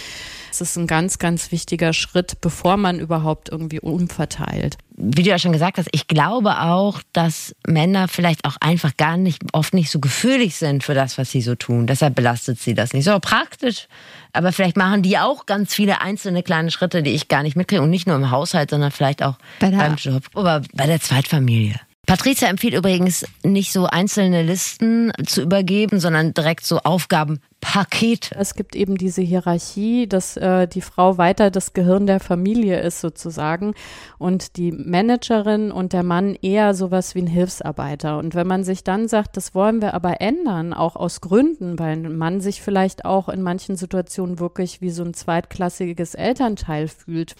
Es 0.51 0.59
ist 0.59 0.77
ein 0.77 0.85
ganz, 0.85 1.17
ganz 1.17 1.51
wichtiger 1.51 1.93
Schritt, 1.93 2.41
bevor 2.41 2.75
man 2.75 2.99
überhaupt 2.99 3.49
irgendwie 3.49 3.79
umverteilt. 3.79 4.77
Wie 4.97 5.23
du 5.23 5.29
ja 5.29 5.39
schon 5.39 5.53
gesagt 5.53 5.77
hast, 5.77 5.87
ich 5.93 6.07
glaube 6.07 6.59
auch, 6.59 7.01
dass 7.13 7.55
Männer 7.65 8.09
vielleicht 8.09 8.45
auch 8.45 8.57
einfach 8.59 8.97
gar 8.97 9.15
nicht, 9.15 9.41
oft 9.53 9.73
nicht 9.73 9.89
so 9.89 9.99
gefühlig 9.99 10.57
sind 10.57 10.83
für 10.83 10.93
das, 10.93 11.17
was 11.17 11.31
sie 11.31 11.41
so 11.41 11.55
tun. 11.55 11.87
Deshalb 11.87 12.15
belastet 12.15 12.59
sie 12.59 12.73
das 12.73 12.93
nicht. 12.93 13.05
So 13.05 13.17
praktisch. 13.19 13.87
Aber 14.33 14.51
vielleicht 14.51 14.75
machen 14.75 15.01
die 15.01 15.17
auch 15.17 15.45
ganz 15.45 15.73
viele 15.73 16.01
einzelne 16.01 16.43
kleine 16.43 16.69
Schritte, 16.69 17.01
die 17.01 17.11
ich 17.11 17.29
gar 17.29 17.43
nicht 17.43 17.55
mitkriege. 17.55 17.81
Und 17.81 17.89
nicht 17.89 18.07
nur 18.07 18.17
im 18.17 18.29
Haushalt, 18.29 18.71
sondern 18.71 18.91
vielleicht 18.91 19.23
auch 19.23 19.37
beim 19.59 19.95
Job 19.95 20.23
oder 20.35 20.61
bei 20.73 20.85
der 20.85 20.99
Zweitfamilie. 20.99 21.79
Patricia 22.07 22.49
empfiehlt 22.49 22.73
übrigens 22.73 23.25
nicht 23.43 23.71
so 23.71 23.85
einzelne 23.85 24.41
Listen 24.41 25.13
zu 25.25 25.43
übergeben, 25.43 25.99
sondern 25.99 26.33
direkt 26.33 26.65
so 26.65 26.79
Aufgabenpakete. 26.79 28.35
Es 28.37 28.55
gibt 28.55 28.75
eben 28.75 28.97
diese 28.97 29.21
Hierarchie, 29.21 30.07
dass 30.07 30.35
äh, 30.35 30.67
die 30.67 30.81
Frau 30.81 31.17
weiter 31.17 31.51
das 31.51 31.73
Gehirn 31.73 32.07
der 32.07 32.19
Familie 32.19 32.81
ist 32.81 33.01
sozusagen 33.01 33.75
und 34.17 34.57
die 34.57 34.71
Managerin 34.71 35.71
und 35.71 35.93
der 35.93 36.03
Mann 36.03 36.35
eher 36.41 36.73
sowas 36.73 37.13
wie 37.13 37.21
ein 37.21 37.27
Hilfsarbeiter. 37.27 38.17
Und 38.17 38.33
wenn 38.33 38.47
man 38.47 38.63
sich 38.63 38.83
dann 38.83 39.07
sagt, 39.07 39.37
das 39.37 39.53
wollen 39.53 39.79
wir 39.81 39.93
aber 39.93 40.21
ändern, 40.21 40.73
auch 40.73 40.95
aus 40.95 41.21
Gründen, 41.21 41.77
weil 41.77 41.93
ein 41.93 42.17
Mann 42.17 42.41
sich 42.41 42.61
vielleicht 42.61 43.05
auch 43.05 43.29
in 43.29 43.43
manchen 43.43 43.77
Situationen 43.77 44.39
wirklich 44.39 44.81
wie 44.81 44.89
so 44.89 45.03
ein 45.03 45.13
zweitklassiges 45.13 46.15
Elternteil 46.15 46.87
fühlt, 46.87 47.35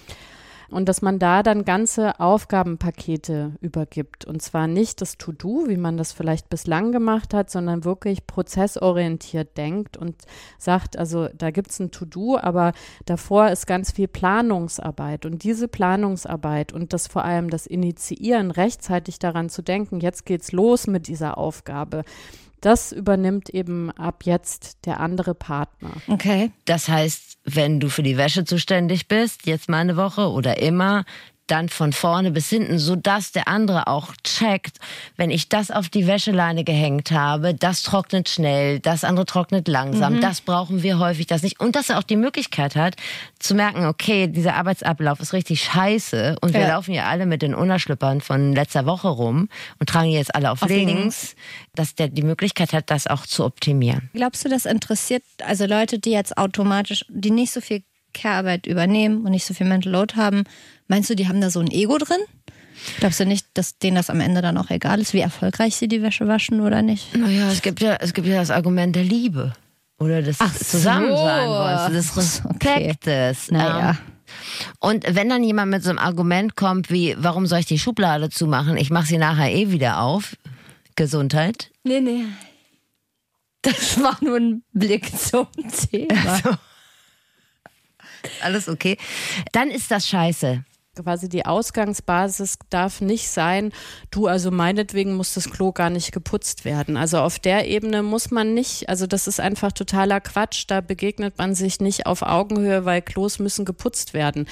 und 0.72 0.88
dass 0.88 1.02
man 1.02 1.20
da 1.20 1.44
dann 1.44 1.66
ganze 1.66 2.20
Aufgabenpakete 2.20 3.54
übergibt. 3.62 4.26
Und 4.26 4.42
zwar 4.42 4.68
nicht 4.68 5.02
das 5.02 5.18
To-Do, 5.18 5.66
wie 5.68 5.78
man 5.78 5.98
das 5.98 6.12
vielleicht 6.14 6.50
bislang 6.50 6.92
gemacht 6.92 7.34
hat, 7.34 7.50
sondern 7.50 7.84
wirklich 7.84 8.26
prozessorientiert 8.26 9.58
denkt 9.58 9.98
und 9.98 10.16
sagt, 10.58 10.98
also 10.98 11.28
da 11.38 11.52
gibt 11.52 11.72
es 11.72 11.80
ein 11.80 11.92
To-Do, 11.92 12.38
aber 12.38 12.74
davor 13.06 13.50
ist 13.50 13.68
ganz 13.68 13.92
viel 13.92 14.08
Planungsarbeit. 14.08 15.26
Und 15.26 15.44
diese 15.44 15.68
Planungsarbeit 15.68 16.74
und 16.74 16.94
das 16.94 17.08
vor 17.08 17.26
allem 17.26 17.50
das 17.50 17.68
Initiieren, 17.68 18.52
rechtzeitig 18.52 19.20
daran 19.20 19.50
zu 19.50 19.62
denken, 19.62 20.00
jetzt 20.00 20.26
geht's 20.26 20.52
los 20.52 20.88
mit 20.88 21.08
dieser 21.08 21.38
Aufgabe 21.38 22.04
das 22.62 22.92
übernimmt 22.92 23.50
eben 23.50 23.92
ab 23.92 24.24
jetzt 24.24 24.86
der 24.86 25.00
andere 25.00 25.36
Partner. 25.36 25.92
Okay. 26.08 26.52
Das 26.66 26.88
heißt, 26.88 27.40
wenn 27.44 27.80
du 27.80 27.90
für 27.90 28.04
die 28.04 28.18
Wäsche 28.18 28.46
zuständig 28.46 29.08
bist, 29.08 29.46
jetzt 29.46 29.70
mal 29.70 29.80
eine 29.80 29.98
Woche 29.98 30.30
oder 30.30 30.58
immer, 30.60 31.04
dann 31.52 31.70
von 31.70 31.92
vorne 31.92 32.32
bis 32.32 32.50
hinten, 32.50 32.80
so 32.80 32.96
dass 32.96 33.32
der 33.34 33.48
andere 33.48 33.88
auch 33.88 34.14
checkt, 34.24 34.78
wenn 35.18 35.30
ich 35.30 35.50
das 35.50 35.70
auf 35.70 35.90
die 35.90 36.08
Wäscheleine 36.08 36.64
gehängt 36.64 37.12
habe, 37.12 37.54
das 37.54 37.84
trocknet 37.84 38.30
schnell, 38.30 38.80
das 38.80 39.04
andere 39.04 39.26
trocknet 39.26 39.68
langsam, 39.68 40.16
mhm. 40.16 40.22
das 40.22 40.42
brauchen 40.42 40.82
wir 40.82 41.00
häufig, 41.00 41.28
das 41.28 41.44
nicht. 41.44 41.60
Und 41.60 41.76
dass 41.76 41.90
er 41.90 42.00
auch 42.00 42.04
die 42.04 42.16
Möglichkeit 42.16 42.76
hat, 42.76 42.96
zu 43.40 43.54
merken, 43.54 43.86
okay, 43.86 44.28
dieser 44.28 44.56
Arbeitsablauf 44.56 45.20
ist 45.20 45.34
richtig 45.34 45.64
scheiße 45.64 46.38
und 46.42 46.54
wir 46.54 46.68
laufen 46.68 46.94
ja 46.94 47.06
alle 47.06 47.26
mit 47.26 47.42
den 47.42 47.54
Unterschlüppern 47.54 48.22
von 48.22 48.54
letzter 48.54 48.86
Woche 48.86 49.10
rum 49.10 49.50
und 49.80 49.90
tragen 49.90 50.10
jetzt 50.10 50.34
alle 50.34 50.52
auf, 50.52 50.62
auf 50.62 50.70
links, 50.70 50.94
links, 50.94 51.36
dass 51.76 51.96
der 51.96 52.08
die 52.08 52.24
Möglichkeit 52.24 52.72
hat, 52.72 52.90
das 52.90 53.08
auch 53.08 53.26
zu 53.26 53.44
optimieren. 53.44 54.10
Glaubst 54.14 54.46
du, 54.46 54.50
das 54.50 54.66
interessiert 54.66 55.24
also 55.46 55.66
Leute, 55.66 56.00
die 56.00 56.12
jetzt 56.12 56.38
automatisch, 56.38 57.06
die 57.10 57.32
nicht 57.32 57.52
so 57.52 57.62
viel 57.62 57.84
Care-Arbeit 58.14 58.68
übernehmen 58.68 59.26
und 59.26 59.32
nicht 59.32 59.46
so 59.46 59.54
viel 59.54 59.68
Mental 59.68 59.92
Load 59.92 60.16
haben, 60.16 60.44
Meinst 60.92 61.10
du, 61.10 61.16
die 61.16 61.30
haben 61.30 61.40
da 61.40 61.50
so 61.50 61.62
ein 61.62 61.72
Ego 61.72 61.98
drin? 61.98 62.20
Glaubst 63.00 63.22
du 63.22 63.26
nicht, 63.26 63.48
dass 63.54 63.78
denen 63.78 63.96
das 63.96 64.10
am 64.10 64.20
Ende 64.20 64.42
dann 64.42 64.58
auch 64.58 64.70
egal 64.72 65.00
ist, 65.00 65.14
wie 65.14 65.22
erfolgreich 65.22 65.78
sie 65.78 65.88
die 65.88 66.02
Wäsche 66.02 66.28
waschen 66.28 66.60
oder 66.60 66.82
nicht? 66.82 67.16
Naja, 67.16 67.50
es 67.50 67.62
gibt 67.62 67.80
ja, 67.80 67.96
es 68.02 68.14
gibt 68.14 68.28
ja 68.28 68.36
das 68.36 68.52
Argument 68.52 68.94
der 68.94 69.06
Liebe. 69.06 69.54
Oder 70.00 70.22
des 70.22 70.42
Ach 70.42 70.54
Zusammensein 70.54 71.48
wollen, 71.48 71.94
des 71.94 72.18
Respektes. 72.18 73.48
Okay. 73.48 73.52
Naja. 73.52 73.98
Und 74.82 75.06
wenn 75.08 75.30
dann 75.30 75.46
jemand 75.46 75.72
mit 75.72 75.82
so 75.82 75.92
einem 75.92 76.00
Argument 76.00 76.58
kommt 76.58 76.92
wie, 76.92 77.16
warum 77.18 77.48
soll 77.48 77.60
ich 77.60 77.68
die 77.68 77.80
Schublade 77.80 78.30
zumachen? 78.30 78.76
Ich 78.76 78.90
mache 78.90 79.06
sie 79.06 79.18
nachher 79.18 79.50
eh 79.50 79.72
wieder 79.72 80.02
auf. 80.02 80.36
Gesundheit? 80.98 81.72
Nee, 81.86 82.02
nee. 82.02 82.26
Das 83.62 83.98
war 84.04 84.18
nur 84.20 84.36
ein 84.36 84.64
Blick 84.74 85.18
zum 85.18 85.48
Thema. 85.90 86.34
Also, 86.34 86.58
alles 88.42 88.68
okay. 88.68 88.98
Dann 89.52 89.72
ist 89.72 89.92
das 89.92 90.08
scheiße 90.08 90.64
quasi 90.96 91.30
die 91.30 91.46
Ausgangsbasis 91.46 92.58
darf 92.70 93.02
nicht 93.02 93.30
sein, 93.30 93.72
du, 94.12 94.28
also 94.28 94.52
meinetwegen 94.52 95.16
muss 95.16 95.34
das 95.34 95.50
Klo 95.50 95.72
gar 95.72 95.90
nicht 95.90 96.12
geputzt 96.12 96.66
werden. 96.66 96.98
Also 96.98 97.20
auf 97.20 97.40
der 97.40 97.68
Ebene 97.68 98.04
muss 98.04 98.32
man 98.32 98.54
nicht, 98.54 98.90
also 98.90 99.08
das 99.08 99.28
ist 99.28 99.40
einfach 99.40 99.72
totaler 99.72 100.20
Quatsch. 100.20 100.66
Da 100.68 100.82
begegnet 100.82 101.38
man 101.38 101.56
sich 101.56 101.80
nicht 101.80 102.06
auf 102.06 102.22
Augenhöhe, 102.22 102.86
weil 102.86 103.02
Klos 103.02 103.40
müssen 103.40 103.66
geputzt 103.66 104.14
werden. 104.14 104.48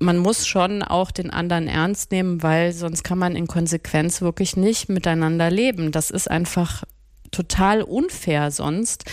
Man 0.00 0.18
muss 0.18 0.46
schon 0.46 0.82
auch 0.82 1.10
den 1.10 1.30
anderen 1.30 1.68
ernst 1.68 2.10
nehmen, 2.10 2.42
weil 2.42 2.72
sonst 2.72 3.04
kann 3.04 3.18
man 3.18 3.36
in 3.36 3.46
Konsequenz 3.46 4.20
wirklich 4.20 4.56
nicht 4.56 4.88
miteinander 4.88 5.50
leben. 5.50 5.92
Das 5.92 6.10
ist 6.10 6.30
einfach 6.30 6.84
total 7.34 7.82
unfair 7.82 8.50
sonst. 8.50 9.04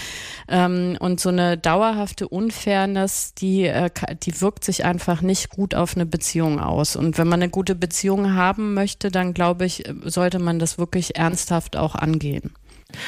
Ähm, 0.48 0.98
und 1.00 1.20
so 1.20 1.30
eine 1.30 1.58
dauerhafte 1.58 2.28
Unfairness, 2.28 3.34
die, 3.34 3.66
äh, 3.66 3.90
die 4.24 4.40
wirkt 4.42 4.64
sich 4.64 4.86
einfach 4.86 5.22
nicht 5.22 5.50
gut 5.50 5.76
auf 5.76 5.96
eine 5.96 6.06
Beziehung 6.06 6.60
aus. 6.60 6.96
Und 6.96 7.18
wenn 7.18 7.28
man 7.28 7.42
eine 7.42 7.50
gute 7.50 7.76
Beziehung 7.76 8.34
haben 8.34 8.74
möchte, 8.74 9.12
dann 9.12 9.34
glaube 9.34 9.66
ich, 9.66 9.84
sollte 10.06 10.40
man 10.40 10.60
das 10.60 10.78
wirklich 10.78 11.18
ernsthaft 11.18 11.76
auch 11.76 11.96
angehen. 11.96 12.52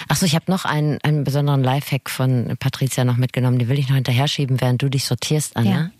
Achso, 0.08 0.26
ich 0.26 0.36
habe 0.36 0.46
noch 0.50 0.66
einen, 0.66 1.00
einen 1.04 1.24
besonderen 1.24 1.64
Lifehack 1.64 2.10
von 2.10 2.56
Patricia 2.60 3.04
noch 3.04 3.18
mitgenommen. 3.18 3.60
Die 3.60 3.68
will 3.68 3.80
ich 3.80 3.90
noch 3.90 3.96
hinterher 3.96 4.28
schieben, 4.28 4.62
während 4.62 4.82
du 4.82 4.90
dich 4.90 5.06
sortierst, 5.06 5.58
Anja. 5.58 5.72
Ja. 5.72 5.92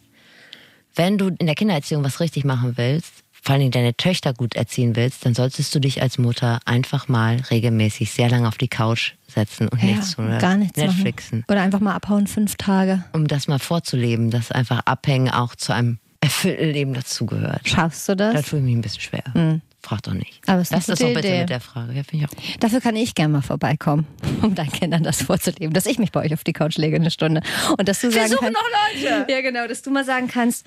Wenn 0.96 1.18
du 1.18 1.28
in 1.28 1.48
der 1.48 1.56
Kindererziehung 1.56 2.04
was 2.04 2.20
richtig 2.20 2.46
machen 2.46 2.74
willst, 2.78 3.23
vor 3.44 3.56
allem 3.56 3.72
deine 3.72 3.96
Töchter 3.96 4.34
gut 4.34 4.56
erziehen 4.56 4.96
willst, 4.96 5.26
dann 5.26 5.34
solltest 5.36 5.76
du 5.76 5.80
dich 5.80 6.02
als 6.02 6.18
Mutter 6.18 6.60
einfach 6.66 7.10
mal 7.10 7.42
regelmäßig 7.52 8.12
sehr 8.12 8.30
lange 8.30 8.48
auf 8.48 8.58
die 8.58 8.70
Couch 8.70 9.14
setzen 9.28 9.68
und 9.68 9.82
ja, 9.82 9.90
nichts 9.90 10.16
tun. 10.16 10.28
Oder 10.28 10.38
gar 10.38 10.56
nichts 10.56 10.78
Netflixen. 10.78 11.40
Machen. 11.40 11.52
Oder 11.52 11.62
einfach 11.62 11.82
mal 11.82 11.94
abhauen 11.94 12.28
fünf 12.28 12.56
Tage. 12.56 13.04
Um 13.12 13.28
das 13.28 13.48
mal 13.50 13.60
vorzuleben, 13.60 14.32
dass 14.32 14.52
einfach 14.52 14.80
Abhängen 14.86 15.30
auch 15.30 15.56
zu 15.56 15.74
einem 15.74 16.00
erfüllten 16.22 16.70
Leben 16.70 16.94
dazugehört. 16.94 17.68
Schaffst 17.68 18.08
du 18.08 18.16
das? 18.16 18.34
Da 18.34 18.42
tue 18.42 18.60
ich 18.60 18.66
mich 18.66 18.76
ein 18.76 18.82
bisschen 18.82 19.02
schwer. 19.02 19.24
Mhm. 19.34 19.62
Frag 19.82 20.02
doch 20.04 20.14
nicht. 20.14 20.40
Aber 20.48 20.62
es 20.62 20.72
Lass 20.72 20.86
das 20.86 21.00
doch 21.00 21.08
bitte 21.14 21.28
Idee. 21.28 21.40
mit 21.42 21.50
der 21.50 21.60
Frage. 21.60 21.92
Ja, 21.92 22.04
ich 22.10 22.26
auch. 22.26 22.30
Dafür 22.62 22.80
kann 22.80 22.96
ich 22.96 23.16
gerne 23.16 23.34
mal 23.34 23.42
vorbeikommen, 23.42 24.08
um 24.42 24.56
deinen 24.56 24.72
Kindern 24.72 25.04
das 25.04 25.22
vorzuleben, 25.22 25.74
dass 25.74 25.86
ich 25.86 26.00
mich 26.00 26.14
bei 26.14 26.22
euch 26.22 26.34
auf 26.34 26.46
die 26.46 26.54
Couch 26.54 26.78
lege 26.78 26.96
eine 26.96 27.12
Stunde 27.12 27.42
und 27.78 27.90
dass 27.90 28.00
du 28.00 28.10
sagen 28.10 28.30
Wir 28.30 28.38
suchen 28.38 28.54
kannst, 28.54 28.58
noch 29.04 29.12
Leute. 29.12 29.26
Ja, 29.34 29.42
genau, 29.42 29.68
dass 29.68 29.82
du 29.82 29.92
mal 29.92 30.06
sagen 30.06 30.30
kannst, 30.30 30.66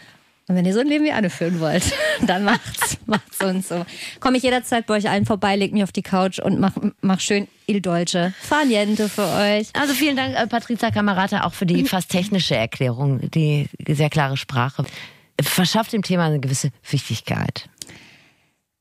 und 0.49 0.55
wenn 0.55 0.65
ihr 0.65 0.73
so 0.73 0.81
ein 0.81 0.87
Leben 0.87 1.05
wie 1.05 1.11
Anne 1.11 1.29
führen 1.29 1.59
wollt, 1.59 1.93
dann 2.27 2.45
macht's, 2.45 2.99
macht's 3.07 3.43
uns 3.43 3.69
so. 3.69 3.85
Komme 4.21 4.37
ich 4.37 4.45
jederzeit 4.45 4.87
bei 4.87 4.95
euch 4.95 5.09
allen 5.09 5.27
vorbei, 5.27 5.57
leg 5.57 5.73
mich 5.73 5.83
auf 5.83 5.91
die 5.91 6.03
Couch 6.03 6.39
und 6.39 6.61
mach, 6.61 6.77
mach 7.01 7.19
schön 7.19 7.49
Il 7.67 7.81
Dolce. 7.81 8.33
Faniente 8.43 9.09
für 9.09 9.27
euch. 9.27 9.69
Also 9.73 9.93
vielen 9.93 10.17
Dank, 10.17 10.37
äh, 10.37 10.47
Patrizia 10.47 10.93
Kamerata, 10.93 11.43
auch 11.43 11.53
für 11.53 11.67
die 11.67 11.85
fast 11.85 12.11
technische 12.11 12.55
Erklärung, 12.55 13.29
die 13.31 13.69
sehr 13.89 14.09
klare 14.09 14.37
Sprache. 14.37 14.85
Verschafft 15.41 15.93
dem 15.93 16.03
Thema 16.03 16.27
eine 16.27 16.39
gewisse 16.39 16.71
Wichtigkeit. 16.89 17.69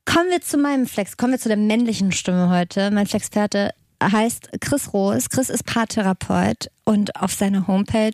Kommen 0.04 0.30
wir 0.30 0.40
zu 0.40 0.58
meinem 0.58 0.86
Flex, 0.86 1.16
kommen 1.16 1.32
wir 1.32 1.40
zu 1.40 1.48
der 1.48 1.58
männlichen 1.58 2.12
Stimme 2.12 2.48
heute. 2.48 2.92
Mein 2.92 3.08
Flexperte 3.08 3.74
heißt 4.00 4.50
Chris 4.60 4.92
Roos. 4.92 5.28
Chris 5.30 5.50
ist 5.50 5.66
Paartherapeut 5.66 6.68
und 6.84 7.16
auf 7.16 7.32
seiner 7.32 7.66
Homepage 7.66 8.12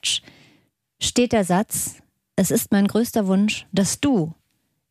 steht 1.01 1.33
der 1.33 1.45
Satz, 1.45 2.02
es 2.37 2.51
ist 2.51 2.73
mein 2.73 2.87
größter 2.87 3.27
Wunsch, 3.27 3.67
dass 3.73 4.01
du 4.01 4.35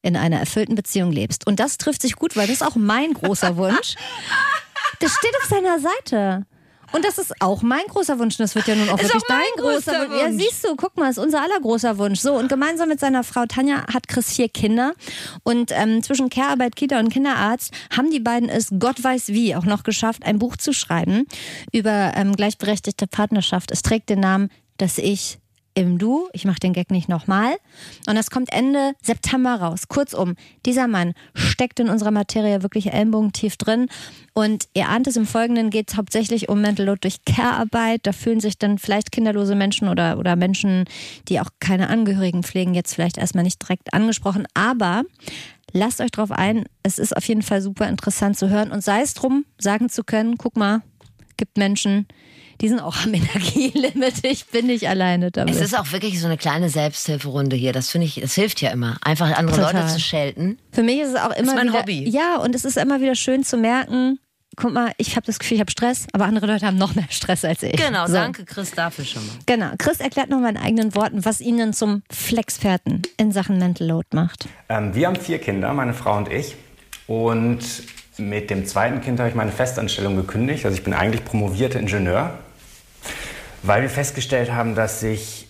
in 0.01 0.15
einer 0.15 0.39
erfüllten 0.39 0.75
Beziehung 0.75 1.11
lebst. 1.11 1.45
Und 1.45 1.59
das 1.59 1.77
trifft 1.77 2.01
sich 2.01 2.15
gut, 2.15 2.35
weil 2.35 2.47
das 2.47 2.57
ist 2.57 2.67
auch 2.67 2.75
mein 2.75 3.13
großer 3.13 3.55
Wunsch. 3.57 3.95
Das 4.99 5.11
steht 5.13 5.35
auf 5.41 5.47
seiner 5.47 5.79
Seite. 5.79 6.45
Und 6.93 7.05
das 7.05 7.17
ist 7.17 7.33
auch 7.39 7.61
mein 7.61 7.85
großer 7.87 8.19
Wunsch. 8.19 8.35
Und 8.35 8.41
das 8.41 8.55
wird 8.55 8.67
ja 8.67 8.75
nun 8.75 8.89
auch 8.89 8.99
Ist 8.99 9.13
wirklich 9.13 9.23
auch 9.23 9.27
dein 9.27 9.63
großer 9.63 9.73
größter 9.73 10.09
Wunsch. 10.09 10.21
Ja, 10.21 10.27
Wunsch. 10.29 10.43
siehst 10.43 10.65
du, 10.65 10.75
guck 10.75 10.97
mal, 10.97 11.09
ist 11.09 11.19
unser 11.19 11.41
aller 11.41 11.59
großer 11.59 11.97
Wunsch. 11.97 12.19
So, 12.19 12.33
und 12.33 12.49
gemeinsam 12.49 12.89
mit 12.89 12.99
seiner 12.99 13.23
Frau 13.23 13.45
Tanja 13.45 13.85
hat 13.93 14.07
Chris 14.07 14.33
vier 14.33 14.49
Kinder. 14.49 14.93
Und 15.43 15.71
ähm, 15.73 16.03
zwischen 16.03 16.29
Care-Arbeit, 16.29 16.75
Kita 16.75 16.99
und 16.99 17.09
Kinderarzt 17.09 17.73
haben 17.95 18.11
die 18.11 18.19
beiden 18.19 18.49
es, 18.49 18.69
Gott 18.77 19.01
weiß 19.01 19.29
wie, 19.29 19.55
auch 19.55 19.65
noch 19.65 19.83
geschafft, 19.83 20.25
ein 20.25 20.39
Buch 20.39 20.57
zu 20.57 20.73
schreiben 20.73 21.25
über 21.71 22.11
ähm, 22.15 22.35
gleichberechtigte 22.35 23.07
Partnerschaft. 23.07 23.71
Es 23.71 23.81
trägt 23.81 24.09
den 24.09 24.19
Namen 24.19 24.49
Das 24.77 24.97
Ich 24.97 25.40
im 25.73 25.97
Du. 25.97 26.27
Ich 26.33 26.45
mache 26.45 26.59
den 26.59 26.73
Gag 26.73 26.91
nicht 26.91 27.09
nochmal. 27.09 27.55
Und 28.07 28.15
das 28.15 28.29
kommt 28.29 28.51
Ende 28.51 28.93
September 29.01 29.55
raus. 29.55 29.87
Kurzum, 29.87 30.35
dieser 30.65 30.87
Mann 30.87 31.13
steckt 31.33 31.79
in 31.79 31.89
unserer 31.89 32.11
Materie 32.11 32.63
wirklich 32.63 32.91
ellenbogentief 32.93 33.57
drin. 33.57 33.87
Und 34.33 34.67
ihr 34.73 34.89
ahnt 34.89 35.07
es, 35.07 35.17
im 35.17 35.25
Folgenden 35.25 35.69
geht 35.69 35.91
es 35.91 35.97
hauptsächlich 35.97 36.49
um 36.49 36.61
Mental 36.61 36.85
Load 36.85 36.99
durch 37.01 37.23
Care-Arbeit. 37.25 38.01
Da 38.03 38.11
fühlen 38.11 38.39
sich 38.39 38.57
dann 38.57 38.77
vielleicht 38.77 39.11
kinderlose 39.11 39.55
Menschen 39.55 39.87
oder, 39.87 40.17
oder 40.17 40.35
Menschen, 40.35 40.85
die 41.27 41.39
auch 41.39 41.49
keine 41.59 41.89
Angehörigen 41.89 42.43
pflegen, 42.43 42.73
jetzt 42.73 42.93
vielleicht 42.93 43.17
erstmal 43.17 43.43
nicht 43.43 43.61
direkt 43.61 43.93
angesprochen. 43.93 44.47
Aber 44.53 45.03
lasst 45.73 46.01
euch 46.01 46.11
drauf 46.11 46.31
ein, 46.31 46.65
es 46.83 46.99
ist 46.99 47.15
auf 47.15 47.25
jeden 47.25 47.41
Fall 47.41 47.61
super 47.61 47.87
interessant 47.87 48.37
zu 48.37 48.49
hören. 48.49 48.71
Und 48.71 48.83
sei 48.83 49.01
es 49.01 49.13
drum, 49.13 49.45
sagen 49.57 49.89
zu 49.89 50.03
können, 50.03 50.37
guck 50.37 50.55
mal, 50.57 50.81
gibt 51.41 51.57
Menschen, 51.57 52.07
die 52.61 52.69
sind 52.69 52.79
auch 52.79 53.03
am 53.03 53.13
Energielimit. 53.13 54.23
Ich 54.23 54.45
bin 54.45 54.67
nicht 54.67 54.87
alleine 54.87 55.31
damit. 55.31 55.55
Es 55.55 55.59
ist 55.59 55.77
auch 55.77 55.91
wirklich 55.91 56.19
so 56.19 56.27
eine 56.27 56.37
kleine 56.37 56.69
Selbsthilferunde 56.69 57.55
hier. 57.55 57.73
Das 57.73 57.89
finde 57.89 58.05
ich, 58.05 58.21
es 58.21 58.35
hilft 58.35 58.61
ja 58.61 58.69
immer. 58.69 58.97
Einfach 59.01 59.35
andere 59.35 59.57
Total. 59.57 59.73
Leute 59.73 59.87
zu 59.87 59.99
schelten. 59.99 60.59
Für 60.71 60.83
mich 60.83 60.99
ist 60.99 61.09
es 61.09 61.15
auch 61.15 61.35
immer 61.35 61.55
mein 61.55 61.69
wieder, 61.69 61.79
Hobby. 61.79 62.07
Ja, 62.07 62.37
und 62.37 62.53
es 62.53 62.63
ist 62.63 62.77
immer 62.77 63.01
wieder 63.01 63.15
schön 63.15 63.43
zu 63.43 63.57
merken, 63.57 64.19
guck 64.55 64.71
mal, 64.71 64.91
ich 64.97 65.15
habe 65.15 65.25
das 65.25 65.39
Gefühl, 65.39 65.55
ich 65.55 65.61
habe 65.61 65.71
Stress, 65.71 66.05
aber 66.13 66.25
andere 66.25 66.45
Leute 66.45 66.67
haben 66.67 66.77
noch 66.77 66.93
mehr 66.93 67.07
Stress 67.09 67.43
als 67.43 67.63
ich. 67.63 67.71
Genau, 67.71 68.05
so. 68.05 68.13
danke 68.13 68.45
Chris 68.45 68.71
dafür 68.71 69.05
schon 69.05 69.25
mal. 69.25 69.33
Genau. 69.47 69.71
Chris 69.79 69.99
erklärt 69.99 70.29
nochmal 70.29 70.51
in 70.51 70.57
eigenen 70.57 70.93
Worten, 70.93 71.25
was 71.25 71.41
ihn 71.41 71.57
denn 71.57 71.73
zum 71.73 72.03
Flexperten 72.11 73.01
in 73.17 73.31
Sachen 73.31 73.57
Mental 73.57 73.87
Load 73.87 74.07
macht. 74.13 74.47
Ähm, 74.69 74.93
wir 74.93 75.07
haben 75.07 75.15
vier 75.15 75.39
Kinder, 75.39 75.73
meine 75.73 75.95
Frau 75.95 76.17
und 76.17 76.31
ich. 76.31 76.55
Und 77.07 77.59
mit 78.21 78.49
dem 78.49 78.65
zweiten 78.65 79.01
Kind 79.01 79.19
habe 79.19 79.29
ich 79.29 79.35
meine 79.35 79.51
Festanstellung 79.51 80.15
gekündigt. 80.15 80.65
Also 80.65 80.77
ich 80.77 80.83
bin 80.83 80.93
eigentlich 80.93 81.25
promovierter 81.25 81.79
Ingenieur, 81.79 82.31
weil 83.63 83.81
wir 83.81 83.89
festgestellt 83.89 84.53
haben, 84.53 84.75
dass 84.75 84.99
sich 84.99 85.47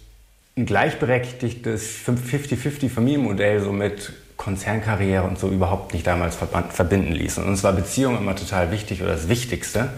ein 0.58 0.66
gleichberechtigtes 0.66 2.00
50-50 2.06 2.90
Familienmodell 2.90 3.62
so 3.62 3.72
mit 3.72 4.14
Konzernkarriere 4.38 5.24
und 5.24 5.38
so 5.38 5.50
überhaupt 5.50 5.94
nicht 5.94 6.08
damals 6.08 6.36
verbinden 6.36 7.14
ließ. 7.14 7.38
Und 7.38 7.46
uns 7.46 7.64
war 7.64 7.74
Beziehung 7.74 8.18
immer 8.18 8.36
total 8.36 8.72
wichtig 8.72 9.02
oder 9.02 9.14
das 9.14 9.30
Wichtigste. 9.30 9.90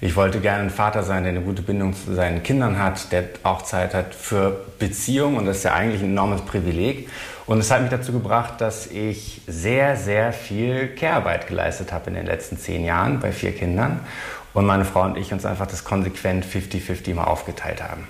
Ich 0.00 0.16
wollte 0.16 0.40
gerne 0.40 0.62
ein 0.62 0.70
Vater 0.70 1.02
sein, 1.02 1.24
der 1.24 1.32
eine 1.32 1.42
gute 1.42 1.60
Bindung 1.60 1.94
zu 1.94 2.14
seinen 2.14 2.42
Kindern 2.42 2.78
hat, 2.78 3.12
der 3.12 3.24
auch 3.42 3.62
Zeit 3.62 3.92
hat 3.92 4.14
für 4.14 4.64
Beziehung 4.78 5.36
und 5.36 5.44
das 5.44 5.58
ist 5.58 5.64
ja 5.64 5.74
eigentlich 5.74 6.02
ein 6.02 6.12
enormes 6.12 6.40
Privileg. 6.42 7.08
Und 7.50 7.58
es 7.58 7.72
hat 7.72 7.80
mich 7.80 7.90
dazu 7.90 8.12
gebracht, 8.12 8.60
dass 8.60 8.86
ich 8.86 9.40
sehr, 9.48 9.96
sehr 9.96 10.32
viel 10.32 10.86
Care-Arbeit 10.94 11.48
geleistet 11.48 11.90
habe 11.90 12.10
in 12.10 12.14
den 12.14 12.24
letzten 12.24 12.56
zehn 12.56 12.84
Jahren 12.84 13.18
bei 13.18 13.32
vier 13.32 13.50
Kindern 13.50 13.98
und 14.54 14.66
meine 14.66 14.84
Frau 14.84 15.02
und 15.02 15.18
ich 15.18 15.32
uns 15.32 15.44
einfach 15.44 15.66
das 15.66 15.82
konsequent 15.82 16.46
50-50 16.46 17.12
mal 17.12 17.24
aufgeteilt 17.24 17.82
haben. 17.82 18.06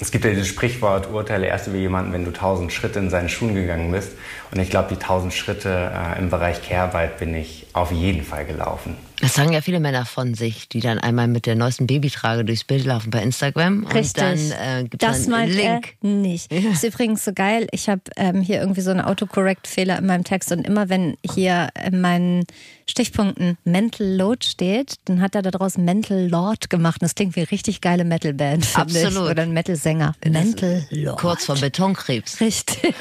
Es 0.00 0.12
gibt 0.12 0.24
ja 0.24 0.30
dieses 0.30 0.46
Sprichwort, 0.46 1.10
urteile 1.10 1.48
erst 1.48 1.66
über 1.66 1.78
jemanden, 1.78 2.12
wenn 2.12 2.24
du 2.24 2.30
tausend 2.30 2.72
Schritte 2.72 3.00
in 3.00 3.10
seine 3.10 3.28
Schuhen 3.28 3.56
gegangen 3.56 3.90
bist. 3.90 4.12
Und 4.52 4.60
ich 4.60 4.70
glaube, 4.70 4.88
die 4.94 4.96
tausend 4.96 5.32
Schritte 5.32 5.92
äh, 5.92 6.18
im 6.18 6.30
Bereich 6.30 6.62
Care-Arbeit 6.62 7.18
bin 7.18 7.34
ich 7.34 7.66
auf 7.72 7.92
jeden 7.92 8.24
Fall 8.24 8.44
gelaufen. 8.44 8.96
Das 9.20 9.34
sagen 9.34 9.52
ja 9.52 9.62
viele 9.62 9.80
Männer 9.80 10.04
von 10.04 10.34
sich, 10.34 10.68
die 10.68 10.80
dann 10.80 10.98
einmal 10.98 11.26
mit 11.26 11.46
der 11.46 11.54
neuesten 11.54 11.86
Babytrage 11.86 12.44
durchs 12.44 12.64
Bild 12.64 12.84
laufen 12.84 13.10
bei 13.10 13.22
Instagram. 13.22 13.84
Und 13.84 13.94
Richtig. 13.94 14.22
dann 14.22 14.38
äh, 14.38 14.82
gibt 14.84 15.02
das 15.02 15.20
es 15.20 15.32
einen 15.32 15.50
Link. 15.50 15.96
er 16.02 16.08
nicht. 16.08 16.52
Ist 16.52 16.84
übrigens 16.84 17.24
so 17.24 17.32
geil. 17.32 17.66
Ich 17.72 17.88
habe 17.88 18.02
ähm, 18.16 18.42
hier 18.42 18.60
irgendwie 18.60 18.82
so 18.82 18.90
einen 18.90 19.00
Autocorrect-Fehler 19.00 19.98
in 19.98 20.06
meinem 20.06 20.24
Text 20.24 20.52
und 20.52 20.66
immer 20.66 20.90
wenn 20.90 21.16
hier 21.22 21.68
in 21.86 22.00
meinen 22.00 22.44
Stichpunkten 22.88 23.58
Mental 23.64 24.06
Load 24.06 24.46
steht, 24.46 24.94
dann 25.06 25.20
hat 25.20 25.34
er 25.34 25.42
daraus 25.42 25.76
Mental 25.76 26.28
Lord 26.28 26.70
gemacht. 26.70 27.02
Das 27.02 27.14
klingt 27.14 27.34
wie 27.34 27.40
eine 27.40 27.50
richtig 27.50 27.80
geile 27.80 28.04
Metalband, 28.04 28.64
ich. 28.64 28.76
Absolut. 28.76 29.30
Oder 29.30 29.42
ein 29.42 29.52
Metal-Sänger. 29.52 30.14
Mental 30.24 30.86
Lord. 30.90 31.18
Kurz 31.18 31.46
vor 31.46 31.56
Betonkrebs. 31.56 32.40
Richtig. 32.40 32.94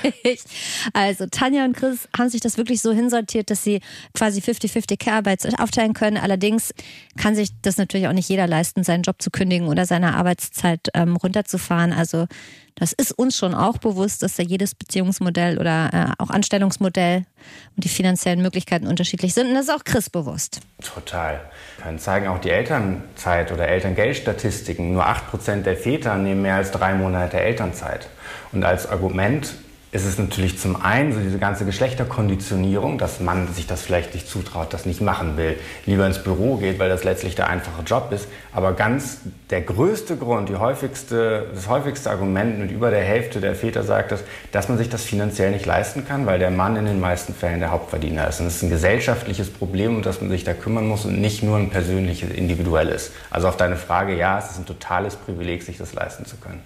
Also 0.93 1.27
Tanja 1.35 1.65
und 1.65 1.75
Chris 1.75 2.07
haben 2.17 2.29
sich 2.29 2.39
das 2.39 2.57
wirklich 2.57 2.81
so 2.81 2.93
hinsortiert, 2.93 3.49
dass 3.49 3.61
sie 3.61 3.81
quasi 4.13 4.39
50-50 4.39 4.97
Care-Arbeit 4.97 5.59
aufteilen 5.59 5.93
können. 5.93 6.17
Allerdings 6.17 6.73
kann 7.17 7.35
sich 7.35 7.49
das 7.61 7.77
natürlich 7.77 8.07
auch 8.07 8.13
nicht 8.13 8.29
jeder 8.29 8.47
leisten, 8.47 8.83
seinen 8.83 9.03
Job 9.03 9.21
zu 9.21 9.31
kündigen 9.31 9.67
oder 9.67 9.85
seine 9.85 10.15
Arbeitszeit 10.15 10.89
ähm, 10.93 11.17
runterzufahren. 11.17 11.91
Also 11.91 12.27
das 12.75 12.93
ist 12.93 13.11
uns 13.11 13.37
schon 13.37 13.53
auch 13.53 13.77
bewusst, 13.77 14.23
dass 14.23 14.35
da 14.35 14.43
jedes 14.43 14.75
Beziehungsmodell 14.75 15.59
oder 15.59 15.89
äh, 15.93 16.23
auch 16.23 16.29
Anstellungsmodell 16.29 17.25
und 17.75 17.83
die 17.83 17.89
finanziellen 17.89 18.41
Möglichkeiten 18.41 18.87
unterschiedlich 18.87 19.33
sind. 19.33 19.47
Und 19.47 19.55
das 19.55 19.65
ist 19.65 19.73
auch 19.73 19.83
Chris 19.83 20.09
bewusst. 20.09 20.61
Total. 20.81 21.41
Dann 21.83 21.99
zeigen 21.99 22.27
auch 22.27 22.39
die 22.39 22.49
Elternzeit- 22.49 23.51
oder 23.51 23.67
Elterngeldstatistiken, 23.67 24.93
nur 24.93 25.05
8% 25.05 25.63
der 25.63 25.75
Väter 25.75 26.15
nehmen 26.15 26.41
mehr 26.41 26.55
als 26.55 26.71
drei 26.71 26.93
Monate 26.93 27.39
Elternzeit. 27.39 28.07
Und 28.51 28.63
als 28.63 28.87
Argument 28.87 29.53
ist 29.95 30.05
es 30.05 30.17
natürlich 30.17 30.59
zum 30.59 30.81
einen 30.81 31.13
so 31.13 31.21
diese 31.21 31.39
ganze 31.39 31.63
Geschlechterkonditionierung, 31.63 32.97
dass 32.97 33.21
man 33.21 33.53
sich 33.53 33.65
das 33.65 33.81
vielleicht 33.81 34.13
nicht 34.13 34.27
zutraut, 34.27 34.73
das 34.73 34.85
nicht 34.85 34.99
machen 34.99 35.37
will, 35.37 35.57
lieber 35.85 36.05
ins 36.05 36.21
Büro 36.21 36.57
geht, 36.57 36.79
weil 36.79 36.89
das 36.89 37.05
letztlich 37.05 37.35
der 37.35 37.47
einfache 37.47 37.81
Job 37.83 38.11
ist. 38.11 38.27
Aber 38.51 38.73
ganz 38.73 39.21
der 39.49 39.61
größte 39.61 40.17
Grund, 40.17 40.49
die 40.49 40.57
häufigste, 40.57 41.47
das 41.55 41.69
häufigste 41.69 42.11
Argument 42.11 42.59
mit 42.59 42.71
über 42.71 42.91
der 42.91 43.03
Hälfte 43.03 43.39
der 43.39 43.55
Väter 43.55 43.83
sagt 43.83 44.11
es, 44.11 44.21
dass 44.51 44.67
man 44.67 44.77
sich 44.77 44.89
das 44.89 45.05
finanziell 45.05 45.51
nicht 45.51 45.65
leisten 45.65 46.05
kann, 46.05 46.25
weil 46.25 46.39
der 46.39 46.51
Mann 46.51 46.75
in 46.75 46.85
den 46.85 46.99
meisten 46.99 47.33
Fällen 47.33 47.61
der 47.61 47.71
Hauptverdiener 47.71 48.27
ist. 48.27 48.41
Und 48.41 48.47
das 48.47 48.57
ist 48.57 48.63
ein 48.63 48.69
gesellschaftliches 48.69 49.49
Problem, 49.49 49.95
um 49.95 50.01
das 50.01 50.19
man 50.19 50.29
sich 50.29 50.43
da 50.43 50.53
kümmern 50.53 50.89
muss 50.89 51.05
und 51.05 51.21
nicht 51.21 51.41
nur 51.41 51.55
ein 51.55 51.69
persönliches, 51.69 52.31
individuelles. 52.31 53.11
Also 53.29 53.47
auf 53.47 53.55
deine 53.55 53.77
Frage, 53.77 54.13
ja, 54.17 54.39
es 54.39 54.51
ist 54.51 54.57
ein 54.57 54.65
totales 54.65 55.15
Privileg, 55.15 55.63
sich 55.63 55.77
das 55.77 55.93
leisten 55.93 56.25
zu 56.25 56.35
können. 56.35 56.61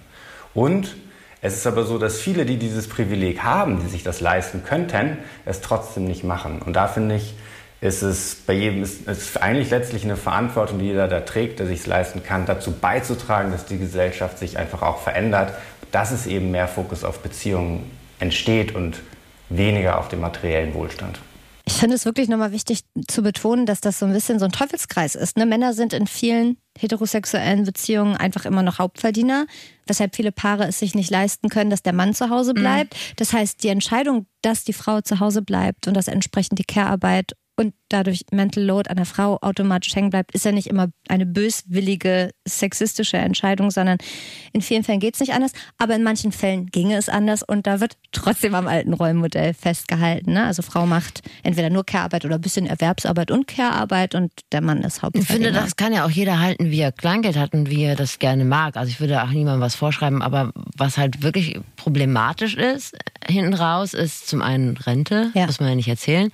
Und 0.52 0.96
es 1.42 1.56
ist 1.56 1.66
aber 1.66 1.84
so, 1.84 1.98
dass 1.98 2.20
viele, 2.20 2.44
die 2.44 2.58
dieses 2.58 2.88
Privileg 2.88 3.42
haben, 3.42 3.80
die 3.80 3.88
sich 3.88 4.02
das 4.02 4.20
leisten 4.20 4.62
könnten, 4.64 5.18
es 5.46 5.60
trotzdem 5.60 6.04
nicht 6.04 6.22
machen. 6.22 6.60
Und 6.60 6.74
da 6.74 6.86
finde 6.86 7.16
ich, 7.16 7.34
ist 7.80 8.02
es 8.02 8.34
bei 8.46 8.52
jedem, 8.52 8.82
ist, 8.82 9.08
ist 9.08 9.40
eigentlich 9.40 9.70
letztlich 9.70 10.04
eine 10.04 10.16
Verantwortung, 10.16 10.80
die 10.80 10.86
jeder 10.86 11.08
da 11.08 11.20
trägt, 11.20 11.58
der 11.58 11.66
sich 11.66 11.80
es 11.80 11.86
leisten 11.86 12.22
kann, 12.22 12.44
dazu 12.44 12.72
beizutragen, 12.72 13.52
dass 13.52 13.64
die 13.64 13.78
Gesellschaft 13.78 14.38
sich 14.38 14.58
einfach 14.58 14.82
auch 14.82 15.00
verändert, 15.00 15.54
dass 15.90 16.10
es 16.10 16.26
eben 16.26 16.50
mehr 16.50 16.68
Fokus 16.68 17.04
auf 17.04 17.20
Beziehungen 17.20 17.90
entsteht 18.18 18.74
und 18.74 19.00
weniger 19.48 19.98
auf 19.98 20.08
den 20.08 20.20
materiellen 20.20 20.74
Wohlstand. 20.74 21.20
Ich 21.66 21.74
finde 21.74 21.96
es 21.96 22.04
wirklich 22.04 22.28
nochmal 22.28 22.52
wichtig 22.52 22.80
zu 23.06 23.22
betonen, 23.22 23.66
dass 23.66 23.80
das 23.80 23.98
so 23.98 24.06
ein 24.06 24.12
bisschen 24.12 24.38
so 24.38 24.44
ein 24.44 24.52
Teufelskreis 24.52 25.14
ist. 25.14 25.36
Ne? 25.36 25.46
Männer 25.46 25.72
sind 25.72 25.92
in 25.92 26.06
vielen 26.06 26.56
heterosexuellen 26.78 27.64
Beziehungen 27.64 28.16
einfach 28.16 28.44
immer 28.44 28.62
noch 28.62 28.78
Hauptverdiener, 28.78 29.46
weshalb 29.86 30.16
viele 30.16 30.32
Paare 30.32 30.66
es 30.66 30.78
sich 30.78 30.94
nicht 30.94 31.10
leisten 31.10 31.48
können, 31.48 31.70
dass 31.70 31.82
der 31.82 31.92
Mann 31.92 32.14
zu 32.14 32.30
Hause 32.30 32.54
bleibt. 32.54 32.94
Das 33.16 33.32
heißt, 33.32 33.62
die 33.62 33.68
Entscheidung, 33.68 34.26
dass 34.42 34.64
die 34.64 34.72
Frau 34.72 35.00
zu 35.00 35.20
Hause 35.20 35.42
bleibt 35.42 35.88
und 35.88 35.94
dass 35.94 36.08
entsprechend 36.08 36.58
die 36.58 36.64
Care-Arbeit 36.64 37.32
und 37.60 37.74
dadurch 37.90 38.24
Mental 38.32 38.62
Load 38.64 38.88
an 38.88 38.96
der 38.96 39.04
Frau 39.06 39.38
automatisch 39.42 39.94
hängen 39.94 40.10
bleibt, 40.10 40.32
ist 40.34 40.44
ja 40.44 40.52
nicht 40.52 40.68
immer 40.68 40.88
eine 41.08 41.26
böswillige, 41.26 42.30
sexistische 42.46 43.16
Entscheidung, 43.18 43.70
sondern 43.70 43.98
in 44.52 44.62
vielen 44.62 44.84
Fällen 44.84 45.00
geht 45.00 45.14
es 45.14 45.20
nicht 45.20 45.32
anders, 45.34 45.52
aber 45.78 45.94
in 45.96 46.02
manchen 46.02 46.32
Fällen 46.32 46.66
ginge 46.66 46.96
es 46.96 47.08
anders 47.08 47.42
und 47.42 47.66
da 47.66 47.80
wird 47.80 47.96
trotzdem 48.12 48.54
am 48.54 48.66
alten 48.66 48.92
Rollenmodell 48.94 49.54
festgehalten. 49.54 50.32
Ne? 50.32 50.44
Also 50.46 50.62
Frau 50.62 50.86
macht 50.86 51.22
entweder 51.42 51.68
nur 51.68 51.84
Care-Arbeit 51.84 52.24
oder 52.24 52.36
ein 52.36 52.40
bisschen 52.40 52.66
Erwerbsarbeit 52.66 53.30
und 53.30 53.46
Care-Arbeit 53.46 54.14
und 54.14 54.32
der 54.52 54.60
Mann 54.62 54.82
ist 54.82 54.96
Ich 54.98 55.02
Hauptverdiener. 55.02 55.34
finde, 55.34 55.52
das 55.52 55.76
kann 55.76 55.92
ja 55.92 56.04
auch 56.06 56.10
jeder 56.10 56.38
halten, 56.40 56.70
wie 56.70 56.80
er 56.80 56.92
Kleingeld 56.92 57.36
hat 57.36 57.52
und 57.54 57.68
wie 57.70 57.82
er 57.82 57.96
das 57.96 58.18
gerne 58.18 58.44
mag. 58.44 58.76
Also 58.76 58.90
ich 58.90 59.00
würde 59.00 59.22
auch 59.22 59.30
niemandem 59.30 59.60
was 59.60 59.74
vorschreiben, 59.74 60.22
aber 60.22 60.52
was 60.76 60.96
halt 60.96 61.22
wirklich 61.22 61.58
problematisch 61.76 62.54
ist, 62.54 62.96
hinten 63.26 63.54
raus, 63.54 63.94
ist 63.94 64.28
zum 64.28 64.40
einen 64.42 64.76
Rente, 64.76 65.30
Ja. 65.34 65.46
muss 65.46 65.60
man 65.60 65.68
ja 65.70 65.74
nicht 65.74 65.88
erzählen. 65.88 66.30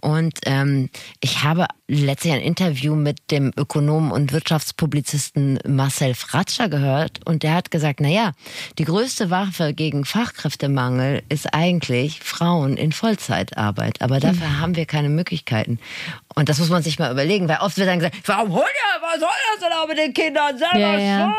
Und 0.00 0.40
ähm, 0.62 0.88
ich 1.20 1.42
habe 1.44 1.66
letztlich 1.88 2.32
ein 2.32 2.40
Interview 2.40 2.94
mit 2.94 3.30
dem 3.30 3.52
Ökonomen 3.56 4.10
und 4.12 4.32
Wirtschaftspublizisten 4.32 5.58
Marcel 5.66 6.14
Fratscher 6.14 6.68
gehört 6.68 7.20
und 7.26 7.42
der 7.42 7.54
hat 7.54 7.70
gesagt, 7.70 8.00
na 8.00 8.08
ja, 8.08 8.32
die 8.78 8.84
größte 8.84 9.30
Waffe 9.30 9.74
gegen 9.74 10.04
Fachkräftemangel 10.04 11.22
ist 11.28 11.52
eigentlich 11.54 12.20
Frauen 12.20 12.76
in 12.76 12.92
Vollzeitarbeit, 12.92 14.00
aber 14.00 14.20
dafür 14.20 14.48
Mhm. 14.48 14.60
haben 14.60 14.76
wir 14.76 14.86
keine 14.86 15.08
Möglichkeiten. 15.08 15.78
Und 16.34 16.48
das 16.48 16.58
muss 16.58 16.70
man 16.70 16.82
sich 16.82 16.98
mal 16.98 17.12
überlegen, 17.12 17.48
weil 17.48 17.58
oft 17.58 17.76
wird 17.76 17.88
dann 17.88 17.98
gesagt, 17.98 18.16
warum 18.26 18.52
holt 18.52 18.64
ihr, 18.66 19.02
was 19.02 19.20
soll 19.20 19.28
das 19.54 19.62
denn 19.68 19.72
auch 19.78 19.86
mit 19.88 19.98
den 19.98 20.14
Kindern 20.14 20.56
selber 20.58 20.78
ja, 20.78 20.98
ja. 20.98 21.34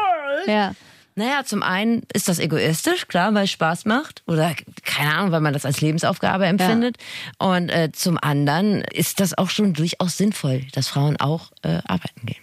ja. 0.47 0.71
Naja, 1.16 1.43
zum 1.45 1.64
einen 1.64 2.03
ist 2.14 2.28
das 2.28 2.39
egoistisch, 2.39 3.07
klar, 3.07 3.34
weil 3.34 3.45
es 3.45 3.51
Spaß 3.51 3.86
macht. 3.86 4.24
Oder 4.28 4.53
keine 4.84 5.14
Ahnung, 5.14 5.32
weil 5.32 5.41
man 5.41 5.53
das 5.53 5.66
als 5.66 5.82
Lebensaufgabe 5.82 6.45
empfindet. 6.45 6.97
Ja. 7.39 7.55
Und 7.55 7.70
äh, 7.70 7.91
zum 7.91 8.18
anderen 8.22 8.82
ist 8.82 9.20
das 9.20 9.38
auch 9.38 9.49
schon 9.49 9.74
durchaus 9.74 10.18
sinnvoll, 10.18 10.64
dass 10.74 10.88
Frauen 10.88 11.18
auch 11.18 11.51
äh, 11.61 11.80
arbeiten 11.86 12.26
gehen. 12.26 12.41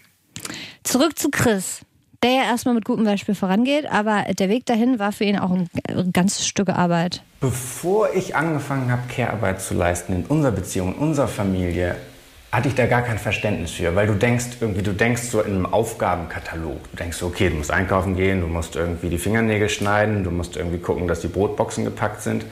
Zurück 0.82 1.18
zu 1.18 1.30
Chris 1.30 1.82
der 2.22 2.32
ja 2.32 2.42
erstmal 2.42 2.74
mit 2.74 2.84
gutem 2.84 3.04
Beispiel 3.04 3.34
vorangeht, 3.34 3.86
aber 3.90 4.24
der 4.38 4.48
Weg 4.48 4.66
dahin 4.66 4.98
war 4.98 5.12
für 5.12 5.24
ihn 5.24 5.38
auch 5.38 5.50
ein, 5.50 5.70
ein 5.88 6.12
ganzes 6.12 6.46
Stück 6.46 6.68
Arbeit. 6.68 7.22
Bevor 7.40 8.12
ich 8.14 8.36
angefangen 8.36 8.90
habe, 8.90 9.02
Care-Arbeit 9.08 9.62
zu 9.62 9.74
leisten 9.74 10.12
in 10.12 10.26
unserer 10.26 10.52
Beziehung, 10.52 10.94
in 10.94 11.00
unserer 11.00 11.28
Familie, 11.28 11.96
hatte 12.53 12.68
ich 12.68 12.74
da 12.74 12.86
gar 12.86 13.03
kein 13.03 13.18
Verständnis 13.18 13.72
für, 13.72 13.94
weil 13.94 14.09
du 14.09 14.14
denkst 14.14 14.57
irgendwie, 14.61 14.82
du 14.82 14.92
denkst 14.92 15.22
so 15.22 15.40
in 15.40 15.55
einem 15.55 15.66
Aufgabenkatalog. 15.66 16.90
Du 16.90 16.96
denkst, 16.96 17.22
okay, 17.22 17.48
du 17.48 17.57
musst 17.57 17.70
einkaufen 17.70 18.16
gehen, 18.16 18.40
du 18.40 18.48
musst 18.48 18.74
irgendwie 18.74 19.09
die 19.09 19.18
Fingernägel 19.18 19.68
schneiden, 19.68 20.24
du 20.24 20.30
musst 20.30 20.57
irgendwie 20.57 20.78
gucken, 20.78 21.07
dass 21.07 21.20
die 21.20 21.28
Brotboxen 21.28 21.84
gepackt 21.84 22.22
sind. 22.22 22.44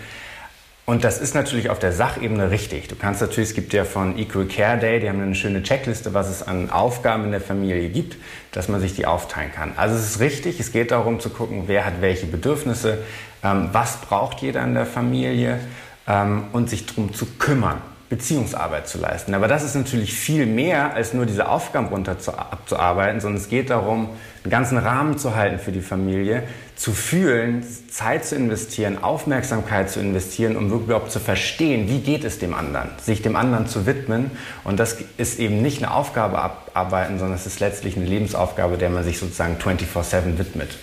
Und 0.86 1.04
das 1.04 1.20
ist 1.20 1.34
natürlich 1.34 1.68
auf 1.68 1.80
der 1.80 1.92
Sachebene 1.92 2.50
richtig. 2.50 2.88
Du 2.88 2.94
kannst 2.94 3.20
natürlich, 3.20 3.50
es 3.50 3.54
gibt 3.54 3.74
ja 3.74 3.84
von 3.84 4.16
Equal 4.16 4.46
Care 4.46 4.78
Day, 4.78 5.00
die 5.00 5.08
haben 5.08 5.20
eine 5.20 5.34
schöne 5.34 5.62
Checkliste, 5.62 6.14
was 6.14 6.30
es 6.30 6.42
an 6.42 6.70
Aufgaben 6.70 7.24
in 7.24 7.32
der 7.32 7.42
Familie 7.42 7.90
gibt, 7.90 8.16
dass 8.52 8.68
man 8.68 8.80
sich 8.80 8.94
die 8.94 9.04
aufteilen 9.04 9.52
kann. 9.52 9.72
Also 9.76 9.96
es 9.96 10.12
ist 10.12 10.20
richtig, 10.20 10.60
es 10.60 10.72
geht 10.72 10.92
darum 10.92 11.20
zu 11.20 11.28
gucken, 11.28 11.64
wer 11.66 11.84
hat 11.84 12.00
welche 12.00 12.24
Bedürfnisse, 12.24 12.98
ähm, 13.44 13.68
was 13.72 14.00
braucht 14.00 14.40
jeder 14.40 14.62
in 14.64 14.72
der 14.72 14.86
Familie 14.86 15.58
ähm, 16.06 16.44
und 16.52 16.70
sich 16.70 16.86
darum 16.86 17.12
zu 17.12 17.26
kümmern. 17.38 17.82
Beziehungsarbeit 18.08 18.88
zu 18.88 18.98
leisten. 18.98 19.34
Aber 19.34 19.48
das 19.48 19.62
ist 19.62 19.74
natürlich 19.74 20.14
viel 20.14 20.46
mehr, 20.46 20.94
als 20.94 21.12
nur 21.12 21.26
diese 21.26 21.48
Aufgaben 21.48 21.88
runter 21.88 22.12
abzuarbeiten, 22.12 23.20
sondern 23.20 23.40
es 23.40 23.50
geht 23.50 23.68
darum, 23.68 24.08
einen 24.44 24.50
ganzen 24.50 24.78
Rahmen 24.78 25.18
zu 25.18 25.36
halten 25.36 25.58
für 25.58 25.72
die 25.72 25.82
Familie, 25.82 26.44
zu 26.74 26.92
fühlen, 26.92 27.66
Zeit 27.90 28.24
zu 28.24 28.34
investieren, 28.34 29.02
Aufmerksamkeit 29.02 29.90
zu 29.90 30.00
investieren, 30.00 30.56
um 30.56 30.70
wirklich 30.70 30.88
überhaupt 30.88 31.12
zu 31.12 31.20
verstehen, 31.20 31.88
wie 31.88 32.00
geht 32.00 32.24
es 32.24 32.38
dem 32.38 32.54
anderen, 32.54 32.88
sich 33.02 33.20
dem 33.20 33.36
anderen 33.36 33.66
zu 33.66 33.84
widmen. 33.84 34.30
Und 34.64 34.80
das 34.80 34.96
ist 35.18 35.38
eben 35.38 35.60
nicht 35.60 35.82
eine 35.82 35.92
Aufgabe 35.92 36.38
abarbeiten, 36.38 37.18
sondern 37.18 37.36
es 37.36 37.46
ist 37.46 37.60
letztlich 37.60 37.96
eine 37.96 38.06
Lebensaufgabe, 38.06 38.78
der 38.78 38.88
man 38.88 39.04
sich 39.04 39.18
sozusagen 39.18 39.56
24-7 39.56 40.38
widmet. 40.38 40.78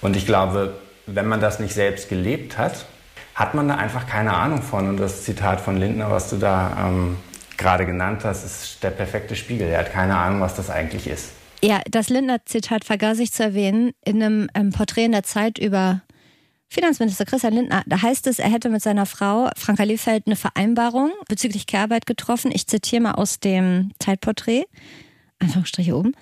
Und 0.00 0.16
ich 0.16 0.24
glaube, 0.24 0.74
wenn 1.06 1.28
man 1.28 1.40
das 1.40 1.60
nicht 1.60 1.74
selbst 1.74 2.08
gelebt 2.08 2.56
hat, 2.56 2.86
hat 3.40 3.54
man 3.54 3.68
da 3.68 3.76
einfach 3.76 4.06
keine 4.06 4.34
Ahnung 4.34 4.60
von. 4.60 4.86
Und 4.86 4.98
das 4.98 5.24
Zitat 5.24 5.62
von 5.62 5.78
Lindner, 5.78 6.10
was 6.10 6.28
du 6.28 6.36
da 6.36 6.76
ähm, 6.86 7.16
gerade 7.56 7.86
genannt 7.86 8.20
hast, 8.22 8.44
ist 8.44 8.82
der 8.82 8.90
perfekte 8.90 9.34
Spiegel. 9.34 9.66
Er 9.68 9.78
hat 9.78 9.92
keine 9.92 10.16
Ahnung, 10.18 10.42
was 10.42 10.54
das 10.56 10.68
eigentlich 10.68 11.06
ist. 11.06 11.30
Ja, 11.62 11.80
das 11.90 12.10
Lindner-Zitat 12.10 12.84
vergaß 12.84 13.18
ich 13.18 13.32
zu 13.32 13.42
erwähnen 13.42 13.92
in 14.04 14.22
einem 14.22 14.50
ähm, 14.54 14.72
Porträt 14.72 15.06
in 15.06 15.12
der 15.12 15.22
Zeit 15.22 15.58
über 15.58 16.02
Finanzminister 16.68 17.24
Christian 17.24 17.54
Lindner. 17.54 17.82
Da 17.86 18.02
heißt 18.02 18.26
es, 18.26 18.40
er 18.40 18.50
hätte 18.50 18.68
mit 18.68 18.82
seiner 18.82 19.06
Frau 19.06 19.48
Franka 19.56 19.84
Liefeld 19.84 20.26
eine 20.26 20.36
Vereinbarung 20.36 21.10
bezüglich 21.26 21.66
Kehrarbeit 21.66 22.04
getroffen. 22.04 22.52
Ich 22.54 22.66
zitiere 22.66 23.02
mal 23.02 23.12
aus 23.12 23.40
dem 23.40 23.92
Zeitporträt. 23.98 24.64
Anführungsstriche 25.38 25.96
oben. 25.96 26.12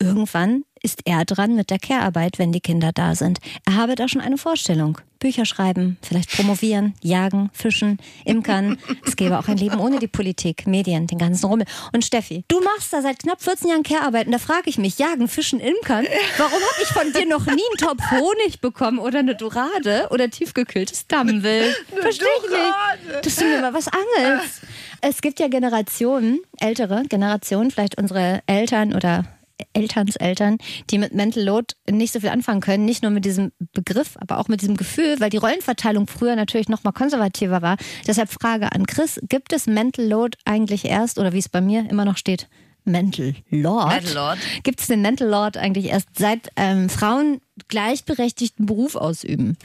Irgendwann 0.00 0.64
ist 0.84 1.00
er 1.06 1.24
dran 1.24 1.56
mit 1.56 1.70
der 1.70 1.78
Care-Arbeit, 1.78 2.38
wenn 2.38 2.52
die 2.52 2.60
Kinder 2.60 2.92
da 2.92 3.14
sind. 3.14 3.38
Er 3.64 3.76
habe 3.76 3.94
da 3.94 4.06
schon 4.06 4.20
eine 4.20 4.36
Vorstellung. 4.36 4.98
Bücher 5.18 5.46
schreiben, 5.46 5.96
vielleicht 6.02 6.30
promovieren, 6.36 6.92
jagen, 7.00 7.48
fischen, 7.54 7.98
imkern. 8.26 8.76
Es 9.06 9.16
gäbe 9.16 9.38
auch 9.38 9.48
ein 9.48 9.56
Leben 9.56 9.80
ohne 9.80 9.98
die 9.98 10.06
Politik, 10.06 10.66
Medien, 10.66 11.06
den 11.06 11.16
ganzen 11.16 11.46
Rummel. 11.46 11.66
Und 11.94 12.04
Steffi, 12.04 12.44
du 12.48 12.60
machst 12.60 12.92
da 12.92 13.00
seit 13.00 13.20
knapp 13.20 13.42
14 13.42 13.70
Jahren 13.70 13.82
Care-Arbeit 13.82 14.26
und 14.26 14.32
da 14.32 14.38
frage 14.38 14.68
ich 14.68 14.76
mich, 14.76 14.98
jagen, 14.98 15.26
fischen, 15.28 15.60
imkern, 15.60 16.04
warum 16.36 16.52
habe 16.52 16.82
ich 16.82 16.88
von 16.88 17.10
dir 17.14 17.26
noch 17.26 17.46
nie 17.46 17.52
einen 17.52 17.78
Topf 17.78 18.02
Honig 18.10 18.60
bekommen 18.60 18.98
oder 18.98 19.20
eine 19.20 19.34
Dorade 19.34 20.08
oder 20.10 20.28
tiefgekühltes 20.28 21.06
Dammwild? 21.06 21.74
Verstehe 22.02 22.28
ich 22.44 22.50
nicht. 22.50 23.24
Dass 23.24 23.36
du 23.36 23.46
mir 23.46 23.62
mal 23.62 23.72
was 23.72 23.88
angelst. 23.88 24.60
Es 25.00 25.22
gibt 25.22 25.40
ja 25.40 25.48
Generationen, 25.48 26.40
ältere 26.60 27.04
Generationen, 27.08 27.70
vielleicht 27.70 27.96
unsere 27.96 28.42
Eltern 28.46 28.94
oder 28.94 29.24
Elterns 29.72 30.16
Eltern, 30.16 30.58
die 30.90 30.98
mit 30.98 31.14
Mental 31.14 31.42
Load 31.42 31.74
nicht 31.90 32.12
so 32.12 32.20
viel 32.20 32.30
anfangen 32.30 32.60
können, 32.60 32.84
nicht 32.84 33.02
nur 33.02 33.10
mit 33.10 33.24
diesem 33.24 33.52
Begriff, 33.72 34.16
aber 34.16 34.38
auch 34.38 34.48
mit 34.48 34.62
diesem 34.62 34.76
Gefühl, 34.76 35.20
weil 35.20 35.30
die 35.30 35.36
Rollenverteilung 35.36 36.06
früher 36.06 36.36
natürlich 36.36 36.68
noch 36.68 36.84
mal 36.84 36.92
konservativer 36.92 37.62
war. 37.62 37.76
Deshalb 38.06 38.30
Frage 38.30 38.72
an 38.72 38.86
Chris, 38.86 39.20
gibt 39.28 39.52
es 39.52 39.66
Mental 39.66 40.06
Load 40.06 40.36
eigentlich 40.44 40.84
erst 40.84 41.18
oder 41.18 41.32
wie 41.32 41.38
es 41.38 41.48
bei 41.48 41.60
mir 41.60 41.88
immer 41.88 42.04
noch 42.04 42.16
steht, 42.16 42.48
Mental 42.84 43.34
Lord? 43.50 43.88
Mental 43.88 44.14
Lord. 44.14 44.38
Gibt 44.62 44.80
es 44.80 44.86
den 44.88 45.02
Mental 45.02 45.28
Lord 45.28 45.56
eigentlich 45.56 45.86
erst 45.86 46.08
seit 46.18 46.50
ähm, 46.56 46.88
Frauen 46.88 47.40
gleichberechtigten 47.68 48.66
Beruf 48.66 48.96
ausüben? 48.96 49.56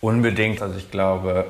Unbedingt. 0.00 0.62
Also 0.62 0.78
ich 0.78 0.90
glaube, 0.90 1.46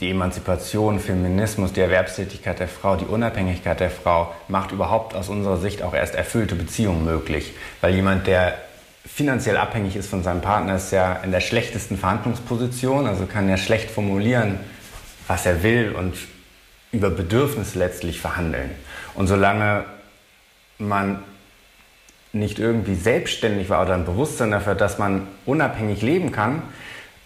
die 0.00 0.10
Emanzipation, 0.10 1.00
Feminismus, 1.00 1.72
die 1.72 1.80
Erwerbstätigkeit 1.80 2.60
der 2.60 2.68
Frau, 2.68 2.94
die 2.94 3.04
Unabhängigkeit 3.04 3.80
der 3.80 3.90
Frau 3.90 4.32
macht 4.46 4.70
überhaupt 4.70 5.14
aus 5.14 5.28
unserer 5.28 5.56
Sicht 5.56 5.82
auch 5.82 5.92
erst 5.92 6.14
erfüllte 6.14 6.54
Beziehungen 6.54 7.04
möglich. 7.04 7.54
Weil 7.80 7.94
jemand, 7.94 8.28
der 8.28 8.58
finanziell 9.04 9.56
abhängig 9.56 9.96
ist 9.96 10.08
von 10.08 10.22
seinem 10.22 10.40
Partner, 10.40 10.76
ist 10.76 10.92
ja 10.92 11.14
in 11.14 11.32
der 11.32 11.40
schlechtesten 11.40 11.98
Verhandlungsposition, 11.98 13.06
also 13.06 13.26
kann 13.26 13.48
ja 13.48 13.56
schlecht 13.56 13.90
formulieren, 13.90 14.60
was 15.26 15.46
er 15.46 15.64
will 15.64 15.92
und 15.98 16.14
über 16.92 17.10
Bedürfnisse 17.10 17.78
letztlich 17.78 18.20
verhandeln. 18.20 18.70
Und 19.14 19.26
solange 19.26 19.84
man 20.78 21.24
nicht 22.32 22.60
irgendwie 22.60 22.94
selbstständig 22.94 23.68
war 23.68 23.82
oder 23.82 23.94
ein 23.94 24.04
Bewusstsein 24.04 24.52
dafür, 24.52 24.76
dass 24.76 24.98
man 24.98 25.26
unabhängig 25.44 26.02
leben 26.02 26.30
kann, 26.30 26.62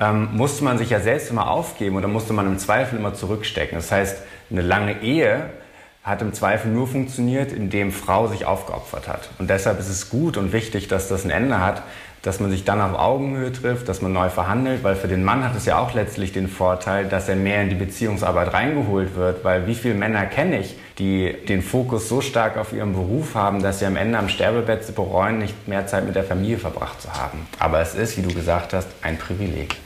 ähm, 0.03 0.31
musste 0.33 0.65
man 0.65 0.79
sich 0.79 0.91
ja 0.91 1.01
selbst 1.01 1.31
immer 1.31 1.49
aufgeben 1.49 1.97
oder 1.97 2.09
musste 2.09 2.33
man 2.33 2.47
im 2.47 2.59
Zweifel 2.59 2.99
immer 2.99 3.15
zurückstecken. 3.15 3.77
Das 3.77 3.93
heißt, 3.93 4.23
eine 4.51 4.63
lange 4.63 5.03
Ehe 5.03 5.51
hat 6.03 6.21
im 6.21 6.33
Zweifel 6.33 6.73
nur 6.73 6.89
funktioniert, 6.89 7.53
indem 7.53 7.93
Frau 7.93 8.27
sich 8.27 8.45
aufgeopfert 8.45 9.07
hat. 9.07 9.31
Und 9.39 9.49
deshalb 9.49 9.79
ist 9.79 9.89
es 9.89 10.11
gut 10.11 10.37
und 10.37 10.53
wichtig, 10.53 10.89
dass 10.89 11.09
das 11.09 11.25
ein 11.25 11.31
Ende 11.31 11.61
hat, 11.61 11.83
dass 12.23 12.41
man 12.41 12.51
sich 12.51 12.65
dann 12.65 12.81
auf 12.81 12.99
Augenhöhe 12.99 13.53
trifft, 13.53 13.89
dass 13.89 14.01
man 14.01 14.13
neu 14.13 14.29
verhandelt, 14.29 14.85
weil 14.85 14.95
für 14.95 15.09
den 15.09 15.25
Mann 15.25 15.45
hat 15.45 15.57
es 15.57 15.65
ja 15.65 15.79
auch 15.79 15.93
letztlich 15.93 16.33
den 16.33 16.49
Vorteil, 16.49 17.07
dass 17.07 17.29
er 17.29 17.37
mehr 17.37 17.63
in 17.63 17.69
die 17.69 17.75
Beziehungsarbeit 17.77 18.53
reingeholt 18.53 19.17
wird, 19.17 19.45
weil 19.45 19.67
wie 19.67 19.75
viele 19.75 19.95
Männer 19.95 20.27
kenne 20.27 20.61
ich, 20.61 20.77
die 20.99 21.35
den 21.49 21.63
Fokus 21.63 22.09
so 22.09 22.21
stark 22.21 22.57
auf 22.57 22.73
ihren 22.73 22.93
Beruf 22.93 23.35
haben, 23.35 23.63
dass 23.63 23.81
sie 23.81 23.87
am 23.87 23.97
Ende 23.97 24.19
am 24.19 24.29
Sterbebett 24.29 24.95
bereuen, 24.95 25.39
nicht 25.39 25.69
mehr 25.69 25.87
Zeit 25.87 26.07
mit 26.07 26.15
der 26.15 26.25
Familie 26.25 26.59
verbracht 26.59 27.01
zu 27.01 27.13
haben. 27.13 27.47
Aber 27.59 27.81
es 27.81 27.95
ist, 27.95 28.17
wie 28.17 28.23
du 28.23 28.33
gesagt 28.33 28.73
hast, 28.73 28.89
ein 29.03 29.19
Privileg. 29.19 29.77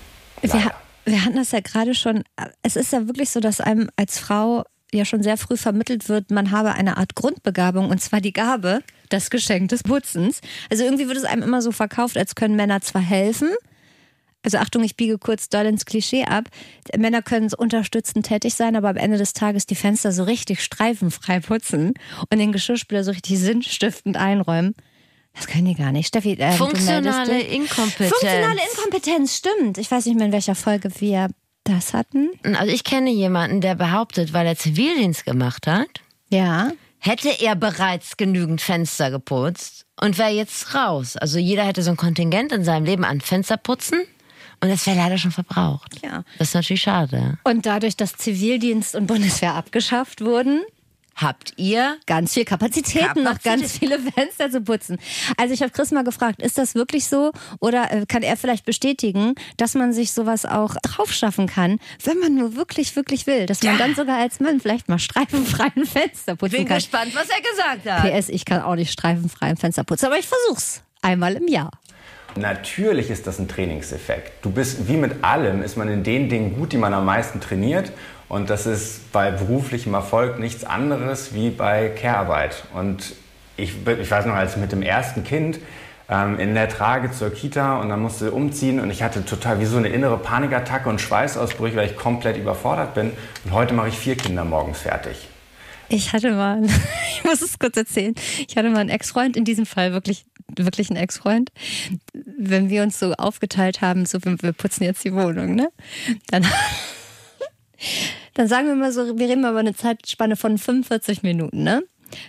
Wir, 0.43 0.73
wir 1.05 1.25
hatten 1.25 1.37
das 1.37 1.53
ja 1.53 1.61
gerade 1.61 1.95
schon. 1.95 2.25
Es 2.63 2.77
ist 2.77 2.93
ja 2.93 3.07
wirklich 3.07 3.31
so, 3.31 3.41
dass 3.41 3.61
einem 3.61 3.91
als 3.97 4.19
Frau 4.19 4.65
ja 4.93 5.05
schon 5.05 5.23
sehr 5.23 5.37
früh 5.37 5.57
vermittelt 5.57 6.09
wird, 6.09 6.31
man 6.31 6.53
habe 6.53 6.73
eine 6.73 6.97
Art 6.97 7.17
Grundbegabung 7.17 7.91
und 7.91 8.01
zwar 8.01 8.21
die 8.21 8.33
Gabe, 8.33 8.83
das 9.09 9.31
Geschenk 9.31 9.69
des 9.71 9.83
Putzens. 9.83 10.41
Also 10.71 10.85
irgendwie 10.85 11.09
wird 11.09 11.17
es 11.17 11.25
einem 11.25 11.43
immer 11.43 11.61
so 11.61 11.73
verkauft, 11.73 12.17
als 12.17 12.37
können 12.37 12.55
Männer 12.55 12.81
zwar 12.81 13.03
helfen, 13.03 13.51
also 14.47 14.59
Achtung, 14.59 14.85
ich 14.85 14.97
biege 14.97 15.19
kurz 15.19 15.49
doll 15.49 15.67
ins 15.67 15.87
Klischee 15.87 16.23
ab. 16.23 16.45
Männer 16.97 17.21
können 17.21 17.49
so 17.49 17.57
unterstützend 17.57 18.27
tätig 18.27 18.55
sein, 18.55 18.77
aber 18.77 18.89
am 18.91 18.97
Ende 18.97 19.19
des 19.19 19.33
Tages 19.33 19.67
die 19.67 19.75
Fenster 19.75 20.13
so 20.13 20.23
richtig 20.23 20.63
streifenfrei 20.63 21.41
putzen 21.41 21.95
und 22.31 22.39
den 22.39 22.53
Geschirrspüler 22.53 23.03
so 23.03 23.11
richtig 23.11 23.41
sinnstiftend 23.41 24.17
einräumen. 24.17 24.77
Das 25.37 25.47
können 25.47 25.67
die 25.67 25.75
gar 25.75 25.93
nicht. 25.93 26.09
Steffi, 26.09 26.33
äh, 26.33 26.53
Funktionale 26.53 27.41
Inkompetenz. 27.41 28.11
Funktionale 28.11 28.61
Inkompetenz, 28.73 29.37
stimmt. 29.37 29.79
Ich 29.79 29.91
weiß 29.91 30.07
nicht 30.07 30.17
mehr, 30.17 30.27
in 30.27 30.33
welcher 30.33 30.55
Folge 30.55 30.91
wir 30.99 31.29
das 31.65 31.93
hatten. 31.93 32.31
Also 32.43 32.73
ich 32.73 32.85
kenne 32.85 33.11
jemanden, 33.11 33.61
der 33.61 33.75
behauptet, 33.75 34.33
weil 34.33 34.47
er 34.47 34.57
Zivildienst 34.57 35.27
gemacht 35.27 35.67
hat, 35.67 35.89
ja. 36.31 36.71
hätte 36.99 37.29
er 37.41 37.55
bereits 37.55 38.17
genügend 38.17 38.61
Fenster 38.61 39.11
geputzt 39.11 39.85
und 40.01 40.17
wäre 40.17 40.31
jetzt 40.31 40.75
raus. 40.75 41.17
Also 41.17 41.39
jeder 41.39 41.65
hätte 41.65 41.83
so 41.83 41.91
ein 41.91 41.97
Kontingent 41.97 42.53
in 42.53 42.65
seinem 42.65 42.85
Leben 42.85 43.05
an 43.05 43.21
Fensterputzen. 43.21 44.01
Und 44.63 44.71
das 44.71 44.87
wäre 44.87 44.97
leider 44.97 45.19
schon 45.19 45.33
verbraucht. 45.33 46.01
Ja. 46.03 46.25
Das 46.39 46.49
ist 46.49 46.55
natürlich 46.55 46.81
schade. 46.81 47.37
Und 47.45 47.67
dadurch, 47.67 47.95
dass 47.95 48.17
Zivildienst 48.17 48.95
und 48.95 49.07
Bundeswehr 49.07 49.55
abgeschafft 49.55 50.23
wurden, 50.23 50.63
habt 51.17 51.55
ihr 51.57 51.97
ganz 52.07 52.35
viel 52.35 52.45
Kapazitäten, 52.45 53.07
Kapazität. 53.07 53.25
noch 53.25 53.43
ganz 53.43 53.79
viele 53.79 53.99
Fenster 53.99 54.51
zu 54.51 54.61
putzen. 54.61 54.99
Also 55.37 55.55
ich 55.55 55.63
habe 55.63 55.73
Chris 55.73 55.91
mal 55.91 56.05
gefragt, 56.05 56.43
ist 56.43 56.59
das 56.59 56.75
wirklich 56.75 57.07
so 57.07 57.33
oder 57.59 57.91
äh, 57.91 58.07
kann 58.07 58.23
er 58.23 58.37
vielleicht 58.37 58.65
bestätigen, 58.65 59.35
dass 59.57 59.75
man 59.75 59.93
sich 59.93 60.13
sowas 60.13 60.45
auch 60.45 60.77
drauf 60.83 61.13
schaffen 61.13 61.47
kann, 61.47 61.79
wenn 62.05 62.19
man 62.19 62.35
nur 62.35 62.55
wirklich, 62.55 62.95
wirklich 62.97 63.27
will, 63.27 63.47
dass 63.47 63.63
man 63.63 63.79
ja. 63.79 63.79
dann 63.79 63.95
sogar 63.95 64.19
als 64.19 64.41
Mann 64.41 64.61
vielleicht 64.61 64.89
mal 64.89 64.99
streifenfreien 64.99 65.87
Fenster 65.87 66.37
putzen 66.37 66.59
Bin 66.59 66.69
kann. 66.69 66.77
Bin 66.77 66.85
gespannt, 66.85 67.15
was 67.15 67.29
er 67.31 67.41
gesagt 67.41 67.87
hat. 67.87 68.13
PS, 68.13 68.29
ich 68.29 68.45
kann 68.45 68.63
auch 68.63 68.75
nicht 68.75 68.93
streifenfreien 68.93 69.57
Fenster 69.57 69.85
putzen, 69.85 70.07
aber 70.07 70.19
ich 70.19 70.27
versuch's 70.27 70.83
einmal 71.03 71.35
im 71.35 71.49
Jahr. 71.49 71.71
Natürlich 72.37 73.09
ist 73.09 73.27
das 73.27 73.39
ein 73.39 73.49
Trainingseffekt. 73.49 74.45
Du 74.45 74.51
bist 74.51 74.89
wie 74.89 74.99
mit 74.99 75.25
allem, 75.25 75.63
ist 75.63 75.77
man 75.77 75.89
in 75.89 76.05
den 76.05 76.29
Dingen 76.29 76.55
gut, 76.55 76.73
die 76.73 76.77
man 76.77 76.93
am 76.93 77.07
meisten 77.07 77.41
trainiert. 77.41 77.93
Und 78.29 78.51
das 78.51 78.67
ist 78.67 79.13
bei 79.13 79.31
beruflichem 79.31 79.95
Erfolg 79.95 80.39
nichts 80.39 80.65
anderes 80.65 81.33
wie 81.33 81.51
bei 81.51 81.89
Care-Arbeit. 81.89 82.65
Und 82.75 83.15
ich, 83.57 83.75
ich 83.87 84.11
weiß 84.11 84.27
noch, 84.27 84.35
als 84.35 84.57
mit 84.57 84.73
dem 84.73 84.83
ersten 84.83 85.23
Kind 85.23 85.61
ähm, 86.09 86.39
in 86.39 86.55
der 86.55 86.69
Trage 86.69 87.11
zur 87.11 87.31
Kita 87.31 87.81
und 87.81 87.89
dann 87.89 88.01
musste 88.01 88.31
umziehen 88.31 88.81
und 88.81 88.91
ich 88.91 89.03
hatte 89.03 89.25
total 89.25 89.61
wie 89.61 89.65
so 89.65 89.77
eine 89.77 89.89
innere 89.89 90.19
Panikattacke 90.19 90.89
und 90.89 91.01
Schweißausbrüche, 91.01 91.77
weil 91.77 91.87
ich 91.87 91.97
komplett 91.97 92.37
überfordert 92.37 92.95
bin. 92.95 93.13
Und 93.45 93.53
heute 93.53 93.75
mache 93.75 93.89
ich 93.89 93.99
vier 93.99 94.17
Kinder 94.17 94.45
morgens 94.45 94.81
fertig. 94.81 95.29
Ich 95.89 96.13
hatte 96.13 96.33
mal, 96.33 96.63
ich 97.11 97.25
muss 97.25 97.43
es 97.43 97.59
kurz 97.59 97.77
erzählen, 97.77 98.15
ich 98.47 98.57
hatte 98.57 98.71
mal 98.71 98.81
einen 98.81 98.91
Ex-Freund, 98.91 99.37
in 99.37 99.45
diesem 99.45 99.67
Fall 99.67 99.93
wirklich, 99.93 100.27
wirklich 100.49 100.91
einen 100.91 100.99
Ex-Freund. 100.99 101.51
Wenn 102.13 102.71
wir 102.71 102.83
uns 102.83 102.99
so 102.99 103.13
aufgeteilt 103.15 103.81
haben, 103.81 104.05
so 104.07 104.19
wir 104.25 104.53
putzen 104.53 104.85
jetzt 104.85 105.05
die 105.05 105.15
Wohnung, 105.15 105.55
ne? 105.55 105.71
Dann, 106.29 106.47
dann 108.35 108.49
sagen 108.49 108.69
wir 108.69 108.75
mal 108.75 108.93
so, 108.93 109.19
wir 109.19 109.29
reden 109.29 109.43
mal 109.43 109.51
über 109.51 109.61
eine 109.61 109.75
Zeitspanne 109.75 110.37
von 110.37 110.59
45 110.59 111.23
Minuten, 111.23 111.63
ne? 111.63 111.83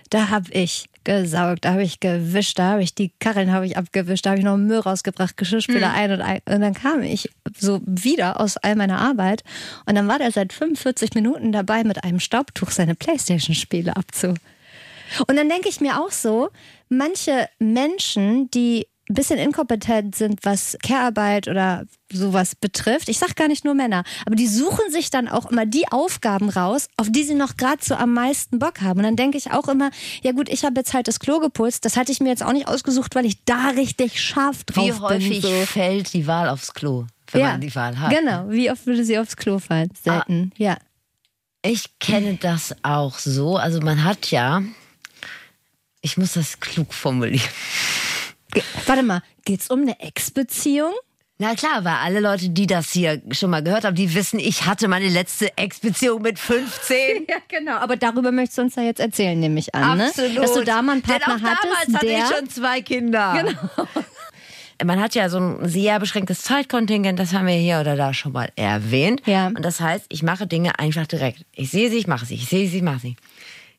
Da 0.09 0.29
habe 0.29 0.51
ich 0.51 0.89
gesaugt, 1.03 1.63
da 1.63 1.71
habe 1.71 1.83
ich 1.83 1.99
gewischt, 1.99 2.59
da 2.59 2.71
habe 2.71 2.83
ich 2.83 2.93
die 2.93 3.13
Kacheln 3.19 3.51
habe 3.53 3.65
ich 3.65 3.77
abgewischt, 3.77 4.25
da 4.25 4.31
habe 4.31 4.39
ich 4.39 4.45
noch 4.45 4.57
Müll 4.57 4.79
rausgebracht, 4.79 5.37
Geschirrspüler 5.37 5.89
mhm. 5.89 5.95
ein 5.95 6.11
und 6.11 6.21
ein. 6.21 6.39
Und 6.49 6.61
dann 6.61 6.73
kam 6.73 7.01
ich 7.01 7.29
so 7.57 7.79
wieder 7.85 8.41
aus 8.41 8.57
all 8.57 8.75
meiner 8.75 8.99
Arbeit 8.99 9.43
und 9.85 9.95
dann 9.95 10.07
war 10.07 10.19
der 10.19 10.31
seit 10.31 10.51
45 10.51 11.13
Minuten 11.13 11.51
dabei, 11.51 11.83
mit 11.83 12.03
einem 12.03 12.19
Staubtuch 12.19 12.71
seine 12.71 12.95
Playstation-Spiele 12.95 13.95
abzu. 13.95 14.33
Und 15.27 15.37
dann 15.37 15.47
denke 15.47 15.69
ich 15.69 15.79
mir 15.79 16.01
auch 16.01 16.11
so, 16.11 16.49
manche 16.89 17.47
Menschen, 17.59 18.51
die 18.51 18.87
ein 19.09 19.13
bisschen 19.13 19.39
inkompetent 19.39 20.15
sind, 20.15 20.43
was 20.43 20.77
Care-Arbeit 20.83 21.47
oder 21.47 21.85
sowas 22.11 22.55
betrifft. 22.55 23.09
Ich 23.09 23.17
sage 23.17 23.33
gar 23.35 23.47
nicht 23.47 23.63
nur 23.63 23.73
Männer, 23.73 24.03
aber 24.25 24.35
die 24.35 24.47
suchen 24.47 24.91
sich 24.91 25.09
dann 25.09 25.27
auch 25.27 25.49
immer 25.49 25.65
die 25.65 25.87
Aufgaben 25.89 26.49
raus, 26.49 26.87
auf 26.97 27.07
die 27.09 27.23
sie 27.23 27.33
noch 27.33 27.57
gerade 27.57 27.83
so 27.83 27.95
am 27.95 28.13
meisten 28.13 28.59
Bock 28.59 28.81
haben. 28.81 28.99
Und 28.99 29.03
dann 29.03 29.15
denke 29.15 29.37
ich 29.37 29.51
auch 29.51 29.67
immer, 29.67 29.91
ja 30.23 30.33
gut, 30.33 30.49
ich 30.49 30.65
habe 30.65 30.79
jetzt 30.79 30.93
halt 30.93 31.07
das 31.07 31.19
Klo 31.19 31.39
geputzt. 31.39 31.85
Das 31.85 31.95
hatte 31.95 32.11
ich 32.11 32.19
mir 32.19 32.29
jetzt 32.29 32.43
auch 32.43 32.53
nicht 32.53 32.67
ausgesucht, 32.67 33.15
weil 33.15 33.25
ich 33.25 33.43
da 33.45 33.69
richtig 33.69 34.21
scharf 34.21 34.63
drauf 34.65 34.85
Wie 34.85 34.93
häufig 34.93 35.41
bin, 35.41 35.51
so. 35.51 35.65
fällt 35.65 36.13
die 36.13 36.27
Wahl 36.27 36.49
aufs 36.49 36.73
Klo, 36.73 37.05
wenn 37.31 37.41
ja, 37.41 37.47
man 37.51 37.61
die 37.61 37.73
Wahl 37.75 37.99
hat? 37.99 38.11
Genau, 38.11 38.49
wie 38.49 38.69
oft 38.69 38.85
würde 38.85 39.05
sie 39.05 39.17
aufs 39.17 39.37
Klo 39.37 39.59
fallen? 39.59 39.89
Selten, 40.01 40.51
ah, 40.53 40.55
ja. 40.57 40.77
Ich 41.61 41.99
kenne 41.99 42.35
das 42.35 42.75
auch 42.83 43.19
so. 43.19 43.57
Also 43.57 43.81
man 43.81 44.03
hat 44.03 44.31
ja, 44.31 44.61
ich 46.01 46.17
muss 46.17 46.33
das 46.33 46.59
klug 46.59 46.93
formulieren. 46.93 47.49
Ge 48.57 48.63
Warte 48.87 49.03
mal, 49.03 49.21
geht's 49.45 49.69
um 49.69 49.81
eine 49.81 49.99
Ex-Beziehung? 49.99 50.93
Na 51.37 51.53
klar, 51.53 51.85
weil 51.85 51.93
alle 51.93 52.19
Leute, 52.19 52.49
die 52.49 52.65
das 52.65 52.91
hier 52.91 53.21
schon 53.29 53.51
mal 53.51 53.61
gehört 53.61 53.83
haben, 53.83 53.95
die 53.95 54.15
wissen, 54.15 54.39
ich 54.39 54.65
hatte 54.65 54.87
meine 54.87 55.09
letzte 55.09 55.55
Ex-Beziehung 55.55 56.23
mit 56.23 56.39
15. 56.39 57.25
ja, 57.29 57.35
genau. 57.47 57.73
Aber 57.73 57.97
darüber 57.97 58.31
möchtest 58.31 58.57
du 58.57 58.61
uns 58.63 58.75
ja 58.75 58.81
jetzt 58.81 58.99
erzählen, 58.99 59.39
nehme 59.39 59.59
ich 59.59 59.75
an. 59.75 60.01
Absolut. 60.01 60.33
Ne? 60.33 60.41
Dass 60.41 60.53
du 60.53 60.63
da 60.63 60.81
mal 60.81 60.93
einen 60.93 61.01
Partner 61.03 61.35
Denn 61.35 61.45
auch 61.45 61.49
hattest, 61.49 61.63
damals 61.63 61.93
hatte 61.93 62.05
der... 62.07 62.17
ich 62.17 62.35
schon 62.35 62.49
zwei 62.49 62.81
Kinder. 62.81 63.43
Genau. 63.43 63.87
Man 64.83 64.99
hat 64.99 65.13
ja 65.13 65.29
so 65.29 65.37
ein 65.39 65.69
sehr 65.69 65.99
beschränktes 65.99 66.41
Zeitkontingent, 66.41 67.19
das 67.19 67.33
haben 67.33 67.45
wir 67.45 67.53
hier 67.53 67.79
oder 67.79 67.95
da 67.95 68.13
schon 68.13 68.31
mal 68.31 68.49
erwähnt. 68.55 69.21
Ja. 69.25 69.47
Und 69.47 69.63
das 69.63 69.79
heißt, 69.79 70.05
ich 70.09 70.23
mache 70.23 70.47
Dinge 70.47 70.79
einfach 70.79 71.05
direkt. 71.05 71.45
Ich 71.53 71.69
sehe 71.69 71.91
sie, 71.91 71.97
ich 71.97 72.07
mache 72.07 72.25
sie, 72.25 72.35
ich 72.35 72.47
sehe 72.47 72.67
sie, 72.67 72.77
ich 72.77 72.83
mache 72.83 72.99
sie. 72.99 73.15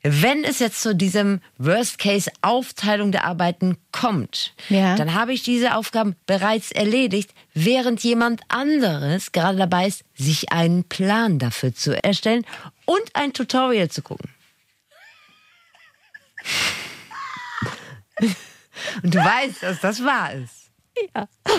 Wenn 0.03 0.45
es 0.45 0.61
jetzt 0.61 0.81
zu 0.81 0.95
diesem 0.95 1.41
Worst-Case-Aufteilung 1.59 3.11
der 3.11 3.25
Arbeiten 3.25 3.79
kommt, 3.91 4.55
ja. 4.69 4.95
dann 4.95 5.15
habe 5.15 5.33
ich 5.33 5.43
diese 5.43 5.75
Aufgaben 5.75 6.15
bereits 6.27 6.71
erledigt, 6.71 7.35
während 7.53 8.05
jemand 8.05 8.43
anderes 8.49 9.33
gerade 9.33 9.59
dabei 9.59 9.89
ist, 9.89 10.05
sich 10.15 10.53
einen 10.53 10.85
Plan 10.85 11.41
dafür 11.41 11.75
zu 11.75 12.01
erstellen 12.03 12.47
und 12.85 13.03
ein 13.15 13.33
Tutorial 13.33 13.91
zu 13.91 14.03
gucken. 14.03 14.31
Und 19.03 19.13
du 19.13 19.19
weißt, 19.19 19.63
dass 19.65 19.81
das 19.81 20.05
wahr 20.05 20.33
ist. 20.35 20.71
Ja. 21.15 21.29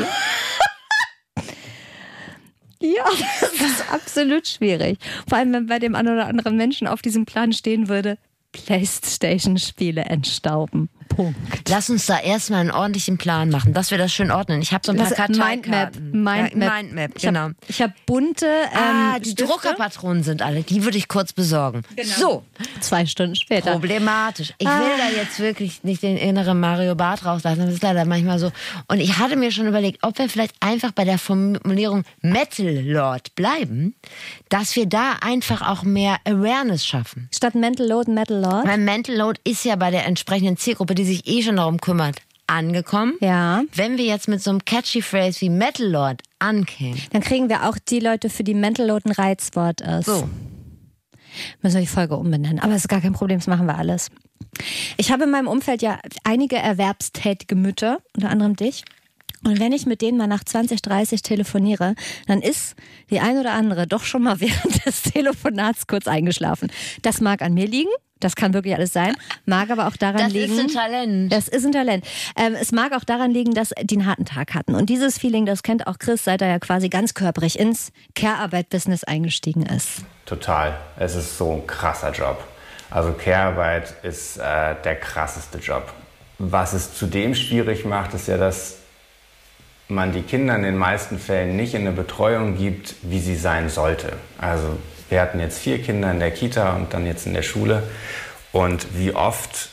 Ja, 2.81 3.03
das 3.41 3.51
ist 3.59 3.91
absolut 3.91 4.47
schwierig. 4.47 4.99
Vor 5.27 5.37
allem, 5.37 5.51
wenn 5.51 5.67
bei 5.67 5.79
dem 5.79 5.95
einen 5.95 6.13
oder 6.13 6.27
anderen 6.27 6.55
Menschen 6.55 6.87
auf 6.87 7.01
diesem 7.01 7.25
Plan 7.25 7.51
stehen 7.51 7.89
würde, 7.89 8.17
Playstation-Spiele 8.51 10.01
entstauben. 10.01 10.89
Punkt. 11.09 11.37
Lass 11.67 11.89
uns 11.89 12.05
da 12.05 12.19
erstmal 12.19 12.61
einen 12.61 12.71
ordentlichen 12.71 13.17
Plan 13.17 13.49
machen, 13.49 13.73
dass 13.73 13.91
wir 13.91 13.97
das 13.97 14.13
schön 14.13 14.31
ordnen. 14.31 14.61
Ich 14.61 14.71
habe 14.71 14.85
so 14.85 14.91
ein 14.91 14.97
paar 14.97 15.29
Mindmap. 15.29 15.95
Mindmap, 15.99 16.53
ja, 16.55 16.81
Mindmap 16.81 17.15
genau. 17.15 17.49
Ich 17.67 17.81
habe 17.81 17.93
hab 17.93 18.05
bunte. 18.05 18.45
Ähm, 18.45 18.77
ah, 18.77 19.19
die 19.19 19.31
Stifte. 19.31 19.45
Druckerpatronen 19.45 20.23
sind 20.23 20.41
alle. 20.41 20.63
Die 20.63 20.83
würde 20.83 20.97
ich 20.97 21.07
kurz 21.07 21.33
besorgen. 21.33 21.83
Genau. 21.95 22.15
So. 22.17 22.43
Zwei 22.79 23.05
Stunden 23.05 23.35
später. 23.35 23.71
Problematisch. 23.71 24.53
Ich 24.57 24.67
ah. 24.67 24.79
will 24.79 24.97
da 24.97 25.09
jetzt 25.15 25.39
wirklich 25.39 25.83
nicht 25.83 26.03
den 26.03 26.17
inneren 26.17 26.59
Mario 26.59 26.95
Bart 26.95 27.25
rauslassen. 27.25 27.65
Das 27.65 27.73
ist 27.73 27.83
leider 27.83 28.05
manchmal 28.05 28.39
so. 28.39 28.51
Und 28.87 28.99
ich 28.99 29.17
hatte 29.17 29.35
mir 29.35 29.51
schon 29.51 29.67
überlegt, 29.67 29.99
ob 30.03 30.17
wir 30.17 30.29
vielleicht 30.29 30.55
einfach 30.59 30.91
bei 30.91 31.05
der 31.05 31.17
Formulierung 31.17 32.03
Metal 32.21 32.65
Lord 32.65 33.35
bleiben, 33.35 33.95
dass 34.49 34.75
wir 34.75 34.85
da 34.85 35.17
einfach 35.21 35.67
auch 35.67 35.83
mehr 35.83 36.17
Awareness 36.25 36.85
schaffen. 36.85 37.29
Statt 37.33 37.55
Mental 37.55 37.87
Load, 37.87 38.11
Metal 38.11 38.39
Lord? 38.39 38.67
Weil 38.67 38.77
Mental 38.77 39.15
Load 39.15 39.39
ist 39.43 39.65
ja 39.65 39.75
bei 39.75 39.91
der 39.91 40.05
entsprechenden 40.05 40.57
Zielgruppe, 40.57 40.95
die 40.99 41.05
sich 41.05 41.25
eh 41.27 41.41
schon 41.41 41.55
darum 41.55 41.79
kümmert, 41.79 42.21
angekommen. 42.47 43.13
Ja. 43.21 43.63
Wenn 43.73 43.97
wir 43.97 44.05
jetzt 44.05 44.27
mit 44.27 44.43
so 44.43 44.49
einem 44.49 44.65
catchy 44.65 45.01
Phrase 45.01 45.39
wie 45.41 45.49
Metal 45.49 45.87
Lord 45.87 46.21
ankämen, 46.39 47.01
dann 47.11 47.21
kriegen 47.21 47.47
wir 47.47 47.69
auch 47.69 47.77
die 47.77 47.99
Leute, 47.99 48.29
für 48.29 48.43
die 48.43 48.53
Mental 48.53 48.85
Load 48.85 49.09
ein 49.09 49.13
Reizwort 49.13 49.79
ist. 49.81 50.07
So. 50.07 50.29
Müssen 51.61 51.75
wir 51.75 51.81
die 51.81 51.87
Folge 51.87 52.17
umbenennen. 52.17 52.59
Aber 52.59 52.73
es 52.73 52.81
ist 52.81 52.87
gar 52.89 52.99
kein 52.99 53.13
Problem, 53.13 53.39
das 53.39 53.47
machen 53.47 53.65
wir 53.65 53.77
alles. 53.77 54.09
Ich 54.97 55.11
habe 55.11 55.23
in 55.23 55.31
meinem 55.31 55.47
Umfeld 55.47 55.81
ja 55.81 55.99
einige 56.25 56.57
erwerbstätige 56.57 57.55
Mütter, 57.55 57.99
unter 58.15 58.29
anderem 58.29 58.57
dich. 58.57 58.83
Und 59.45 59.59
wenn 59.59 59.71
ich 59.71 59.85
mit 59.85 60.01
denen 60.01 60.17
mal 60.17 60.27
nach 60.27 60.43
20, 60.43 60.81
30 60.81 61.21
telefoniere, 61.21 61.95
dann 62.27 62.41
ist 62.41 62.75
die 63.09 63.21
ein 63.21 63.37
oder 63.37 63.53
andere 63.53 63.87
doch 63.87 64.03
schon 64.03 64.23
mal 64.23 64.39
während 64.41 64.85
des 64.85 65.03
Telefonats 65.03 65.87
kurz 65.87 66.07
eingeschlafen. 66.07 66.69
Das 67.03 67.21
mag 67.21 67.41
an 67.41 67.53
mir 67.53 67.67
liegen. 67.67 67.91
Das 68.19 68.35
kann 68.35 68.53
wirklich 68.53 68.75
alles 68.75 68.91
sein. 68.91 69.15
Mag 69.45 69.69
aber 69.69 69.87
auch 69.87 69.95
daran 69.95 70.17
das 70.17 70.33
liegen. 70.33 70.55
Das 70.55 70.65
ist 70.65 70.75
ein 70.75 70.81
Talent. 70.81 71.31
Das 71.31 71.47
ist 71.47 71.65
ein 71.65 71.71
Talent. 71.71 72.05
Ähm, 72.35 72.55
es 72.59 72.71
mag 72.71 72.93
auch 72.93 73.03
daran 73.03 73.31
liegen, 73.31 73.53
dass 73.53 73.73
die 73.81 73.95
einen 73.95 74.05
harten 74.05 74.25
Tag 74.25 74.53
hatten. 74.55 74.75
Und 74.75 74.89
dieses 74.89 75.17
Feeling, 75.17 75.45
das 75.45 75.63
kennt 75.63 75.87
auch 75.87 75.99
Chris, 75.99 76.25
seit 76.25 76.41
er 76.41 76.49
ja 76.49 76.59
quasi 76.59 76.89
ganz 76.89 77.13
körperig 77.13 77.57
ins 77.57 77.91
Care-Arbeit-Business 78.15 79.03
eingestiegen 79.05 79.65
ist. 79.65 80.03
Total. 80.25 80.77
Es 80.97 81.15
ist 81.15 81.37
so 81.37 81.51
ein 81.53 81.65
krasser 81.65 82.11
Job. 82.11 82.43
Also 82.91 83.13
Care-Arbeit 83.13 83.93
ist 84.03 84.37
äh, 84.37 84.75
der 84.83 84.95
krasseste 84.95 85.59
Job. 85.59 85.93
Was 86.39 86.73
es 86.73 86.95
zudem 86.95 87.35
schwierig 87.35 87.85
macht, 87.85 88.13
ist 88.13 88.27
ja, 88.27 88.37
dass 88.37 88.77
man 89.87 90.11
die 90.11 90.21
Kinder 90.21 90.55
in 90.55 90.63
den 90.63 90.77
meisten 90.77 91.19
Fällen 91.19 91.55
nicht 91.55 91.73
in 91.73 91.81
eine 91.81 91.91
Betreuung 91.91 92.57
gibt, 92.57 92.95
wie 93.01 93.19
sie 93.19 93.35
sein 93.35 93.69
sollte. 93.69 94.13
Also 94.37 94.77
wir 95.09 95.21
hatten 95.21 95.39
jetzt 95.39 95.59
vier 95.59 95.81
Kinder 95.81 96.11
in 96.11 96.19
der 96.19 96.31
Kita 96.31 96.75
und 96.75 96.93
dann 96.93 97.05
jetzt 97.05 97.25
in 97.25 97.33
der 97.33 97.41
Schule. 97.41 97.83
Und 98.51 98.97
wie 98.97 99.13
oft 99.13 99.69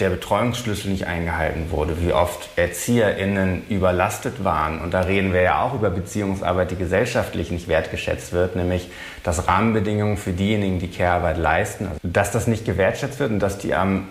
der 0.00 0.10
Betreuungsschlüssel 0.10 0.90
nicht 0.90 1.06
eingehalten 1.06 1.70
wurde, 1.70 2.00
wie 2.00 2.12
oft 2.12 2.48
ErzieherInnen 2.56 3.66
überlastet 3.68 4.42
waren. 4.42 4.80
Und 4.80 4.94
da 4.94 5.00
reden 5.00 5.34
wir 5.34 5.42
ja 5.42 5.62
auch 5.62 5.74
über 5.74 5.90
Beziehungsarbeit, 5.90 6.70
die 6.70 6.76
gesellschaftlich 6.76 7.50
nicht 7.50 7.68
wertgeschätzt 7.68 8.32
wird, 8.32 8.56
nämlich 8.56 8.88
dass 9.22 9.48
Rahmenbedingungen 9.48 10.16
für 10.16 10.32
diejenigen, 10.32 10.78
die 10.78 10.88
Care-Arbeit 10.88 11.36
leisten, 11.36 11.86
also 11.86 11.98
dass 12.02 12.30
das 12.30 12.46
nicht 12.46 12.64
gewertschätzt 12.64 13.18
wird 13.20 13.30
und 13.30 13.40
dass 13.40 13.58
die 13.58 13.74
am 13.74 14.08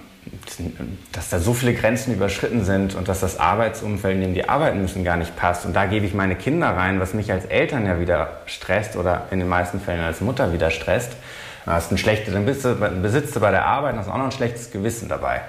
dass 1.12 1.30
da 1.30 1.40
so 1.40 1.54
viele 1.54 1.74
Grenzen 1.74 2.14
überschritten 2.14 2.64
sind 2.64 2.96
und 2.96 3.08
dass 3.08 3.20
das 3.20 3.40
Arbeitsumfeld, 3.40 4.16
in 4.16 4.22
dem 4.22 4.34
die 4.34 4.48
arbeiten 4.48 4.82
müssen, 4.82 5.04
gar 5.04 5.18
nicht 5.18 5.36
passt. 5.36 5.66
Und 5.66 5.76
da 5.76 5.86
gebe 5.86 6.06
ich 6.06 6.14
meine 6.14 6.36
Kinder 6.36 6.68
rein, 6.68 7.00
was 7.00 7.14
mich 7.14 7.32
als 7.32 7.46
Eltern 7.46 7.86
ja 7.86 8.00
wieder 8.00 8.42
stresst 8.46 8.96
oder 8.96 9.28
in 9.32 9.40
den 9.40 9.48
meisten 9.48 9.80
Fällen 9.80 10.02
als 10.02 10.22
Mutter 10.22 10.54
wieder 10.54 10.72
stresst. 10.72 11.14
Du 11.66 11.72
hast 11.72 11.92
ein 11.92 11.98
schlechtes, 11.98 12.34
dann 12.34 13.02
besitzt 13.02 13.36
du 13.36 13.40
bei 13.40 13.52
der 13.52 13.66
Arbeit 13.66 13.96
hast 13.96 14.08
auch 14.08 14.18
noch 14.18 14.26
ein 14.26 14.32
schlechtes 14.32 14.72
Gewissen 14.72 15.10
dabei. 15.10 15.42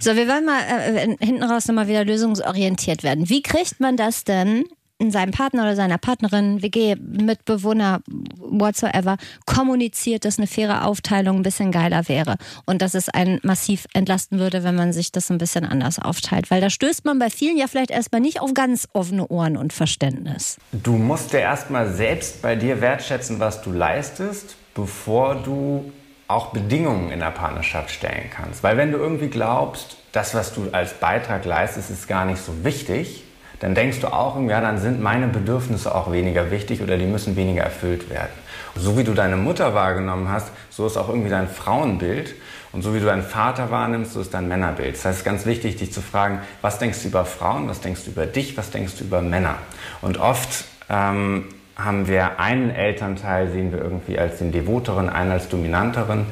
So, 0.00 0.16
wir 0.16 0.28
wollen 0.28 0.44
mal 0.44 0.60
äh, 0.60 1.16
hinten 1.24 1.42
raus 1.42 1.66
nochmal 1.66 1.88
wieder 1.88 2.04
lösungsorientiert 2.04 3.02
werden. 3.02 3.28
Wie 3.28 3.42
kriegt 3.42 3.80
man 3.80 3.96
das 3.96 4.24
denn 4.24 4.64
seinem 5.10 5.32
Partner 5.32 5.62
oder 5.62 5.76
seiner 5.76 5.98
Partnerin, 5.98 6.62
WG, 6.62 6.96
Mitbewohner, 6.96 8.00
whatsoever, 8.36 9.16
kommuniziert, 9.46 10.24
dass 10.24 10.38
eine 10.38 10.46
faire 10.46 10.86
Aufteilung 10.86 11.38
ein 11.38 11.42
bisschen 11.42 11.72
geiler 11.72 12.08
wäre 12.08 12.36
und 12.66 12.82
dass 12.82 12.94
es 12.94 13.08
einen 13.08 13.40
massiv 13.42 13.86
entlasten 13.94 14.38
würde, 14.38 14.64
wenn 14.64 14.74
man 14.74 14.92
sich 14.92 15.12
das 15.12 15.30
ein 15.30 15.38
bisschen 15.38 15.64
anders 15.64 15.98
aufteilt. 15.98 16.50
Weil 16.50 16.60
da 16.60 16.70
stößt 16.70 17.04
man 17.04 17.18
bei 17.18 17.30
vielen 17.30 17.56
ja 17.56 17.66
vielleicht 17.66 17.90
erstmal 17.90 18.20
nicht 18.20 18.40
auf 18.40 18.54
ganz 18.54 18.88
offene 18.92 19.26
Ohren 19.28 19.56
und 19.56 19.72
Verständnis. 19.72 20.58
Du 20.72 20.92
musst 20.92 21.32
ja 21.32 21.40
erstmal 21.40 21.92
selbst 21.92 22.42
bei 22.42 22.56
dir 22.56 22.80
wertschätzen, 22.80 23.40
was 23.40 23.62
du 23.62 23.72
leistest, 23.72 24.56
bevor 24.74 25.34
du 25.36 25.92
auch 26.28 26.52
Bedingungen 26.52 27.10
in 27.10 27.20
der 27.20 27.30
Partnerschaft 27.30 27.90
stellen 27.90 28.30
kannst. 28.34 28.62
Weil 28.62 28.76
wenn 28.76 28.90
du 28.90 28.98
irgendwie 28.98 29.28
glaubst, 29.28 29.96
das, 30.12 30.34
was 30.34 30.54
du 30.54 30.68
als 30.72 30.94
Beitrag 30.94 31.44
leistest, 31.44 31.90
ist 31.90 32.08
gar 32.08 32.24
nicht 32.24 32.42
so 32.42 32.64
wichtig, 32.64 33.24
dann 33.62 33.76
denkst 33.76 34.00
du 34.00 34.08
auch, 34.08 34.36
ja, 34.48 34.60
dann 34.60 34.78
sind 34.78 35.00
meine 35.00 35.28
Bedürfnisse 35.28 35.94
auch 35.94 36.10
weniger 36.10 36.50
wichtig 36.50 36.82
oder 36.82 36.98
die 36.98 37.06
müssen 37.06 37.36
weniger 37.36 37.62
erfüllt 37.62 38.10
werden. 38.10 38.32
So 38.74 38.98
wie 38.98 39.04
du 39.04 39.14
deine 39.14 39.36
Mutter 39.36 39.72
wahrgenommen 39.72 40.28
hast, 40.28 40.50
so 40.68 40.84
ist 40.84 40.96
auch 40.96 41.08
irgendwie 41.08 41.30
dein 41.30 41.48
Frauenbild. 41.48 42.34
Und 42.72 42.82
so 42.82 42.92
wie 42.92 42.98
du 42.98 43.04
deinen 43.04 43.22
Vater 43.22 43.70
wahrnimmst, 43.70 44.14
so 44.14 44.20
ist 44.20 44.34
dein 44.34 44.48
Männerbild. 44.48 44.94
Das 44.96 45.04
heißt, 45.04 45.14
es 45.14 45.18
ist 45.18 45.24
ganz 45.24 45.46
wichtig, 45.46 45.76
dich 45.76 45.92
zu 45.92 46.00
fragen, 46.00 46.40
was 46.60 46.78
denkst 46.78 47.02
du 47.02 47.08
über 47.08 47.24
Frauen, 47.24 47.68
was 47.68 47.80
denkst 47.80 48.04
du 48.04 48.10
über 48.10 48.26
dich, 48.26 48.56
was 48.56 48.70
denkst 48.70 48.94
du 48.98 49.04
über 49.04 49.22
Männer? 49.22 49.56
Und 50.00 50.18
oft 50.18 50.64
ähm, 50.90 51.44
haben 51.76 52.08
wir 52.08 52.40
einen 52.40 52.70
Elternteil, 52.70 53.50
sehen 53.52 53.70
wir 53.70 53.80
irgendwie 53.80 54.18
als 54.18 54.38
den 54.38 54.50
devoteren, 54.50 55.08
einen 55.08 55.30
als 55.30 55.48
dominanteren. 55.48 56.26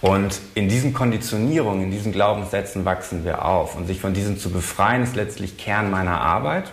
Und 0.00 0.40
in 0.54 0.68
diesen 0.68 0.92
Konditionierungen, 0.92 1.84
in 1.84 1.90
diesen 1.90 2.12
Glaubenssätzen 2.12 2.84
wachsen 2.84 3.24
wir 3.24 3.44
auf. 3.44 3.76
Und 3.76 3.86
sich 3.86 4.00
von 4.00 4.12
diesen 4.12 4.38
zu 4.38 4.50
befreien, 4.50 5.02
ist 5.02 5.16
letztlich 5.16 5.56
Kern 5.56 5.90
meiner 5.90 6.20
Arbeit, 6.20 6.72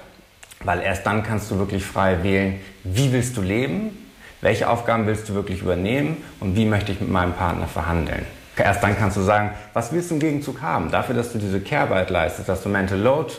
weil 0.64 0.82
erst 0.82 1.06
dann 1.06 1.24
kannst 1.24 1.50
du 1.50 1.58
wirklich 1.58 1.86
frei 1.86 2.24
wählen, 2.24 2.60
wie 2.84 3.12
willst 3.12 3.38
du 3.38 3.42
leben, 3.42 3.98
welche 4.42 4.70
Aufgaben 4.70 5.08
willst 5.08 5.30
du 5.30 5.34
wirklich 5.34 5.62
übernehmen 5.62 6.18
und 6.42 6.56
wie 6.56 6.66
möchte 6.66 6.92
ich 6.92 7.00
mit 7.00 7.10
meinem 7.10 7.34
Partner 7.34 7.68
verhandeln. 7.68 8.26
Erst 8.58 8.84
dann 8.84 8.98
kannst 8.98 9.18
du 9.18 9.22
sagen, 9.22 9.52
was 9.74 9.92
willst 9.94 10.12
du 10.12 10.16
im 10.16 10.20
Gegenzug 10.20 10.62
haben? 10.62 10.92
Dafür, 10.92 11.16
dass 11.16 11.32
du 11.32 11.40
diese 11.40 11.60
Care-Arbeit 11.60 12.10
leistest, 12.10 12.50
dass 12.50 12.62
du 12.62 12.70
Mental 12.70 13.00
Load 13.00 13.34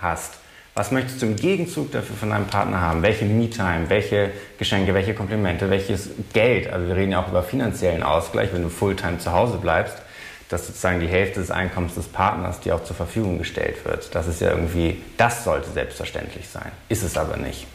hast, 0.00 0.34
was 0.78 0.92
möchtest 0.92 1.20
du 1.20 1.26
im 1.26 1.34
Gegenzug 1.34 1.90
dafür 1.90 2.14
von 2.14 2.30
deinem 2.30 2.46
Partner 2.46 2.80
haben? 2.80 3.02
Welche 3.02 3.24
Me-Time, 3.24 3.86
welche 3.90 4.30
Geschenke, 4.58 4.94
welche 4.94 5.12
Komplimente, 5.12 5.68
welches 5.70 6.10
Geld? 6.32 6.72
Also 6.72 6.86
wir 6.86 6.94
reden 6.94 7.10
ja 7.10 7.20
auch 7.20 7.26
über 7.26 7.42
finanziellen 7.42 8.04
Ausgleich, 8.04 8.50
wenn 8.52 8.62
du 8.62 8.68
Fulltime 8.68 9.18
zu 9.18 9.32
Hause 9.32 9.56
bleibst, 9.56 9.96
dass 10.48 10.68
sozusagen 10.68 11.00
die 11.00 11.08
Hälfte 11.08 11.40
des 11.40 11.50
Einkommens 11.50 11.96
des 11.96 12.06
Partners 12.06 12.60
dir 12.60 12.76
auch 12.76 12.84
zur 12.84 12.94
Verfügung 12.94 13.38
gestellt 13.38 13.84
wird. 13.84 14.14
Das 14.14 14.28
ist 14.28 14.40
ja 14.40 14.50
irgendwie, 14.50 15.02
das 15.16 15.42
sollte 15.42 15.68
selbstverständlich 15.68 16.48
sein. 16.48 16.70
Ist 16.88 17.02
es 17.02 17.18
aber 17.18 17.36
nicht. 17.36 17.66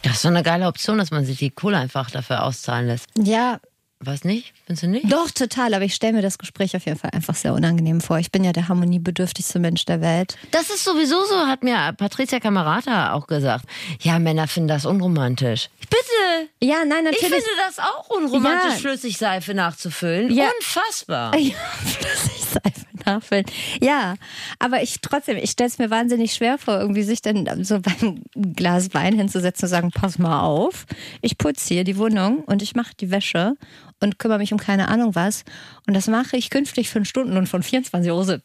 Das 0.00 0.14
ist 0.14 0.22
so 0.22 0.28
eine 0.28 0.42
geile 0.42 0.68
Option, 0.68 0.96
dass 0.96 1.10
man 1.10 1.26
sich 1.26 1.36
die 1.36 1.50
Kohle 1.50 1.76
einfach 1.76 2.10
dafür 2.10 2.44
auszahlen 2.44 2.86
lässt. 2.86 3.08
Ja, 3.22 3.60
Was 4.04 4.24
nicht? 4.24 4.52
Findest 4.66 4.82
du 4.82 4.88
nicht? 4.88 5.12
doch, 5.12 5.30
total. 5.30 5.74
Aber 5.74 5.84
ich 5.84 5.94
stelle 5.94 6.14
mir 6.14 6.22
das 6.22 6.36
Gespräch 6.38 6.74
auf 6.76 6.84
jeden 6.86 6.98
Fall 6.98 7.10
einfach 7.12 7.34
sehr 7.36 7.54
unangenehm 7.54 8.00
vor. 8.00 8.18
Ich 8.18 8.32
bin 8.32 8.42
ja 8.42 8.52
der 8.52 8.68
harmoniebedürftigste 8.68 9.58
Mensch 9.60 9.84
der 9.84 10.00
Welt. 10.00 10.36
Das 10.50 10.70
ist 10.70 10.82
sowieso 10.84 11.24
so, 11.24 11.46
hat 11.46 11.62
mir 11.62 11.92
Patricia 11.96 12.40
Camerata 12.40 13.12
auch 13.12 13.26
gesagt. 13.28 13.64
Ja, 14.00 14.18
Männer 14.18 14.48
finden 14.48 14.68
das 14.68 14.86
unromantisch. 14.86 15.68
Bitte! 15.88 16.48
Ja, 16.60 16.84
nein, 16.84 17.06
Ich 17.10 17.22
natürlich. 17.22 17.44
finde 17.44 17.62
das 17.66 17.78
auch 17.78 18.08
unromantisch, 18.10 18.72
Ja. 18.74 18.78
Flüssigseife 18.78 19.54
nachzufüllen. 19.54 20.34
Ja. 20.34 20.50
Unfassbar. 20.58 21.32
Ja, 21.38 21.54
Flüssigseife 21.84 22.86
nachfüllen. 23.06 23.44
Ja, 23.80 24.14
aber 24.58 24.82
ich 24.82 25.00
trotzdem, 25.00 25.36
ich 25.36 25.50
stelle 25.50 25.68
es 25.68 25.78
mir 25.78 25.90
wahnsinnig 25.90 26.34
schwer 26.34 26.58
vor, 26.58 26.78
irgendwie 26.78 27.02
sich 27.02 27.22
dann 27.22 27.64
so 27.64 27.80
beim 27.80 28.22
Glas 28.34 28.94
Wein 28.94 29.16
hinzusetzen 29.16 29.66
und 29.66 29.70
sagen, 29.70 29.90
pass 29.90 30.18
mal 30.18 30.42
auf, 30.42 30.86
ich 31.20 31.38
putze 31.38 31.74
hier 31.74 31.84
die 31.84 31.96
Wohnung 31.96 32.44
und 32.44 32.62
ich 32.62 32.74
mache 32.74 32.92
die 32.98 33.10
Wäsche 33.10 33.56
und 34.00 34.18
kümmere 34.18 34.38
mich 34.38 34.52
um 34.52 34.58
keine 34.58 34.88
Ahnung 34.88 35.14
was. 35.14 35.44
Und 35.86 35.94
das 35.94 36.08
mache 36.08 36.36
ich 36.36 36.50
künftig 36.50 36.90
für 36.90 36.96
einen 36.96 37.04
Stundenlohn 37.04 37.46
von 37.46 37.62
24,70 37.62 38.10
Euro. 38.10 38.24
Du 38.24 38.38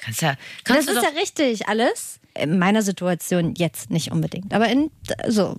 kannst 0.00 0.22
ja, 0.22 0.30
Das 0.30 0.38
kannst 0.64 0.88
du 0.88 0.92
ist 0.92 1.02
ja 1.02 1.20
richtig, 1.20 1.68
alles. 1.68 2.20
In 2.34 2.58
meiner 2.58 2.82
Situation 2.82 3.54
jetzt 3.56 3.90
nicht 3.90 4.10
unbedingt, 4.10 4.54
aber 4.54 4.68
in 4.68 4.90
so 5.28 5.58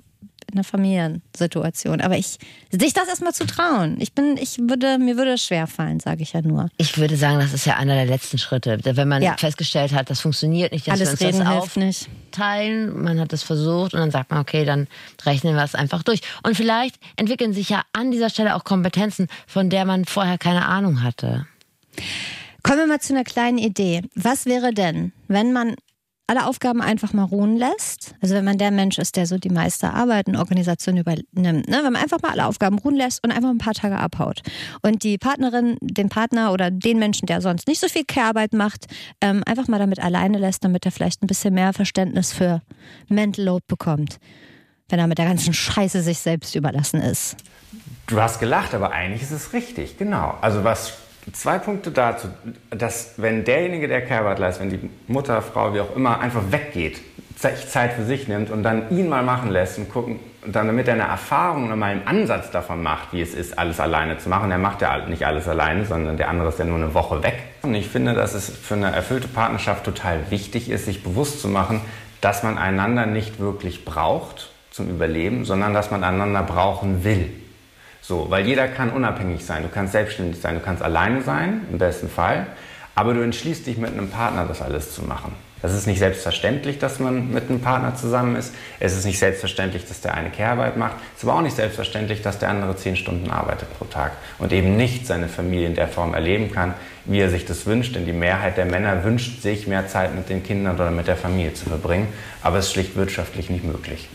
einer 0.54 0.64
Familiensituation. 0.64 2.02
Aber 2.02 2.18
ich 2.18 2.38
sich 2.72 2.94
das 2.94 3.08
erstmal 3.08 3.34
zu 3.34 3.46
trauen. 3.46 3.98
Ich 4.00 4.14
bin, 4.14 4.38
ich 4.38 4.58
würde, 4.60 4.98
mir 4.98 5.18
würde 5.18 5.34
es 5.34 5.44
schwer 5.46 5.68
fallen, 5.68 6.00
sage 6.00 6.24
ich 6.24 6.34
ja 6.34 6.42
nur. 6.42 6.70
ich 6.78 6.98
würde 6.98 7.16
sagen, 7.18 7.40
das 7.40 7.54
ist 7.54 7.66
ja 7.66 7.76
einer 7.78 7.96
der 7.96 8.06
letzten 8.06 8.38
Schritte. 8.38 8.80
Wenn 8.84 9.08
man 9.08 9.22
Ja. 9.22 9.36
festgestellt 9.38 9.94
hat, 9.94 10.10
das 10.10 10.22
funktioniert 10.22 10.72
nicht, 10.72 10.88
dass 10.88 10.94
Alles 11.00 11.20
wir 11.20 11.28
uns 11.28 11.36
reden 11.38 11.46
das 11.46 11.54
hilft 11.62 11.78
nicht. 11.78 12.10
aufteilen. 12.32 13.04
Man 13.04 13.20
hat 13.20 13.34
das 13.34 13.44
versucht 13.44 13.94
und 13.94 14.00
dann 14.00 14.12
sagt 14.12 14.32
man, 14.32 14.40
okay, 14.40 14.66
dann 14.66 14.88
rechnen 15.26 15.56
wir 15.56 15.64
es 15.64 15.76
einfach 15.76 16.04
durch. 16.04 16.22
Und 16.44 16.56
vielleicht 16.56 16.96
entwickeln 17.16 17.54
sich 17.54 17.70
ja 17.70 17.82
an 17.94 18.12
dieser 18.12 18.30
Stelle 18.30 18.56
auch 18.56 18.64
Kompetenzen, 18.64 19.28
von 19.48 19.70
der 19.70 19.86
man 19.86 20.06
vorher 20.06 20.38
keine 20.38 20.66
Ahnung 20.68 21.04
hatte. 21.04 21.46
Kommen 22.64 22.80
wir 22.80 22.88
mal 22.88 23.00
zu 23.02 23.14
einer 23.14 23.24
kleinen 23.24 23.58
Idee. 23.58 24.02
Was 24.16 24.46
wäre 24.46 24.74
denn, 24.74 25.12
wenn 25.28 25.52
man 25.54 25.76
alle 26.28 26.48
Aufgaben 26.48 26.82
einfach 26.82 27.14
mal 27.14 27.24
ruhen 27.24 27.58
lässt? 27.58 28.16
Also 28.22 28.36
wenn 28.36 28.46
man 28.46 28.58
der 28.58 28.72
Mensch 28.72 28.98
ist, 28.98 29.16
der 29.16 29.26
so 29.26 29.38
die 29.38 29.50
meiste 29.50 29.94
Arbeit 29.94 30.28
in 30.28 30.36
Organisation 30.36 30.98
übernimmt. 30.98 31.68
Ne? 31.68 31.82
Wenn 31.84 31.94
man 31.94 31.98
einfach 31.98 32.22
mal 32.22 32.32
alle 32.32 32.46
Aufgaben 32.46 32.80
ruhen 32.80 32.96
lässt 32.96 33.24
und 33.24 33.32
einfach 33.32 33.50
ein 33.50 33.58
paar 33.58 33.74
Tage 33.74 33.98
abhaut. 33.98 34.42
Und 34.82 35.04
die 35.04 35.18
Partnerin, 35.18 35.78
den 35.82 36.10
Partner 36.10 36.52
oder 36.54 36.72
den 36.72 37.00
Menschen, 37.00 37.26
der 37.26 37.42
sonst 37.42 37.68
nicht 37.68 37.82
so 37.82 37.88
viel 37.88 38.06
Care-Arbeit 38.06 38.54
macht, 38.54 38.86
ähm, 39.22 39.44
einfach 39.46 39.68
mal 39.68 39.80
damit 39.80 40.00
alleine 40.00 40.38
lässt, 40.38 40.64
damit 40.64 40.86
er 40.86 40.92
vielleicht 40.92 41.22
ein 41.24 41.28
bisschen 41.28 41.54
mehr 41.54 41.74
Verständnis 41.74 42.32
für 42.32 42.62
Mental 43.10 43.46
Load 43.46 43.66
bekommt. 43.68 44.18
Wenn 44.90 45.00
er 45.00 45.08
mit 45.08 45.18
der 45.18 45.26
ganzen 45.26 45.54
Scheiße 45.54 46.02
sich 46.02 46.20
selbst 46.20 46.56
überlassen 46.56 47.02
ist. 47.02 47.36
Du 48.08 48.22
hast 48.22 48.40
gelacht, 48.40 48.74
aber 48.74 48.92
eigentlich 48.92 49.24
ist 49.24 49.32
es 49.32 49.54
richtig, 49.54 49.98
genau. 49.98 50.38
Also 50.42 50.64
was 50.64 50.94
zwei 51.32 51.58
Punkte 51.58 51.92
dazu, 51.92 52.28
dass 52.70 53.14
wenn 53.18 53.44
derjenige, 53.44 53.88
der 53.88 54.02
leistet, 54.38 54.62
wenn 54.62 54.70
die 54.70 54.90
Mutter, 55.08 55.42
Frau, 55.42 55.74
wie 55.74 55.80
auch 55.80 55.96
immer, 55.96 56.20
einfach 56.20 56.52
weggeht, 56.52 57.02
Zeit 57.38 57.94
für 57.94 58.04
sich 58.04 58.28
nimmt 58.28 58.50
und 58.50 58.64
dann 58.64 58.90
ihn 58.90 59.10
mal 59.10 59.24
machen 59.24 59.52
lässt 59.52 59.78
und 59.78 59.90
gucken, 59.90 60.20
dann 60.46 60.68
damit 60.68 60.88
er 60.88 60.96
eine 60.96 61.04
Erfahrung 61.04 61.68
oder 61.68 61.76
mal 61.76 61.92
einen 61.92 62.08
Ansatz 62.08 62.52
davon 62.52 62.84
macht, 62.84 63.14
wie 63.14 63.22
es 63.22 63.34
ist, 63.34 63.58
alles 63.58 63.80
alleine 63.80 64.18
zu 64.18 64.30
machen. 64.30 64.52
Er 64.52 64.58
macht 64.58 64.82
ja 64.82 65.06
nicht 65.08 65.26
alles 65.26 65.48
alleine, 65.48 65.86
sondern 65.86 66.18
der 66.18 66.30
andere 66.30 66.50
ist 66.50 66.60
ja 66.60 66.66
nur 66.66 66.78
eine 66.78 66.94
Woche 66.94 67.24
weg. 67.24 67.40
Und 67.62 67.76
ich 67.76 67.88
finde, 67.88 68.14
dass 68.14 68.34
es 68.34 68.50
für 68.50 68.76
eine 68.76 68.92
erfüllte 68.92 69.28
Partnerschaft 69.28 69.86
total 69.86 70.20
wichtig 70.32 70.70
ist, 70.70 70.86
sich 70.86 71.04
bewusst 71.04 71.42
zu 71.42 71.48
machen, 71.48 71.82
dass 72.22 72.44
man 72.44 72.58
einander 72.58 73.06
nicht 73.06 73.40
wirklich 73.40 73.86
braucht 73.86 74.52
zum 74.72 74.90
Überleben, 74.90 75.46
sondern 75.46 75.74
dass 75.74 75.92
man 75.92 76.04
einander 76.04 76.44
brauchen 76.44 77.04
will. 77.04 77.30
So, 78.06 78.30
weil 78.30 78.46
jeder 78.46 78.68
kann 78.68 78.92
unabhängig 78.92 79.46
sein. 79.46 79.64
Du 79.64 79.70
kannst 79.70 79.94
selbstständig 79.94 80.42
sein, 80.42 80.56
du 80.56 80.62
kannst 80.62 80.84
alleine 80.84 81.22
sein, 81.22 81.62
im 81.72 81.78
besten 81.78 82.10
Fall. 82.10 82.48
Aber 82.96 83.14
du 83.14 83.22
entschließt 83.22 83.66
dich 83.66 83.78
mit 83.78 83.94
einem 83.94 84.10
Partner, 84.10 84.46
das 84.46 84.62
alles 84.62 84.94
zu 84.94 85.04
machen. 85.04 85.34
Das 85.62 85.74
ist 85.74 85.88
nicht 85.88 86.00
selbstverständlich, 86.00 86.78
dass 86.78 87.00
man 87.00 87.32
mit 87.32 87.50
einem 87.50 87.62
Partner 87.62 87.96
zusammen 87.96 88.36
ist. 88.36 88.54
Es 88.82 88.98
ist 88.98 89.06
nicht 89.06 89.18
selbstverständlich, 89.18 89.86
dass 89.88 90.02
der 90.02 90.14
eine 90.14 90.30
Kehrarbeit 90.30 90.76
macht. 90.76 90.98
Es 91.16 91.24
ist 91.24 91.30
aber 91.30 91.40
auch 91.40 91.42
nicht 91.42 91.56
selbstverständlich, 91.56 92.22
dass 92.22 92.38
der 92.38 92.50
andere 92.50 92.76
zehn 92.76 92.98
Stunden 92.98 93.32
arbeitet 93.32 93.74
pro 93.80 93.86
Tag 93.86 94.12
und 94.38 94.52
eben 94.52 94.76
nicht 94.76 95.08
seine 95.08 95.30
Familie 95.30 95.68
in 95.68 95.76
der 95.76 95.88
Form 95.88 96.14
erleben 96.14 96.52
kann, 96.52 96.74
wie 97.06 97.20
er 97.20 97.30
sich 97.30 97.46
das 97.46 97.66
wünscht. 97.66 97.96
Denn 97.96 98.06
die 98.06 98.12
Mehrheit 98.12 98.58
der 98.58 98.66
Männer 98.66 99.06
wünscht 99.06 99.42
sich, 99.42 99.66
mehr 99.66 99.88
Zeit 99.88 100.14
mit 100.14 100.28
den 100.28 100.44
Kindern 100.44 100.76
oder 100.76 100.92
mit 100.92 101.08
der 101.08 101.16
Familie 101.16 101.54
zu 101.54 101.70
verbringen. 101.70 102.10
Aber 102.42 102.58
es 102.58 102.66
ist 102.66 102.74
schlicht 102.74 102.98
wirtschaftlich 102.98 103.50
nicht 103.50 103.64
möglich. 103.64 104.10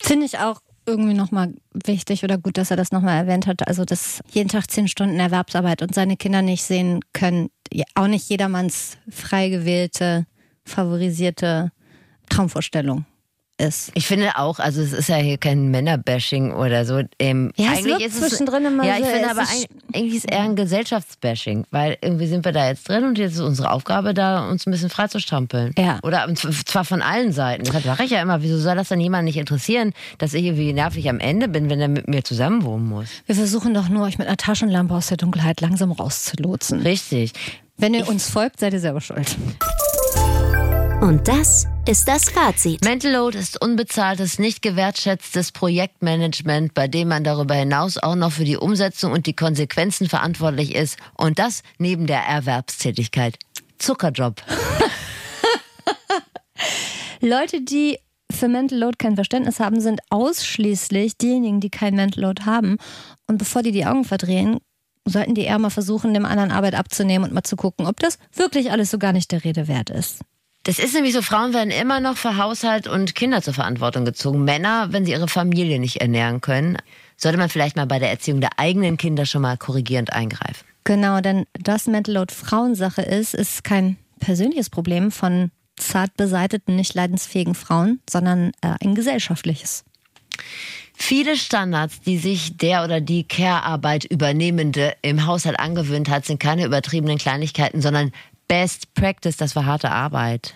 Finde 0.00 0.26
ich 0.26 0.40
auch 0.40 0.58
irgendwie 0.86 1.14
nochmal 1.14 1.54
wichtig 1.72 2.24
oder 2.24 2.38
gut, 2.38 2.58
dass 2.58 2.70
er 2.70 2.76
das 2.76 2.92
nochmal 2.92 3.16
erwähnt 3.18 3.46
hat. 3.46 3.66
Also, 3.66 3.84
dass 3.84 4.20
jeden 4.30 4.48
Tag 4.48 4.70
zehn 4.70 4.88
Stunden 4.88 5.20
Erwerbsarbeit 5.20 5.82
und 5.82 5.94
seine 5.94 6.16
Kinder 6.16 6.42
nicht 6.42 6.62
sehen 6.62 7.00
können, 7.12 7.50
auch 7.94 8.08
nicht 8.08 8.28
jedermanns 8.28 8.98
frei 9.08 9.48
gewählte, 9.48 10.26
favorisierte 10.64 11.72
Traumvorstellung 12.28 13.04
ist. 13.62 13.90
Ich 13.94 14.06
finde 14.06 14.36
auch, 14.36 14.58
also 14.58 14.82
es 14.82 14.92
ist 14.92 15.08
ja 15.08 15.16
hier 15.16 15.38
kein 15.38 15.70
Männerbashing 15.70 16.52
oder 16.52 16.84
so. 16.84 17.00
Ähm, 17.18 17.52
Ja, 17.56 17.66
es 17.72 17.78
eigentlich 17.78 17.86
wirkt 17.86 18.00
ist 18.02 18.20
es, 18.22 18.28
zwischendrin 18.28 18.64
immer 18.66 18.84
Ja, 18.84 18.94
ich 18.98 19.04
so, 19.04 19.10
finde 19.10 19.24
es 19.26 19.30
aber 19.30 19.42
ist- 19.42 19.68
eigentlich 19.94 20.14
ist 20.16 20.30
eher 20.30 20.40
ein 20.40 20.56
Gesellschaftsbashing, 20.56 21.64
weil 21.70 21.96
irgendwie 22.02 22.26
sind 22.26 22.44
wir 22.44 22.52
da 22.52 22.68
jetzt 22.68 22.88
drin 22.88 23.04
und 23.04 23.18
jetzt 23.18 23.34
ist 23.34 23.40
unsere 23.40 23.70
Aufgabe 23.70 24.14
da, 24.14 24.48
uns 24.48 24.66
ein 24.66 24.70
bisschen 24.70 24.90
freizustrampeln. 24.90 25.72
Ja. 25.78 25.98
Oder 26.02 26.26
zwar 26.34 26.84
von 26.84 27.02
allen 27.02 27.32
Seiten. 27.32 27.64
Deshalb 27.64 27.84
sage 27.84 28.04
ich 28.04 28.10
ja 28.10 28.20
immer, 28.20 28.42
wieso 28.42 28.58
soll 28.58 28.74
das 28.76 28.88
dann 28.88 29.00
jemand 29.00 29.24
nicht 29.24 29.36
interessieren, 29.36 29.92
dass 30.18 30.34
ich 30.34 30.44
irgendwie 30.44 30.72
nervig 30.72 31.08
am 31.08 31.20
Ende 31.20 31.48
bin, 31.48 31.70
wenn 31.70 31.80
er 31.80 31.88
mit 31.88 32.08
mir 32.08 32.24
zusammenwohnen 32.24 32.88
muss. 32.88 33.08
Wir 33.26 33.34
versuchen 33.34 33.74
doch 33.74 33.88
nur, 33.88 34.04
euch 34.06 34.18
mit 34.18 34.26
einer 34.26 34.36
Taschenlampe 34.36 34.94
aus 34.94 35.06
der 35.06 35.16
Dunkelheit 35.18 35.60
langsam 35.60 35.92
rauszulotsen. 35.92 36.80
Richtig. 36.80 37.32
Wenn 37.78 37.94
ihr 37.94 38.08
uns 38.08 38.28
folgt, 38.28 38.60
seid 38.60 38.72
ihr 38.74 38.80
selber 38.80 39.00
schuld. 39.00 39.36
Und 41.02 41.26
das 41.26 41.66
ist 41.88 42.06
das 42.06 42.30
Fazit. 42.30 42.84
Mental 42.84 43.10
Load 43.10 43.36
ist 43.36 43.60
unbezahltes, 43.60 44.38
nicht 44.38 44.62
gewertschätztes 44.62 45.50
Projektmanagement, 45.50 46.74
bei 46.74 46.86
dem 46.86 47.08
man 47.08 47.24
darüber 47.24 47.56
hinaus 47.56 47.98
auch 47.98 48.14
noch 48.14 48.30
für 48.30 48.44
die 48.44 48.56
Umsetzung 48.56 49.10
und 49.10 49.26
die 49.26 49.34
Konsequenzen 49.34 50.08
verantwortlich 50.08 50.76
ist. 50.76 50.96
Und 51.14 51.40
das 51.40 51.64
neben 51.76 52.06
der 52.06 52.20
Erwerbstätigkeit. 52.20 53.36
Zuckerjob. 53.78 54.44
Leute, 57.20 57.62
die 57.62 57.98
für 58.30 58.46
Mental 58.46 58.78
Load 58.78 58.98
kein 58.98 59.16
Verständnis 59.16 59.58
haben, 59.58 59.80
sind 59.80 60.02
ausschließlich 60.10 61.18
diejenigen, 61.18 61.58
die 61.58 61.70
kein 61.70 61.96
Mental 61.96 62.22
Load 62.22 62.44
haben. 62.44 62.76
Und 63.26 63.38
bevor 63.38 63.64
die 63.64 63.72
die 63.72 63.86
Augen 63.86 64.04
verdrehen, 64.04 64.58
sollten 65.04 65.34
die 65.34 65.42
eher 65.42 65.58
mal 65.58 65.70
versuchen, 65.70 66.14
dem 66.14 66.26
anderen 66.26 66.52
Arbeit 66.52 66.76
abzunehmen 66.76 67.24
und 67.24 67.34
mal 67.34 67.42
zu 67.42 67.56
gucken, 67.56 67.88
ob 67.88 67.98
das 67.98 68.18
wirklich 68.32 68.70
alles 68.70 68.92
so 68.92 68.98
gar 68.98 69.12
nicht 69.12 69.32
der 69.32 69.42
Rede 69.42 69.66
wert 69.66 69.90
ist. 69.90 70.20
Das 70.64 70.78
ist 70.78 70.94
nämlich 70.94 71.12
so, 71.12 71.22
Frauen 71.22 71.52
werden 71.52 71.70
immer 71.70 71.98
noch 71.98 72.16
für 72.16 72.36
Haushalt 72.36 72.86
und 72.86 73.16
Kinder 73.16 73.42
zur 73.42 73.54
Verantwortung 73.54 74.04
gezogen. 74.04 74.44
Männer, 74.44 74.92
wenn 74.92 75.04
sie 75.04 75.10
ihre 75.10 75.26
Familie 75.26 75.80
nicht 75.80 76.00
ernähren 76.00 76.40
können, 76.40 76.78
sollte 77.16 77.38
man 77.38 77.48
vielleicht 77.48 77.76
mal 77.76 77.86
bei 77.86 77.98
der 77.98 78.10
Erziehung 78.10 78.40
der 78.40 78.58
eigenen 78.58 78.96
Kinder 78.96 79.26
schon 79.26 79.42
mal 79.42 79.56
korrigierend 79.56 80.12
eingreifen. 80.12 80.64
Genau, 80.84 81.20
denn 81.20 81.46
das 81.54 81.86
Mental 81.86 82.14
Load 82.14 82.32
Frauensache 82.32 83.02
ist, 83.02 83.34
ist 83.34 83.64
kein 83.64 83.96
persönliches 84.20 84.70
Problem 84.70 85.10
von 85.10 85.50
zart 85.76 86.16
beseiteten, 86.16 86.76
nicht 86.76 86.94
leidensfähigen 86.94 87.54
Frauen, 87.54 88.00
sondern 88.08 88.52
äh, 88.60 88.74
ein 88.80 88.94
gesellschaftliches. 88.94 89.84
Viele 90.94 91.36
Standards, 91.36 92.00
die 92.00 92.18
sich 92.18 92.56
der 92.56 92.84
oder 92.84 93.00
die 93.00 93.24
Care-Arbeit 93.24 94.04
übernehmende 94.04 94.94
im 95.02 95.26
Haushalt 95.26 95.58
angewöhnt 95.58 96.08
hat, 96.08 96.26
sind 96.26 96.38
keine 96.38 96.64
übertriebenen 96.64 97.18
Kleinigkeiten, 97.18 97.80
sondern 97.80 98.12
Best 98.48 98.94
Practice, 98.94 99.36
das 99.36 99.56
war 99.56 99.66
harte 99.66 99.90
Arbeit. 99.90 100.54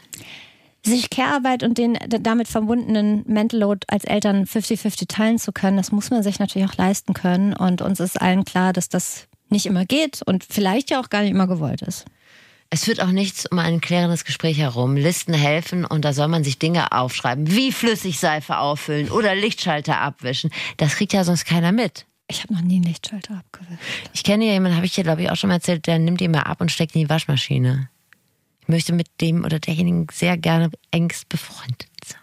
Sich 0.83 1.11
Care-Arbeit 1.11 1.65
und 1.65 1.79
den 1.79 1.99
damit 2.09 2.47
verbundenen 2.47 3.25
Mental 3.27 3.59
Load 3.59 3.87
als 3.89 4.05
Eltern 4.05 4.45
50-50 4.45 5.09
teilen 5.09 5.39
zu 5.39 5.53
können, 5.53 5.77
das 5.77 5.91
muss 5.91 6.11
man 6.11 6.23
sich 6.23 6.39
natürlich 6.39 6.69
auch 6.69 6.77
leisten 6.77 7.13
können. 7.13 7.55
Und 7.55 7.83
uns 7.83 7.99
ist 7.99 8.21
allen 8.21 8.45
klar, 8.45 8.73
dass 8.73 8.89
das 8.89 9.27
nicht 9.49 9.67
immer 9.67 9.85
geht 9.85 10.23
und 10.23 10.45
vielleicht 10.45 10.91
ja 10.91 11.01
auch 11.01 11.11
gar 11.11 11.23
nicht 11.23 11.31
immer 11.31 11.49
gewollt 11.49 11.83
ist. 11.83 12.05
Es 12.69 12.85
führt 12.85 13.01
auch 13.01 13.13
nichts 13.13 13.47
um 13.47 13.59
ein 13.59 13.81
klärendes 13.81 14.25
Gespräch 14.25 14.59
herum. 14.59 14.97
Listen 14.97 15.35
helfen 15.35 15.85
und 15.85 16.05
da 16.05 16.13
soll 16.13 16.29
man 16.29 16.43
sich 16.43 16.59
Dinge 16.59 16.93
aufschreiben, 16.93 17.51
wie 17.53 17.71
Flüssigseife 17.71 18.59
auffüllen 18.59 19.11
oder 19.11 19.35
Lichtschalter 19.35 20.01
abwischen. 20.01 20.51
Das 20.77 20.97
kriegt 20.97 21.13
ja 21.13 21.23
sonst 21.23 21.45
keiner 21.45 21.73
mit. 21.73 22.07
Ich 22.29 22.43
habe 22.43 22.55
noch 22.55 22.61
nie 22.61 22.77
einen 22.77 22.85
Lichtschalter 22.85 23.37
abgewischt. 23.39 23.81
Ich 24.13 24.25
kenne 24.25 24.47
ja 24.47 24.53
jemanden, 24.53 24.77
habe 24.77 24.87
ich 24.87 24.95
dir 24.95 25.05
glaube 25.05 25.23
ich 25.23 25.31
auch 25.31 25.37
schon 25.37 25.49
mal 25.49 25.55
erzählt, 25.55 25.87
der 25.87 25.99
nimmt 25.99 26.21
ihn 26.21 26.33
mal 26.33 26.41
ab 26.43 26.61
und 26.61 26.73
steckt 26.73 26.95
in 26.95 27.03
die 27.03 27.09
Waschmaschine. 27.09 27.89
Ich 28.63 28.69
möchte 28.69 28.93
mit 28.93 29.09
dem 29.21 29.45
oder 29.45 29.61
derjenigen 29.61 30.07
sehr 30.13 30.37
gerne 30.37 30.71
engst 30.91 31.29
befreundet 31.29 31.89
sein. 32.05 32.21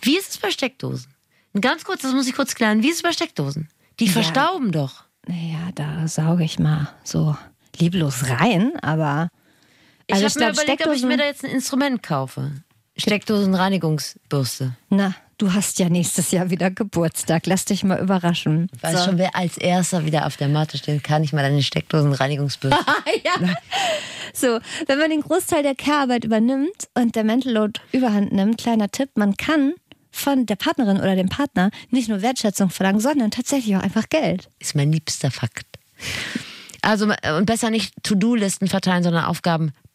Wie 0.00 0.16
ist 0.16 0.30
es 0.30 0.38
bei 0.38 0.50
Steckdosen? 0.50 1.12
Ganz 1.60 1.84
kurz, 1.84 2.00
das 2.02 2.12
muss 2.12 2.26
ich 2.26 2.34
kurz 2.34 2.54
klären. 2.54 2.82
Wie 2.82 2.88
ist 2.88 2.96
es 2.96 3.02
bei 3.02 3.12
Steckdosen? 3.12 3.68
Die 4.00 4.06
Ja. 4.06 4.12
verstauben 4.12 4.72
doch. 4.72 5.04
Naja, 5.26 5.68
da 5.74 6.08
sauge 6.08 6.44
ich 6.44 6.58
mal 6.58 6.88
so 7.04 7.36
lieblos 7.78 8.28
rein, 8.30 8.72
aber. 8.80 9.28
Ich 10.06 10.14
Also 10.14 10.24
habe 10.24 10.28
ich 10.30 10.34
mir 10.36 10.40
glaub, 10.52 10.54
überlegt, 10.64 10.86
ob 10.86 10.94
ich 10.94 11.02
mir 11.04 11.16
da 11.18 11.24
jetzt 11.24 11.44
ein 11.44 11.50
Instrument 11.50 12.02
kaufe. 12.02 12.52
Steckdosenreinigungsbürste. 13.52 14.76
Na, 14.88 15.14
du 15.42 15.52
hast 15.52 15.80
ja 15.80 15.88
nächstes 15.88 16.30
Jahr 16.30 16.50
wieder 16.50 16.70
Geburtstag. 16.70 17.46
Lass 17.46 17.64
dich 17.64 17.82
mal 17.82 17.98
überraschen. 17.98 18.68
Weiß 18.80 19.04
schon, 19.04 19.18
wer 19.18 19.34
als 19.34 19.58
erster 19.58 20.06
wieder 20.06 20.26
auf 20.26 20.36
der 20.36 20.48
Matte 20.48 20.78
steht, 20.78 21.02
kann 21.02 21.24
ich 21.24 21.32
mal 21.32 21.42
deine 21.42 21.62
Steckdosenreinigungsbürste. 21.62 22.78
So, 24.34 24.60
wenn 24.86 24.98
man 24.98 25.10
den 25.10 25.20
Großteil 25.20 25.62
der 25.62 25.74
Care-Arbeit 25.74 26.24
übernimmt 26.24 26.88
und 26.94 27.16
der 27.16 27.22
Mental 27.22 27.52
Load 27.52 27.80
überhand 27.92 28.32
nimmt, 28.32 28.56
kleiner 28.56 28.88
Tipp, 28.88 29.10
man 29.14 29.36
kann 29.36 29.74
von 30.10 30.46
der 30.46 30.56
Partnerin 30.56 30.96
oder 30.98 31.16
dem 31.16 31.28
Partner 31.28 31.70
nicht 31.90 32.08
nur 32.08 32.22
Wertschätzung 32.22 32.70
verlangen, 32.70 33.00
sondern 33.00 33.30
tatsächlich 33.30 33.76
auch 33.76 33.82
einfach 33.82 34.08
Geld. 34.08 34.48
ist 34.58 34.74
mein 34.74 34.90
liebster 34.90 35.30
Fakt. 35.30 35.66
Also 36.80 37.12
und 37.36 37.44
besser 37.44 37.68
nicht 37.68 37.92
To-Do-Listen 38.02 38.68
verteilen, 38.68 39.02
sondern 39.02 39.26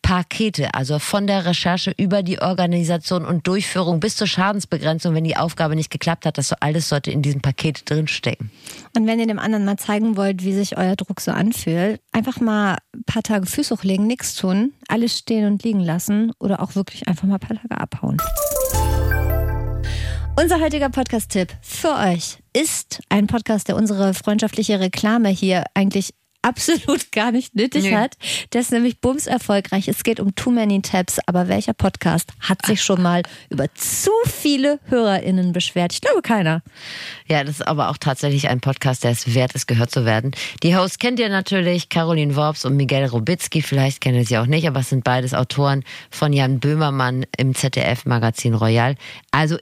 Aufgabenpakete. 0.07 0.73
Also 0.73 0.99
von 0.99 1.27
der 1.27 1.45
Recherche 1.45 1.93
über 1.97 2.23
die 2.23 2.41
Organisation 2.41 3.25
und 3.25 3.45
Durchführung 3.45 3.99
bis 3.99 4.15
zur 4.15 4.27
Schadensbegrenzung, 4.27 5.13
wenn 5.13 5.23
die 5.23 5.37
Aufgabe 5.37 5.75
nicht 5.75 5.91
geklappt 5.91 6.25
hat. 6.25 6.37
Das 6.37 6.53
alles 6.53 6.89
sollte 6.89 7.11
in 7.11 7.21
diesem 7.21 7.41
Paket 7.41 7.89
drinstecken. 7.89 8.49
Und 8.95 9.05
wenn 9.05 9.19
ihr 9.19 9.27
dem 9.27 9.39
anderen 9.39 9.65
mal 9.65 9.77
zeigen 9.77 10.15
wollt, 10.15 10.43
wie 10.43 10.53
sich 10.53 10.77
euer 10.77 10.95
Druck 10.95 11.19
so 11.19 11.31
anfühlt, 11.31 11.99
einfach 12.11 12.39
mal 12.39 12.77
ein 12.95 13.03
paar 13.05 13.23
Tage 13.23 13.45
Füße 13.45 13.75
hochlegen, 13.75 14.07
nichts 14.07 14.35
tun, 14.35 14.73
alles 14.87 15.17
stehen 15.17 15.45
und 15.45 15.63
liegen 15.63 15.81
lassen 15.81 16.31
oder 16.39 16.61
auch 16.61 16.75
wirklich 16.75 17.07
einfach 17.07 17.27
mal 17.27 17.35
ein 17.35 17.39
paar 17.39 17.57
Tage 17.57 17.81
abhauen. 17.81 18.17
Unser 20.39 20.61
heutiger 20.61 20.89
Podcast-Tipp 20.89 21.51
für 21.61 21.95
euch 21.95 22.37
ist 22.53 23.01
ein 23.09 23.27
Podcast, 23.27 23.67
der 23.67 23.75
unsere 23.75 24.13
freundschaftliche 24.13 24.79
Reklame 24.79 25.29
hier 25.29 25.65
eigentlich 25.73 26.13
absolut 26.47 27.11
gar 27.11 27.31
nicht 27.31 27.55
nötig 27.55 27.85
Nö. 27.85 27.91
hat. 27.91 28.15
Der 28.53 28.61
ist 28.61 28.71
nämlich 28.71 29.01
bums 29.01 29.27
erfolgreich. 29.27 29.87
Es 29.87 30.03
geht 30.03 30.19
um 30.19 30.33
Too 30.35 30.51
Many 30.51 30.81
Tabs, 30.81 31.19
aber 31.25 31.47
welcher 31.47 31.73
Podcast 31.73 32.31
hat 32.39 32.65
sich 32.65 32.81
schon 32.81 33.01
mal 33.01 33.23
über 33.49 33.73
zu 33.75 34.11
viele 34.25 34.79
HörerInnen 34.85 35.51
beschwert? 35.51 35.93
Ich 35.93 36.01
glaube 36.01 36.21
keiner. 36.21 36.61
Ja, 37.27 37.43
das 37.43 37.55
ist 37.55 37.67
aber 37.67 37.89
auch 37.89 37.97
tatsächlich 37.97 38.47
ein 38.47 38.61
Podcast, 38.61 39.03
der 39.03 39.11
es 39.11 39.33
wert 39.33 39.53
ist, 39.53 39.67
gehört 39.67 39.91
zu 39.91 40.05
werden. 40.05 40.31
Die 40.63 40.75
Hosts 40.75 40.99
kennt 40.99 41.19
ihr 41.19 41.29
natürlich, 41.29 41.89
Caroline 41.89 42.35
Worps 42.35 42.65
und 42.65 42.75
Miguel 42.77 43.05
Robitzky. 43.05 43.61
Vielleicht 43.61 44.01
kennt 44.01 44.15
ihr 44.15 44.25
sie 44.25 44.37
auch 44.37 44.45
nicht, 44.45 44.67
aber 44.67 44.79
es 44.79 44.89
sind 44.89 45.03
beides 45.03 45.33
Autoren 45.33 45.83
von 46.09 46.31
Jan 46.31 46.59
Böhmermann 46.59 47.25
im 47.37 47.53
ZDF-Magazin 47.53 48.53
Royal. 48.53 48.95
Also 49.31 49.57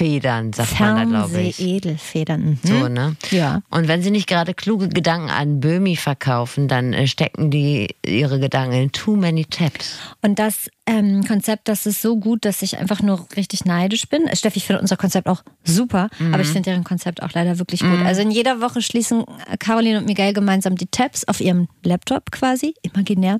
Edelfedern, 0.00 0.52
sagt 0.52 0.80
man 0.80 0.96
da, 0.96 1.04
glaube 1.04 1.40
ich. 1.40 1.56
Fernseh-Edelfedern. 1.56 2.40
Mhm. 2.40 2.58
So, 2.62 2.88
ne? 2.88 3.16
Ja. 3.30 3.62
Und 3.70 3.88
wenn 3.88 4.02
sie 4.02 4.10
nicht 4.10 4.28
gerade 4.28 4.54
kluge 4.54 4.88
Gedanken 4.88 5.30
an 5.30 5.60
Böhmi 5.60 5.96
verkaufen, 5.96 6.68
dann 6.68 6.92
äh, 6.92 7.06
stecken 7.06 7.50
die 7.50 7.88
ihre 8.04 8.38
Gedanken 8.40 8.74
in 8.74 8.92
too 8.92 9.16
many 9.16 9.44
tabs. 9.44 9.98
Und 10.22 10.38
das 10.38 10.68
ähm, 10.88 11.24
Konzept, 11.24 11.68
das 11.68 11.84
ist 11.84 12.00
so 12.00 12.16
gut, 12.16 12.44
dass 12.44 12.62
ich 12.62 12.78
einfach 12.78 13.02
nur 13.02 13.26
richtig 13.36 13.64
neidisch 13.64 14.08
bin. 14.08 14.28
Äh, 14.28 14.36
Steffi, 14.36 14.58
ich 14.58 14.66
finde 14.66 14.80
unser 14.80 14.96
Konzept 14.96 15.26
auch 15.26 15.42
super, 15.64 16.08
aber 16.32 16.42
ich 16.42 16.48
finde 16.48 16.70
deren 16.70 16.84
Konzept 16.84 17.22
auch 17.22 17.32
leider 17.32 17.58
wirklich 17.58 17.80
gut. 17.80 18.00
Also 18.04 18.22
in 18.22 18.30
jeder 18.30 18.60
Woche 18.60 18.80
schließen 18.80 19.24
äh, 19.50 19.56
Caroline 19.56 19.98
und 19.98 20.06
Miguel 20.06 20.32
gemeinsam 20.32 20.76
die 20.76 20.86
Tabs 20.86 21.24
auf 21.24 21.40
ihrem 21.40 21.66
Laptop 21.82 22.30
quasi, 22.30 22.74
imaginär, 22.82 23.38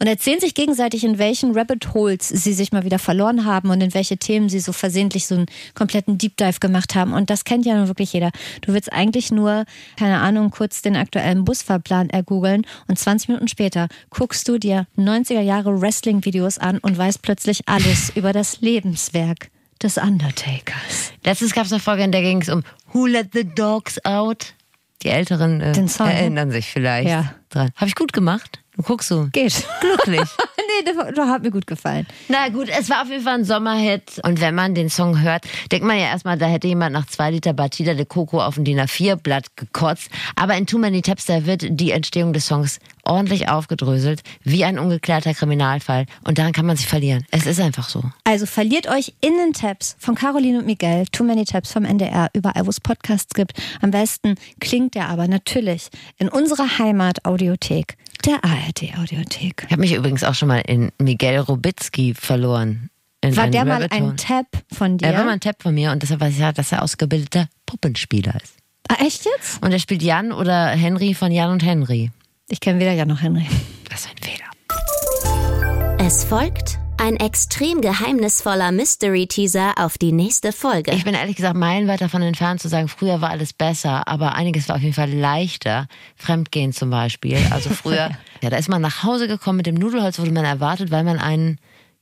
und 0.00 0.08
erzählen 0.08 0.40
sich 0.40 0.54
gegenseitig, 0.54 1.04
in 1.04 1.18
welchen 1.18 1.56
Rabbit 1.56 1.94
Holes 1.94 2.28
sie 2.28 2.52
sich 2.52 2.72
mal 2.72 2.84
wieder 2.84 2.98
verloren 2.98 3.44
haben 3.44 3.70
und 3.70 3.80
in 3.80 3.94
welche 3.94 4.16
Themen 4.16 4.48
sie 4.48 4.58
so 4.58 4.72
versehentlich 4.72 5.28
so 5.28 5.36
einen 5.36 5.46
kompletten 5.74 6.18
Deep 6.18 6.36
Dive 6.36 6.58
gemacht 6.58 6.96
haben. 6.96 7.12
Und 7.12 7.30
das 7.30 7.44
kennt 7.44 7.64
ja 7.64 7.76
nun 7.76 7.86
wirklich 7.86 8.12
jeder. 8.12 8.32
Du 8.62 8.72
willst 8.72 8.92
eigentlich 8.92 9.30
nur, 9.30 9.66
keine 9.96 10.18
Ahnung, 10.18 10.50
kurz 10.50 10.82
den 10.82 10.96
aktuellen 10.96 11.44
Busfahrplan 11.44 12.10
ergoogeln 12.10 12.66
und 12.88 12.98
20 12.98 13.28
Minuten 13.28 13.46
später 13.46 13.86
guckst 14.10 14.48
du 14.48 14.58
dir 14.58 14.88
90er 14.98 15.40
Jahre 15.40 15.80
Wrestling-Videos 15.80 16.58
an 16.58 16.71
und 16.78 16.96
weißt 16.96 17.22
plötzlich 17.22 17.68
alles 17.68 18.10
über 18.16 18.32
das 18.32 18.60
Lebenswerk 18.60 19.50
des 19.82 19.98
Undertakers. 19.98 21.12
Letztens 21.24 21.52
gab 21.52 21.66
es 21.66 21.72
eine 21.72 21.80
Folge, 21.80 22.04
in 22.04 22.12
der 22.12 22.22
ging 22.22 22.40
es 22.42 22.48
um 22.48 22.62
Who 22.92 23.06
Let 23.06 23.30
the 23.32 23.44
Dogs 23.44 24.04
Out. 24.04 24.54
Die 25.02 25.08
Älteren 25.08 25.60
äh, 25.60 25.72
ne? 25.76 25.88
erinnern 26.12 26.50
sich 26.50 26.66
vielleicht 26.70 27.08
Ja. 27.08 27.34
dran. 27.50 27.70
Habe 27.76 27.88
ich 27.88 27.94
gut 27.96 28.12
gemacht? 28.12 28.61
Du 28.82 28.88
guckst 28.88 29.10
so. 29.10 29.28
Geht. 29.30 29.64
Glücklich. 29.80 30.20
nee, 30.56 30.84
das, 30.84 31.14
das 31.14 31.28
hat 31.28 31.44
mir 31.44 31.52
gut 31.52 31.68
gefallen. 31.68 32.04
Na 32.28 32.48
gut, 32.48 32.68
es 32.68 32.90
war 32.90 33.02
auf 33.02 33.08
jeden 33.08 33.22
Fall 33.22 33.34
ein 33.34 33.44
Sommerhit. 33.44 34.20
Und 34.24 34.40
wenn 34.40 34.56
man 34.56 34.74
den 34.74 34.90
Song 34.90 35.22
hört, 35.22 35.44
denkt 35.70 35.86
man 35.86 35.96
ja 35.98 36.06
erstmal, 36.06 36.36
da 36.36 36.46
hätte 36.46 36.66
jemand 36.66 36.92
nach 36.92 37.06
zwei 37.06 37.30
Liter 37.30 37.52
Batida 37.52 37.94
de 37.94 38.04
Coco 38.04 38.42
auf 38.42 38.56
ein 38.56 38.64
DIN 38.64 38.80
A4-Blatt 38.80 39.56
gekotzt. 39.56 40.10
Aber 40.34 40.56
in 40.56 40.66
Too 40.66 40.78
Many 40.78 41.00
Taps, 41.00 41.26
da 41.26 41.46
wird 41.46 41.64
die 41.68 41.92
Entstehung 41.92 42.32
des 42.32 42.46
Songs 42.46 42.80
ordentlich 43.04 43.48
aufgedröselt, 43.48 44.22
wie 44.42 44.64
ein 44.64 44.78
ungeklärter 44.78 45.34
Kriminalfall. 45.34 46.06
Und 46.24 46.38
daran 46.38 46.52
kann 46.52 46.66
man 46.66 46.76
sich 46.76 46.86
verlieren. 46.86 47.24
Es 47.30 47.46
ist 47.46 47.60
einfach 47.60 47.88
so. 47.88 48.02
Also 48.24 48.46
verliert 48.46 48.88
euch 48.88 49.14
in 49.20 49.36
den 49.36 49.52
Tabs 49.52 49.96
von 49.98 50.16
Caroline 50.16 50.58
und 50.58 50.66
Miguel, 50.66 51.06
Too 51.06 51.24
Many 51.24 51.44
Tabs 51.44 51.72
vom 51.72 51.84
NDR, 51.84 52.30
überall 52.32 52.66
wo 52.66 52.70
es 52.70 52.80
Podcasts 52.80 53.34
gibt. 53.34 53.52
Am 53.80 53.92
besten 53.92 54.34
klingt 54.60 54.94
der 54.94 55.08
aber 55.08 55.28
natürlich 55.28 55.88
in 56.18 56.28
unserer 56.28 56.78
Heimat-Audiothek, 56.78 57.96
der 58.26 58.44
ARD-Audiothek. 58.44 59.64
Ich 59.66 59.72
habe 59.72 59.80
mich 59.80 59.94
übrigens 59.94 60.24
auch 60.24 60.34
schon 60.34 60.48
mal 60.48 60.62
in 60.66 60.92
Miguel 60.98 61.38
Robitzky 61.38 62.14
verloren. 62.14 62.90
In 63.20 63.36
War 63.36 63.48
der 63.48 63.64
mal 63.64 63.86
ein 63.90 64.16
Tab 64.16 64.46
von 64.72 64.98
dir? 64.98 65.06
Er 65.06 65.18
war 65.18 65.24
mal 65.24 65.32
ein 65.32 65.40
Tab 65.40 65.62
von 65.62 65.74
mir 65.74 65.92
und 65.92 66.02
deshalb 66.02 66.20
weiß 66.20 66.34
ich 66.34 66.40
ja, 66.40 66.52
dass 66.52 66.72
er 66.72 66.82
ausgebildeter 66.82 67.48
Puppenspieler 67.66 68.34
ist. 68.42 68.54
ah, 68.88 68.96
echt 69.04 69.24
jetzt? 69.24 69.62
Und 69.62 69.72
er 69.72 69.78
spielt 69.78 70.02
Jan 70.02 70.32
oder 70.32 70.68
Henry 70.68 71.14
von 71.14 71.30
Jan 71.30 71.50
und 71.50 71.64
Henry. 71.64 72.10
Ich 72.48 72.60
kenne 72.60 72.80
weder 72.80 72.92
Jan 72.92 73.08
noch 73.08 73.22
Henry. 73.22 73.46
Das 73.88 74.00
ist 74.00 74.10
ein 74.10 74.16
Fehler. 74.20 75.98
Es 75.98 76.24
folgt 76.24 76.78
ein 76.98 77.16
extrem 77.16 77.80
geheimnisvoller 77.80 78.72
Mystery-Teaser 78.72 79.74
auf 79.76 79.98
die 79.98 80.12
nächste 80.12 80.52
Folge. 80.52 80.92
Ich 80.92 81.04
bin 81.04 81.14
ehrlich 81.14 81.36
gesagt 81.36 81.56
meilenweit 81.56 82.00
davon 82.00 82.22
entfernt 82.22 82.60
zu 82.60 82.68
sagen, 82.68 82.88
früher 82.88 83.20
war 83.20 83.30
alles 83.30 83.52
besser, 83.52 84.06
aber 84.06 84.34
einiges 84.34 84.68
war 84.68 84.76
auf 84.76 84.82
jeden 84.82 84.94
Fall 84.94 85.10
leichter. 85.10 85.88
Fremdgehen 86.16 86.72
zum 86.72 86.90
Beispiel. 86.90 87.38
Also 87.50 87.70
früher, 87.70 88.10
ja, 88.40 88.50
da 88.50 88.56
ist 88.56 88.68
man 88.68 88.82
nach 88.82 89.02
Hause 89.02 89.28
gekommen 89.28 89.58
mit 89.58 89.66
dem 89.66 89.74
Nudelholz, 89.74 90.18
wurde 90.18 90.30
man 90.32 90.44
erwartet, 90.44 90.90
weil 90.90 91.04
man 91.04 91.18
einen 91.18 91.58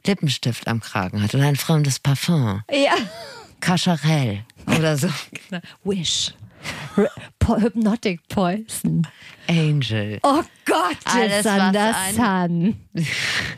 Lippenstift 0.06 0.68
am 0.68 0.80
Kragen 0.80 1.22
hat 1.22 1.34
oder 1.34 1.44
ein 1.44 1.56
fremdes 1.56 1.98
Parfum. 1.98 2.62
Ja. 2.70 2.94
Cacharel 3.60 4.44
oder 4.66 4.96
so. 4.96 5.08
Wish. 5.84 6.34
Hypnotic 7.46 8.20
Poison. 8.28 9.06
Angel. 9.48 10.20
Oh 10.22 10.42
Gott, 10.64 10.96
Alles, 11.04 11.42
Sander 11.42 11.92
was 11.92 12.14
Sun. 12.14 12.76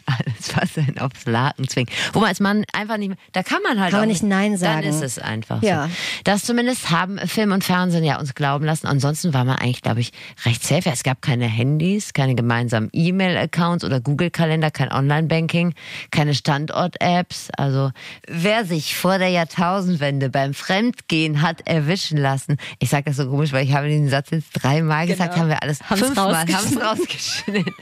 Alles, 0.07 0.57
was 0.57 0.78
einen 0.78 0.99
aufs 0.99 1.26
Laken 1.26 1.68
zwingt. 1.68 1.90
Wo 2.14 2.20
man 2.20 2.28
als 2.30 2.40
Mann 2.40 2.64
einfach 2.72 2.97
nicht 2.97 3.09
mehr, 3.09 3.18
da 3.32 3.43
kann 3.43 3.61
man 3.62 3.78
halt 3.78 3.90
Kann 3.90 3.99
auch 3.99 4.03
man 4.03 4.09
nicht 4.09 4.22
Nein 4.22 4.57
sagen. 4.57 4.82
Dann 4.82 4.90
ist 4.90 5.03
es 5.03 5.18
einfach 5.18 5.62
Ja. 5.62 5.88
so. 5.88 5.93
Das 6.24 6.45
zumindest 6.45 6.88
haben 6.90 7.18
Film 7.28 7.53
und 7.53 7.62
Fernsehen 7.64 8.05
ja 8.05 8.18
uns 8.18 8.34
glauben 8.34 8.64
lassen. 8.64 8.86
Ansonsten 8.86 9.34
war 9.34 9.45
man 9.45 9.57
eigentlich, 9.57 9.82
glaube 9.82 10.01
ich, 10.01 10.12
recht 10.47 10.62
safe. 10.64 10.88
Es 10.90 11.03
gab 11.03 11.20
keine 11.20 11.45
Handys, 11.47 12.14
keine 12.14 12.34
gemeinsamen 12.34 12.88
E-Mail-Accounts 12.93 13.84
oder 13.84 14.01
Google-Kalender, 14.01 14.70
kein 14.70 14.90
Online-Banking, 14.90 15.74
keine 16.11 16.32
Standort-Apps. 16.34 17.51
Also 17.59 17.90
wer 18.26 18.64
sich 18.64 18.95
vor 18.97 19.18
der 19.18 19.28
Jahrtausendwende 19.28 20.30
beim 20.30 20.55
Fremdgehen 20.55 21.43
hat 21.43 21.66
erwischen 21.66 22.16
lassen, 22.16 22.57
ich 22.78 22.88
sage 22.88 23.05
das 23.07 23.16
so 23.16 23.28
komisch, 23.33 23.53
weil 23.53 23.64
ich 23.64 23.72
habe 23.72 23.89
diesen 23.89 24.09
Satz 24.09 24.30
jetzt 24.30 24.51
dreimal 24.53 25.07
gesagt, 25.07 25.37
haben 25.37 25.49
wir 25.49 25.62
alles 25.62 25.83
Haben's 25.83 26.07
fünfmal, 26.07 26.35
rausgeschnitten. 26.35 26.83
rausgeschnitten. 26.83 27.74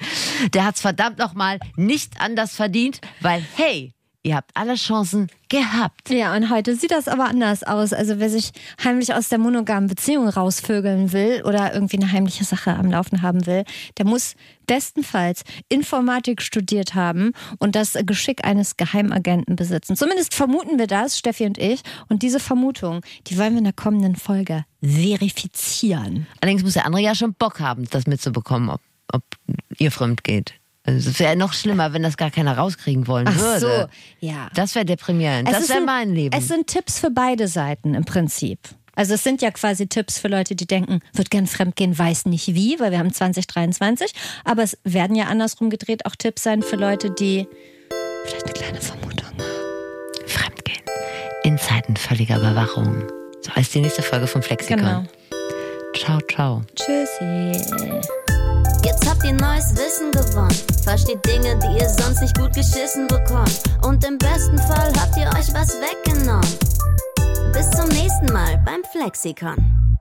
Der 0.55 0.65
hat 0.65 0.77
es 0.77 0.81
verdammt 0.81 1.19
nochmal 1.19 1.59
nicht 1.77 2.21
anders 2.21 2.55
verdient, 2.55 3.01
weil 3.21 3.45
hey, 3.57 3.93
Ihr 4.23 4.37
habt 4.37 4.51
alle 4.53 4.75
Chancen 4.75 5.29
gehabt. 5.49 6.11
Ja, 6.11 6.37
und 6.37 6.51
heute 6.51 6.77
sieht 6.77 6.91
das 6.91 7.09
aber 7.09 7.25
anders 7.25 7.63
aus. 7.63 7.95
Also 7.95 8.19
wer 8.19 8.29
sich 8.29 8.53
heimlich 8.85 9.15
aus 9.15 9.31
der 9.31 9.39
monogamen 9.39 9.89
Beziehung 9.89 10.29
rausvögeln 10.29 11.13
will 11.13 11.43
oder 11.47 11.73
irgendwie 11.73 11.97
eine 11.97 12.13
heimliche 12.13 12.45
Sache 12.45 12.75
am 12.75 12.91
Laufen 12.91 13.23
haben 13.23 13.47
will, 13.47 13.65
der 13.97 14.05
muss 14.05 14.35
bestenfalls 14.67 15.43
Informatik 15.71 16.43
studiert 16.43 16.95
haben 16.95 17.33
und 17.59 17.75
das 17.75 17.97
Geschick 18.05 18.45
eines 18.45 18.77
Geheimagenten 18.77 19.57
besitzen. 19.57 19.97
Zumindest 19.97 20.35
vermuten 20.35 20.79
wir 20.79 20.87
das, 20.87 21.17
Steffi 21.17 21.47
und 21.47 21.57
ich. 21.57 21.81
Und 22.11 22.23
diese 22.23 22.41
Vermutung, 22.41 23.01
die 23.27 23.39
wollen 23.39 23.53
wir 23.53 23.59
in 23.59 23.65
der 23.65 23.73
kommenden 23.73 24.17
Folge 24.17 24.67
verifizieren. 24.83 26.27
Allerdings 26.43 26.63
muss 26.63 26.75
der 26.75 26.85
andere 26.85 27.03
ja 27.03 27.15
schon 27.15 27.33
Bock 27.33 27.59
haben, 27.61 27.89
das 27.91 28.07
mitzubekommen, 28.07 28.69
ob, 28.69 28.83
ob 29.13 29.23
ihr 29.79 29.91
fremd 29.91 30.25
geht. 30.25 30.60
Also 30.85 31.11
es 31.11 31.21
wäre 31.21 31.37
noch 31.37 31.53
schlimmer, 31.53 31.93
wenn 31.93 32.03
das 32.03 32.17
gar 32.17 32.31
keiner 32.31 32.57
rauskriegen 32.57 33.07
wollen 33.07 33.29
Ach 33.29 33.37
würde. 33.39 33.61
so, 34.21 34.27
ja. 34.27 34.49
Das 34.55 34.75
wäre 34.75 34.85
deprimierend. 34.87 35.49
Es 35.49 35.59
das 35.59 35.69
wäre 35.69 35.81
ein- 35.81 35.85
mein 35.85 36.15
Leben. 36.15 36.37
Es 36.37 36.49
sind 36.49 36.67
Tipps 36.69 36.99
für 36.99 37.11
beide 37.11 37.49
Seiten 37.49 37.95
im 37.95 38.05
Prinzip. 38.05 38.59
Also 38.97 39.15
es 39.15 39.23
sind 39.23 39.41
ja 39.41 39.51
quasi 39.51 39.87
Tipps 39.87 40.19
für 40.19 40.29
Leute, 40.29 40.55
die 40.57 40.67
denken, 40.67 41.01
wird 41.13 41.31
gern 41.31 41.47
fremdgehen, 41.47 41.97
weiß 41.99 42.27
nicht 42.27 42.55
wie, 42.55 42.79
weil 42.81 42.91
wir 42.91 42.99
haben 42.99 43.13
2023. 43.13 44.13
Aber 44.45 44.63
es 44.63 44.77
werden 44.85 45.15
ja 45.17 45.27
andersrum 45.27 45.71
gedreht 45.71 46.07
auch 46.07 46.17
Tipps 46.17 46.43
sein 46.43 46.63
für 46.63 46.77
Leute, 46.77 47.11
die 47.11 47.47
vielleicht 48.25 48.45
eine 48.45 48.53
kleine 48.55 48.81
Vermutung 48.81 49.27
haben. 49.27 49.39
Fremdgehen. 50.27 50.83
In 51.45 51.57
Zeiten 51.59 51.97
völliger 51.97 52.39
Überwachung. 52.39 53.05
So 53.43 53.55
heißt 53.55 53.75
die 53.75 53.81
nächste 53.81 54.03
Folge 54.03 54.27
vom 54.27 54.43
Flexikon. 54.43 54.79
Genau. 54.79 55.05
Ciao, 55.95 56.19
ciao. 56.31 56.63
Tschüssi. 56.75 57.53
Jetzt 59.01 59.11
habt 59.11 59.25
ihr 59.25 59.33
neues 59.33 59.75
Wissen 59.77 60.11
gewonnen. 60.13 60.55
Versteht 60.85 61.25
Dinge, 61.25 61.59
die 61.59 61.83
ihr 61.83 61.89
sonst 61.89 62.21
nicht 62.21 62.37
gut 62.39 62.53
geschissen 62.53 63.07
bekommt. 63.07 63.63
Und 63.83 64.05
im 64.05 64.19
besten 64.19 64.59
Fall 64.59 64.93
habt 65.01 65.17
ihr 65.17 65.27
euch 65.29 65.55
was 65.55 65.79
weggenommen. 65.81 66.47
Bis 67.53 67.71
zum 67.71 67.89
nächsten 67.89 68.31
Mal 68.33 68.63
beim 68.67 68.83
Flexikon. 68.93 69.97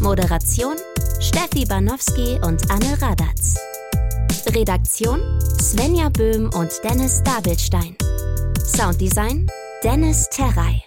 Moderation 0.00 0.76
Steffi 1.18 1.64
Banowski 1.64 2.38
und 2.44 2.70
Anne 2.70 2.96
Radatz. 3.02 3.56
Redaktion 4.54 5.20
Svenja 5.60 6.08
Böhm 6.08 6.50
und 6.54 6.70
Dennis 6.84 7.20
Dabelstein. 7.24 7.96
Sounddesign 8.64 9.50
Dennis 9.82 10.28
Terrei. 10.30 10.84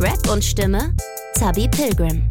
Rap 0.00 0.30
und 0.30 0.44
Stimme 0.44 0.94
Zabi 1.34 1.66
Pilgrim. 1.68 2.30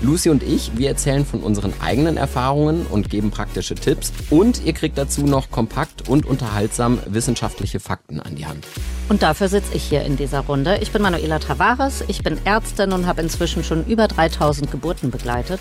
Lucy 0.00 0.30
und 0.30 0.42
ich, 0.44 0.76
wir 0.76 0.88
erzählen 0.88 1.26
von 1.26 1.40
unseren 1.40 1.72
eigenen 1.80 2.16
Erfahrungen 2.16 2.86
und 2.86 3.10
geben 3.10 3.30
praktische 3.30 3.74
Tipps. 3.74 4.12
Und 4.30 4.64
ihr 4.64 4.72
kriegt 4.72 4.96
dazu 4.96 5.22
noch 5.22 5.50
kompakt 5.50 6.08
und 6.08 6.24
unterhaltsam 6.24 7.00
wissenschaftliche 7.06 7.80
Fakten 7.80 8.20
an 8.20 8.36
die 8.36 8.46
Hand. 8.46 8.64
Und 9.08 9.22
dafür 9.22 9.48
sitze 9.48 9.74
ich 9.74 9.82
hier 9.82 10.02
in 10.02 10.16
dieser 10.16 10.40
Runde. 10.40 10.78
Ich 10.80 10.92
bin 10.92 11.02
Manuela 11.02 11.40
Tavares, 11.40 12.04
ich 12.06 12.22
bin 12.22 12.38
Ärztin 12.44 12.92
und 12.92 13.06
habe 13.06 13.22
inzwischen 13.22 13.64
schon 13.64 13.84
über 13.86 14.06
3000 14.06 14.70
Geburten 14.70 15.10
begleitet. 15.10 15.60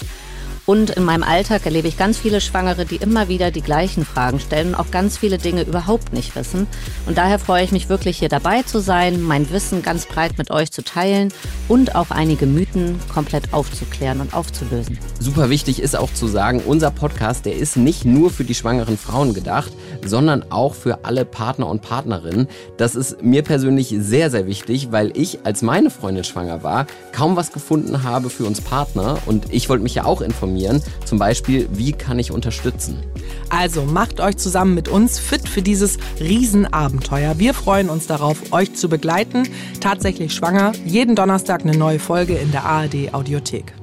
Und 0.68 0.90
in 0.90 1.06
meinem 1.06 1.24
Alltag 1.24 1.66
erlebe 1.66 1.88
ich 1.88 1.98
ganz 1.98 2.18
viele 2.18 2.42
Schwangere, 2.42 2.86
die 2.86 2.98
immer 2.98 3.30
wieder 3.30 3.52
die 3.52 3.62
gleichen 3.62 4.04
Fragen 4.04 4.42
stellen 4.42 4.68
und 4.68 4.76
auch 4.76 4.92
ganz 4.92 5.18
viele 5.18 5.38
Dinge 5.38 5.62
überhaupt 5.62 6.12
nicht 6.12 6.36
wissen. 6.36 6.68
Und 7.06 7.18
daher 7.18 7.40
freue 7.40 7.64
ich 7.64 7.72
mich 7.72 7.88
wirklich 7.88 8.18
hier 8.20 8.28
dabei 8.28 8.64
zu 8.64 8.80
sein, 8.80 9.22
mein 9.22 9.50
Wissen 9.50 9.82
ganz 9.82 10.06
breit 10.06 10.38
mit 10.38 10.52
euch 10.52 10.70
zu 10.70 10.84
teilen 10.84 11.32
und 11.70 11.96
auch 11.96 12.12
einige 12.12 12.46
Mythen 12.46 13.00
komplett 13.08 13.54
aufzuklären 13.54 14.20
und 14.20 14.34
aufzulösen. 14.34 15.00
Super 15.22 15.50
wichtig 15.50 15.82
ist 15.82 15.96
auch 15.96 16.14
zu 16.14 16.28
sagen, 16.28 16.62
unser 16.66 16.92
Podcast, 16.92 17.46
der 17.46 17.56
ist 17.56 17.78
nicht 17.78 18.04
nur 18.04 18.30
für 18.30 18.44
die 18.44 18.54
schwangeren 18.54 18.98
Frauen 18.98 19.34
gedacht, 19.34 19.72
sondern 20.06 20.52
auch 20.52 20.74
für 20.74 21.06
alle 21.06 21.24
Partner 21.24 21.68
und 21.68 21.82
Partnerinnen. 21.82 22.50
Das 22.76 22.96
ist 22.96 23.24
mir 23.24 23.42
persönlich 23.42 23.96
sehr, 23.98 24.30
sehr 24.30 24.48
wichtig, 24.48 24.92
weil 24.92 25.18
ich, 25.18 25.40
als 25.46 25.62
meine 25.62 25.90
Freundin 25.90 26.26
schwanger 26.26 26.62
war, 26.62 26.88
kaum 27.14 27.38
was 27.38 27.54
gefunden 27.54 28.04
habe 28.04 28.30
für 28.30 28.44
uns 28.44 28.60
Partner 28.60 29.18
und 29.26 29.54
ich 29.54 29.70
wollte 29.70 29.84
mich 29.84 29.96
ja 29.96 30.04
auch 30.04 30.20
informieren, 30.58 30.82
zum 31.06 31.20
Beispiel, 31.20 31.68
wie 31.72 31.94
kann 31.94 32.20
ich 32.20 32.32
unterstützen. 32.32 32.98
Also 33.50 33.84
macht 33.84 34.20
euch 34.20 34.38
zusammen 34.38 34.74
mit 34.74 34.88
uns 34.88 35.20
fit 35.20 35.48
für 35.48 35.62
dieses 35.62 35.98
Riesenabenteuer. 36.20 37.40
Wir 37.40 37.54
freuen 37.54 37.90
uns 37.90 38.08
darauf, 38.08 38.52
euch 38.52 38.76
zu 38.76 38.90
begleiten. 38.90 39.48
Tatsächlich 39.80 40.34
schwanger. 40.34 40.74
Jeden 40.86 41.16
Donnerstag 41.16 41.62
eine 41.62 41.78
neue 41.78 42.00
Folge 42.00 42.36
in 42.36 42.52
der 42.52 42.66
ARD 42.66 43.14
Audiothek. 43.14 43.74